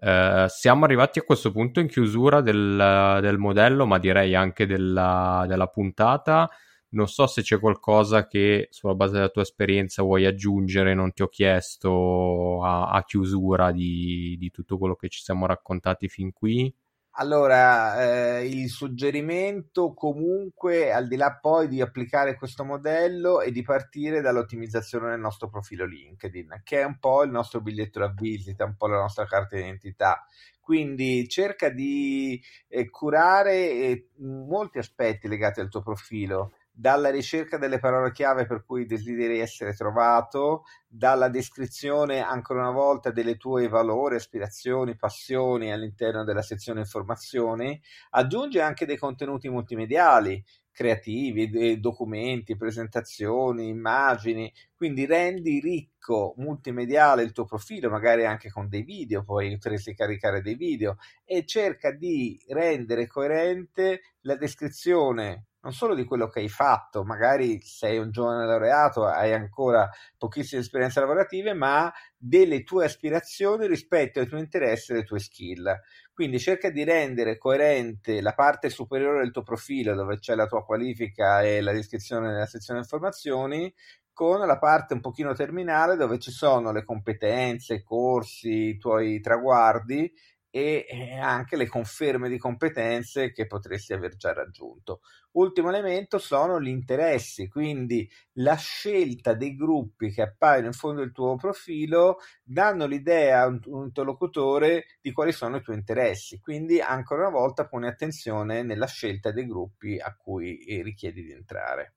Eh, 0.06 0.46
siamo 0.50 0.84
arrivati 0.84 1.18
a 1.18 1.22
questo 1.22 1.50
punto 1.50 1.80
in 1.80 1.88
chiusura 1.88 2.42
del, 2.42 3.20
del 3.22 3.38
modello, 3.38 3.86
ma 3.86 3.98
direi 3.98 4.34
anche 4.34 4.66
della, 4.66 5.46
della, 5.48 5.66
puntata. 5.68 6.46
Non 6.90 7.08
so 7.08 7.26
se 7.26 7.40
c'è 7.40 7.58
qualcosa 7.58 8.26
che 8.26 8.68
sulla 8.70 8.94
base 8.94 9.14
della 9.14 9.30
tua 9.30 9.42
esperienza 9.42 10.02
vuoi 10.02 10.26
aggiungere, 10.26 10.92
non 10.92 11.12
ti 11.14 11.22
ho 11.22 11.28
chiesto 11.28 12.62
a, 12.62 12.90
a 12.90 13.02
chiusura 13.04 13.72
di, 13.72 14.36
di 14.38 14.50
tutto 14.50 14.76
quello 14.76 14.94
che 14.94 15.08
ci 15.08 15.22
siamo 15.22 15.46
raccontati 15.46 16.08
fin 16.08 16.32
qui. 16.32 16.72
Allora, 17.16 18.38
eh, 18.38 18.46
il 18.48 18.68
suggerimento 18.68 19.94
comunque, 19.94 20.90
al 20.92 21.06
di 21.06 21.14
là 21.14 21.38
poi 21.40 21.68
di 21.68 21.80
applicare 21.80 22.34
questo 22.34 22.64
modello, 22.64 23.40
è 23.40 23.52
di 23.52 23.62
partire 23.62 24.20
dall'ottimizzazione 24.20 25.10
del 25.10 25.20
nostro 25.20 25.48
profilo 25.48 25.86
LinkedIn, 25.86 26.62
che 26.64 26.80
è 26.80 26.84
un 26.84 26.98
po' 26.98 27.22
il 27.22 27.30
nostro 27.30 27.60
biglietto 27.60 28.00
da 28.00 28.12
visita, 28.12 28.64
un 28.64 28.74
po' 28.76 28.88
la 28.88 28.98
nostra 28.98 29.26
carta 29.26 29.54
d'identità. 29.54 30.26
Quindi 30.58 31.28
cerca 31.28 31.68
di 31.68 32.42
eh, 32.66 32.90
curare 32.90 33.70
eh, 33.70 34.08
molti 34.18 34.78
aspetti 34.78 35.28
legati 35.28 35.60
al 35.60 35.68
tuo 35.68 35.82
profilo 35.82 36.54
dalla 36.76 37.10
ricerca 37.10 37.56
delle 37.56 37.78
parole 37.78 38.10
chiave 38.10 38.46
per 38.46 38.64
cui 38.64 38.84
desideri 38.84 39.38
essere 39.38 39.74
trovato, 39.74 40.64
dalla 40.88 41.28
descrizione 41.28 42.20
ancora 42.20 42.62
una 42.62 42.72
volta 42.72 43.12
delle 43.12 43.36
tue 43.36 43.68
valori, 43.68 44.16
aspirazioni, 44.16 44.96
passioni 44.96 45.70
all'interno 45.70 46.24
della 46.24 46.42
sezione 46.42 46.80
informazioni, 46.80 47.80
aggiunge 48.10 48.60
anche 48.60 48.86
dei 48.86 48.96
contenuti 48.96 49.48
multimediali 49.48 50.44
creativi, 50.72 51.78
documenti, 51.78 52.56
presentazioni, 52.56 53.68
immagini, 53.68 54.52
quindi 54.74 55.06
rendi 55.06 55.60
ricco 55.60 56.34
multimediale 56.38 57.22
il 57.22 57.30
tuo 57.30 57.44
profilo, 57.44 57.88
magari 57.88 58.26
anche 58.26 58.50
con 58.50 58.68
dei 58.68 58.82
video, 58.82 59.22
poi 59.22 59.52
potresti 59.52 59.94
caricare 59.94 60.42
dei 60.42 60.56
video 60.56 60.96
e 61.24 61.46
cerca 61.46 61.92
di 61.92 62.36
rendere 62.48 63.06
coerente 63.06 64.00
la 64.22 64.34
descrizione 64.34 65.44
non 65.64 65.72
solo 65.72 65.94
di 65.94 66.04
quello 66.04 66.28
che 66.28 66.40
hai 66.40 66.48
fatto, 66.48 67.04
magari 67.04 67.60
sei 67.62 67.98
un 67.98 68.10
giovane 68.10 68.44
laureato, 68.44 69.06
hai 69.06 69.32
ancora 69.32 69.90
pochissime 70.18 70.60
esperienze 70.60 71.00
lavorative, 71.00 71.54
ma 71.54 71.90
delle 72.16 72.62
tue 72.62 72.84
aspirazioni 72.84 73.66
rispetto 73.66 74.20
ai 74.20 74.26
tuoi 74.26 74.40
interessi 74.40 74.92
e 74.92 74.96
alle 74.96 75.04
tue 75.04 75.18
skill. 75.18 75.80
Quindi 76.12 76.38
cerca 76.38 76.68
di 76.68 76.84
rendere 76.84 77.38
coerente 77.38 78.20
la 78.20 78.34
parte 78.34 78.68
superiore 78.68 79.20
del 79.20 79.30
tuo 79.30 79.42
profilo, 79.42 79.94
dove 79.94 80.18
c'è 80.18 80.34
la 80.34 80.46
tua 80.46 80.64
qualifica 80.64 81.40
e 81.42 81.62
la 81.62 81.72
descrizione 81.72 82.28
nella 82.28 82.46
sezione 82.46 82.80
informazioni, 82.80 83.74
con 84.12 84.46
la 84.46 84.58
parte 84.58 84.94
un 84.94 85.00
pochino 85.00 85.32
terminale 85.32 85.96
dove 85.96 86.18
ci 86.20 86.30
sono 86.30 86.72
le 86.72 86.84
competenze, 86.84 87.74
i 87.74 87.82
corsi, 87.82 88.68
i 88.68 88.78
tuoi 88.78 89.18
traguardi 89.20 90.12
e 90.54 90.86
eh, 90.88 91.18
anche 91.18 91.56
le 91.56 91.66
conferme 91.66 92.28
di 92.28 92.38
competenze 92.38 93.32
che 93.32 93.48
potresti 93.48 93.92
aver 93.92 94.14
già 94.14 94.32
raggiunto. 94.32 95.00
Ultimo 95.32 95.68
elemento 95.68 96.18
sono 96.18 96.60
gli 96.60 96.68
interessi, 96.68 97.48
quindi 97.48 98.08
la 98.34 98.54
scelta 98.54 99.34
dei 99.34 99.56
gruppi 99.56 100.12
che 100.12 100.22
appaiono 100.22 100.68
in 100.68 100.72
fondo 100.72 101.02
al 101.02 101.10
tuo 101.10 101.34
profilo 101.34 102.18
danno 102.44 102.86
l'idea 102.86 103.40
a 103.42 103.46
un, 103.48 103.60
interlocutore 103.82 104.84
di 105.00 105.10
quali 105.10 105.32
sono 105.32 105.56
i 105.56 105.60
tuoi 105.60 105.74
interessi, 105.74 106.38
quindi 106.38 106.80
ancora 106.80 107.22
una 107.22 107.36
volta 107.36 107.66
pone 107.66 107.88
attenzione 107.88 108.62
nella 108.62 108.86
scelta 108.86 109.32
dei 109.32 109.48
gruppi 109.48 109.98
a 109.98 110.14
cui 110.14 110.58
eh, 110.58 110.84
richiedi 110.84 111.24
di 111.24 111.32
entrare. 111.32 111.94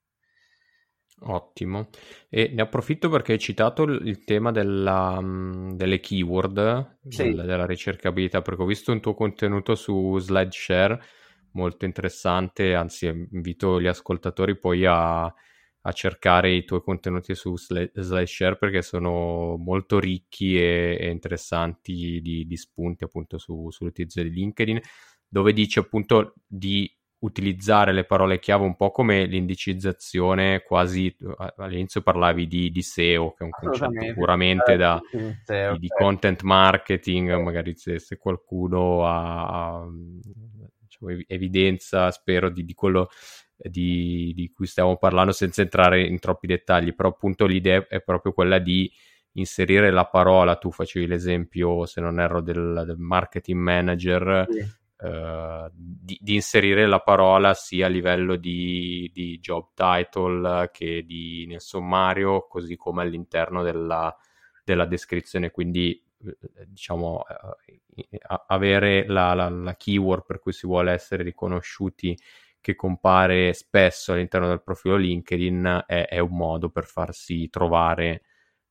Ottimo. 1.19 1.89
E 2.29 2.51
ne 2.53 2.61
approfitto 2.61 3.09
perché 3.09 3.33
hai 3.33 3.39
citato 3.39 3.83
il 3.83 4.23
tema 4.23 4.51
della, 4.51 5.19
mm, 5.19 5.71
delle 5.71 5.99
keyword, 5.99 6.97
sì. 7.07 7.23
del, 7.23 7.45
della 7.45 7.65
ricercabilità, 7.65 8.41
perché 8.41 8.61
ho 8.61 8.65
visto 8.65 8.91
un 8.91 8.99
tuo 8.99 9.15
contenuto 9.15 9.75
su 9.75 10.17
SlideShare 10.19 11.01
molto 11.53 11.85
interessante, 11.85 12.75
anzi 12.75 13.07
invito 13.07 13.81
gli 13.81 13.87
ascoltatori 13.87 14.59
poi 14.59 14.85
a, 14.85 15.23
a 15.23 15.91
cercare 15.91 16.53
i 16.53 16.65
tuoi 16.65 16.81
contenuti 16.81 17.33
su 17.33 17.57
SlideShare 17.57 18.57
perché 18.57 18.81
sono 18.81 19.55
molto 19.57 19.99
ricchi 19.99 20.55
e, 20.57 20.97
e 20.99 21.09
interessanti 21.09 22.19
di, 22.21 22.45
di, 22.45 22.57
spunti 22.57 23.05
appunto 23.05 23.39
su, 23.39 23.71
sull'utilizzo 23.71 24.21
di 24.21 24.29
LinkedIn, 24.29 24.79
dove 25.27 25.51
dice 25.51 25.79
appunto 25.79 26.35
di 26.45 26.93
utilizzare 27.19 27.93
le 27.93 28.03
parole 28.03 28.39
chiave 28.39 28.63
un 28.63 28.75
po' 28.75 28.91
come 28.91 29.25
l'indicizzazione, 29.25 30.61
quasi 30.61 31.15
all'inizio 31.57 32.01
parlavi 32.01 32.47
di, 32.47 32.69
di 32.69 32.81
SEO, 32.81 33.33
che 33.33 33.43
è 33.43 33.43
un 33.43 33.49
concetto 33.49 34.13
puramente 34.13 34.75
da, 34.75 35.01
SEO, 35.09 35.19
di, 35.19 35.35
certo. 35.43 35.77
di, 35.77 35.87
content 35.87 36.41
marketing, 36.43 37.35
magari 37.37 37.75
se, 37.75 37.97
se 37.97 38.17
qualcuno 38.17 39.07
ha, 39.07 39.83
diciamo, 40.79 41.23
evidenza, 41.25 42.11
spero, 42.11 42.49
di, 42.49 42.63
di 42.63 42.73
quello 42.73 43.09
di, 43.55 44.33
di, 44.35 44.51
cui 44.51 44.67
stiamo 44.67 44.97
parlando 44.97 45.31
senza 45.31 45.63
entrare 45.63 46.03
in 46.03 46.19
troppi 46.19 46.45
dettagli, 46.45 46.93
però 46.93 47.09
appunto 47.09 47.47
l'idea 47.47 47.87
è 47.87 48.01
proprio 48.01 48.31
quella 48.31 48.59
di 48.59 48.91
inserire 49.33 49.89
la 49.89 50.05
parola, 50.05 50.55
tu 50.55 50.71
facevi 50.71 51.07
l'esempio, 51.07 51.87
se 51.87 51.99
non 51.99 52.19
erro, 52.19 52.41
del, 52.41 52.83
del 52.85 52.97
marketing 52.97 53.59
manager, 53.59 54.45
sì 54.49 54.85
Uh, 54.99 55.69
di, 55.71 56.17
di, 56.19 56.33
inserire 56.33 56.87
la 56.87 57.01
parola 57.01 57.53
sia 57.53 57.85
a 57.85 57.89
livello 57.89 58.35
di, 58.35 59.11
di, 59.13 59.37
job 59.39 59.67
title 59.75 60.71
che 60.73 61.03
di, 61.05 61.45
nel 61.47 61.61
sommario, 61.61 62.47
così 62.47 62.75
come 62.75 63.03
all'interno 63.03 63.61
della, 63.61 64.15
della 64.63 64.85
descrizione. 64.85 65.51
Quindi, 65.51 66.03
eh, 66.25 66.65
diciamo, 66.65 67.23
uh, 67.27 68.41
avere 68.47 69.05
la, 69.07 69.33
la, 69.33 69.49
la, 69.49 69.75
keyword 69.75 70.25
per 70.25 70.39
cui 70.39 70.51
si 70.51 70.65
vuole 70.65 70.91
essere 70.91 71.21
riconosciuti 71.21 72.17
che 72.59 72.75
compare 72.75 73.53
spesso 73.53 74.13
all'interno 74.13 74.47
del 74.47 74.61
profilo 74.61 74.97
LinkedIn 74.97 75.83
è, 75.85 76.07
è 76.07 76.19
un 76.19 76.35
modo 76.35 76.69
per 76.69 76.85
farsi 76.85 77.49
trovare 77.49 78.23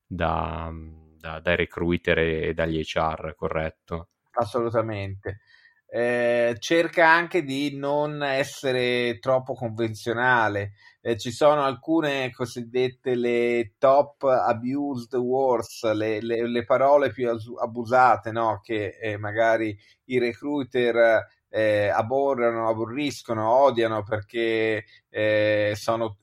da, 0.07 0.71
da, 0.73 1.41
dai 1.41 1.57
recruiter 1.57 2.19
e 2.19 2.55
dagli 2.55 2.83
HR, 2.83 3.35
corretto? 3.35 4.09
Assolutamente. 4.33 5.41
Eh, 5.89 6.57
cerca 6.59 7.09
anche 7.09 7.43
di 7.45 7.77
non 7.77 8.23
essere 8.23 9.19
troppo 9.21 9.55
convenzionale. 9.55 10.73
Eh, 11.01 11.17
ci 11.17 11.31
sono 11.31 11.63
alcune 11.63 12.31
cosiddette 12.33 13.15
le 13.15 13.75
top 13.79 14.25
abused 14.25 15.15
words, 15.15 15.91
le, 15.93 16.21
le, 16.21 16.49
le 16.49 16.65
parole 16.65 17.13
più 17.13 17.31
abusate, 17.31 18.33
no? 18.33 18.61
che 18.63 18.97
eh, 19.01 19.17
magari 19.17 19.77
i 20.07 20.19
recruiter 20.19 21.25
eh, 21.49 21.89
aborrano, 21.89 22.69
aborriscono, 22.69 23.49
odiano 23.49 24.03
perché 24.03 24.85
eh, 25.09 25.73
sono 25.77 26.19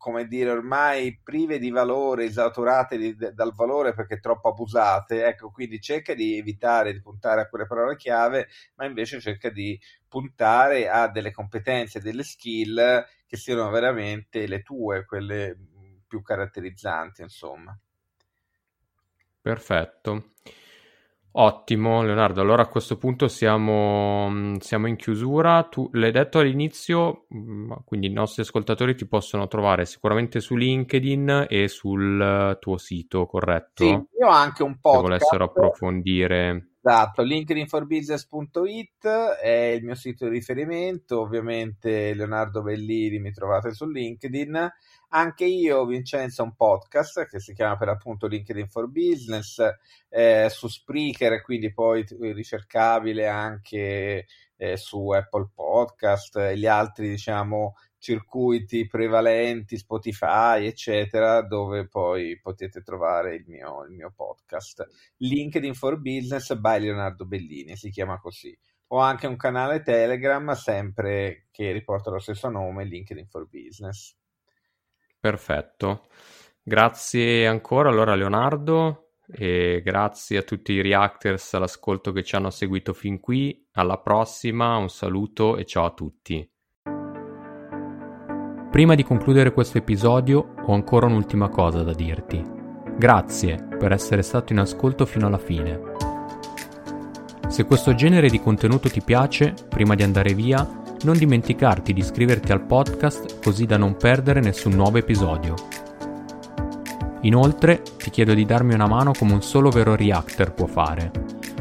come 0.00 0.26
dire, 0.26 0.50
ormai 0.50 1.20
prive 1.22 1.58
di 1.58 1.68
valore, 1.68 2.24
esautorate 2.24 2.96
di, 2.96 3.14
dal 3.14 3.52
valore 3.54 3.92
perché 3.92 4.18
troppo 4.18 4.48
abusate. 4.48 5.26
Ecco, 5.26 5.50
quindi 5.50 5.78
cerca 5.78 6.14
di 6.14 6.38
evitare 6.38 6.94
di 6.94 7.02
puntare 7.02 7.42
a 7.42 7.48
quelle 7.48 7.66
parole 7.66 7.96
chiave, 7.96 8.48
ma 8.76 8.86
invece 8.86 9.20
cerca 9.20 9.50
di 9.50 9.78
puntare 10.08 10.88
a 10.88 11.06
delle 11.06 11.30
competenze, 11.30 12.00
delle 12.00 12.24
skill 12.24 13.04
che 13.26 13.36
siano 13.36 13.68
veramente 13.68 14.46
le 14.46 14.62
tue, 14.62 15.04
quelle 15.04 15.54
più 16.08 16.22
caratterizzanti, 16.22 17.20
insomma. 17.20 17.78
Perfetto. 19.42 20.32
Ottimo, 21.32 22.02
Leonardo. 22.02 22.40
Allora 22.40 22.62
a 22.62 22.68
questo 22.68 22.96
punto 22.96 23.28
siamo, 23.28 24.56
siamo, 24.58 24.88
in 24.88 24.96
chiusura. 24.96 25.62
Tu 25.64 25.88
l'hai 25.92 26.10
detto 26.10 26.40
all'inizio, 26.40 27.26
quindi 27.84 28.08
i 28.08 28.12
nostri 28.12 28.42
ascoltatori 28.42 28.96
ti 28.96 29.06
possono 29.06 29.46
trovare 29.46 29.84
sicuramente 29.84 30.40
su 30.40 30.56
LinkedIn 30.56 31.46
e 31.48 31.68
sul 31.68 32.56
tuo 32.58 32.76
sito, 32.78 33.26
corretto? 33.26 33.84
Sì, 33.84 33.90
io 33.90 34.26
ho 34.26 34.30
anche 34.30 34.64
un 34.64 34.78
podcast. 34.80 35.02
Se 35.02 35.08
volessero 35.08 35.44
approfondire. 35.44 36.69
Esatto, 36.82 37.22
linkedinforbusiness.it 37.22 39.06
è 39.42 39.50
il 39.50 39.84
mio 39.84 39.94
sito 39.94 40.24
di 40.24 40.30
riferimento, 40.30 41.20
ovviamente 41.20 42.14
Leonardo 42.14 42.62
Bellini 42.62 43.18
mi 43.18 43.32
trovate 43.32 43.74
su 43.74 43.86
LinkedIn 43.86 44.70
anche 45.12 45.44
io, 45.44 45.84
Vincenzo, 45.86 46.42
ho 46.42 46.44
un 46.44 46.54
podcast 46.54 47.26
che 47.26 47.40
si 47.40 47.52
chiama 47.52 47.76
per 47.76 47.88
appunto 47.88 48.28
LinkedIn 48.28 48.68
for 48.68 48.88
Business 48.88 49.60
eh, 50.08 50.46
su 50.50 50.68
Spreaker, 50.68 51.42
quindi 51.42 51.72
poi 51.72 52.06
ricercabile 52.32 53.26
anche 53.26 54.26
eh, 54.56 54.76
su 54.76 55.08
Apple 55.10 55.50
Podcast 55.52 56.36
e 56.36 56.56
gli 56.56 56.66
altri, 56.66 57.08
diciamo, 57.08 57.74
circuiti 58.00 58.86
prevalenti, 58.86 59.76
Spotify, 59.76 60.66
eccetera, 60.66 61.42
dove 61.42 61.86
poi 61.86 62.40
potete 62.40 62.82
trovare 62.82 63.36
il 63.36 63.44
mio, 63.46 63.84
il 63.84 63.92
mio 63.92 64.12
podcast. 64.14 64.88
LinkedIn 65.18 65.74
for 65.74 66.00
Business 66.00 66.52
by 66.54 66.80
Leonardo 66.80 67.26
Bellini, 67.26 67.76
si 67.76 67.90
chiama 67.90 68.18
così. 68.18 68.58
Ho 68.88 68.98
anche 68.98 69.28
un 69.28 69.36
canale 69.36 69.82
Telegram, 69.82 70.50
sempre 70.54 71.46
che 71.52 71.70
riporta 71.70 72.10
lo 72.10 72.18
stesso 72.18 72.48
nome, 72.48 72.84
LinkedIn 72.84 73.26
for 73.28 73.46
Business. 73.48 74.16
Perfetto. 75.20 76.08
Grazie 76.62 77.46
ancora 77.46 77.90
allora 77.90 78.14
Leonardo 78.14 79.12
e 79.30 79.80
grazie 79.84 80.38
a 80.38 80.42
tutti 80.42 80.72
i 80.72 80.82
reactors 80.82 81.54
all'ascolto 81.54 82.10
che 82.10 82.24
ci 82.24 82.34
hanno 82.34 82.50
seguito 82.50 82.92
fin 82.94 83.20
qui. 83.20 83.68
Alla 83.72 83.98
prossima, 83.98 84.76
un 84.76 84.88
saluto 84.88 85.56
e 85.56 85.64
ciao 85.66 85.84
a 85.84 85.92
tutti. 85.92 86.50
Prima 88.80 88.94
di 88.94 89.04
concludere 89.04 89.52
questo 89.52 89.76
episodio 89.76 90.54
ho 90.64 90.72
ancora 90.72 91.04
un'ultima 91.04 91.50
cosa 91.50 91.82
da 91.82 91.92
dirti. 91.92 92.42
Grazie 92.96 93.62
per 93.78 93.92
essere 93.92 94.22
stato 94.22 94.54
in 94.54 94.58
ascolto 94.58 95.04
fino 95.04 95.26
alla 95.26 95.36
fine. 95.36 95.78
Se 97.48 97.66
questo 97.66 97.94
genere 97.94 98.30
di 98.30 98.40
contenuto 98.40 98.88
ti 98.88 99.02
piace, 99.02 99.52
prima 99.68 99.94
di 99.94 100.02
andare 100.02 100.32
via, 100.32 100.66
non 101.02 101.18
dimenticarti 101.18 101.92
di 101.92 102.00
iscriverti 102.00 102.52
al 102.52 102.64
podcast 102.64 103.42
così 103.42 103.66
da 103.66 103.76
non 103.76 103.98
perdere 103.98 104.40
nessun 104.40 104.72
nuovo 104.72 104.96
episodio. 104.96 105.56
Inoltre 107.20 107.82
ti 107.98 108.08
chiedo 108.08 108.32
di 108.32 108.46
darmi 108.46 108.72
una 108.72 108.88
mano 108.88 109.12
come 109.12 109.34
un 109.34 109.42
solo 109.42 109.68
vero 109.68 109.94
reactor 109.94 110.54
può 110.54 110.64
fare. 110.64 111.10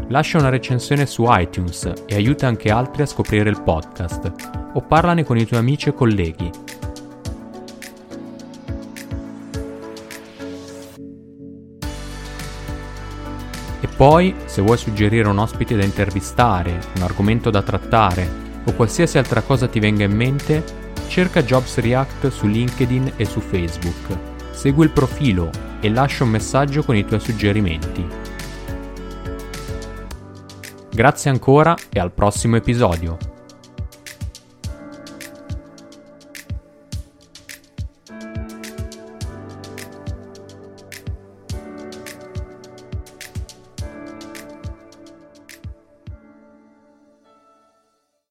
Lascia 0.08 0.38
una 0.38 0.48
recensione 0.48 1.06
su 1.06 1.26
iTunes 1.28 1.92
e 2.06 2.16
aiuta 2.16 2.48
anche 2.48 2.72
altri 2.72 3.02
a 3.02 3.06
scoprire 3.06 3.50
il 3.50 3.62
podcast 3.62 4.72
o 4.72 4.82
parlane 4.84 5.26
con 5.26 5.36
i 5.36 5.46
tuoi 5.46 5.60
amici 5.60 5.90
e 5.90 5.94
colleghi. 5.94 6.78
Poi, 14.00 14.34
se 14.46 14.62
vuoi 14.62 14.78
suggerire 14.78 15.28
un 15.28 15.40
ospite 15.40 15.76
da 15.76 15.84
intervistare, 15.84 16.80
un 16.96 17.02
argomento 17.02 17.50
da 17.50 17.62
trattare 17.62 18.62
o 18.64 18.72
qualsiasi 18.72 19.18
altra 19.18 19.42
cosa 19.42 19.68
ti 19.68 19.82
venga 19.82 20.06
in 20.06 20.16
mente, 20.16 20.64
cerca 21.10 21.44
Jobs 21.44 21.80
React 21.80 22.30
su 22.30 22.48
LinkedIn 22.48 23.12
e 23.18 23.26
su 23.26 23.42
Facebook. 23.42 24.18
Segui 24.52 24.86
il 24.86 24.92
profilo 24.92 25.50
e 25.82 25.90
lascia 25.90 26.24
un 26.24 26.30
messaggio 26.30 26.82
con 26.84 26.96
i 26.96 27.04
tuoi 27.04 27.20
suggerimenti. 27.20 28.08
Grazie 30.90 31.30
ancora 31.30 31.76
e 31.90 32.00
al 32.00 32.14
prossimo 32.14 32.56
episodio. 32.56 33.39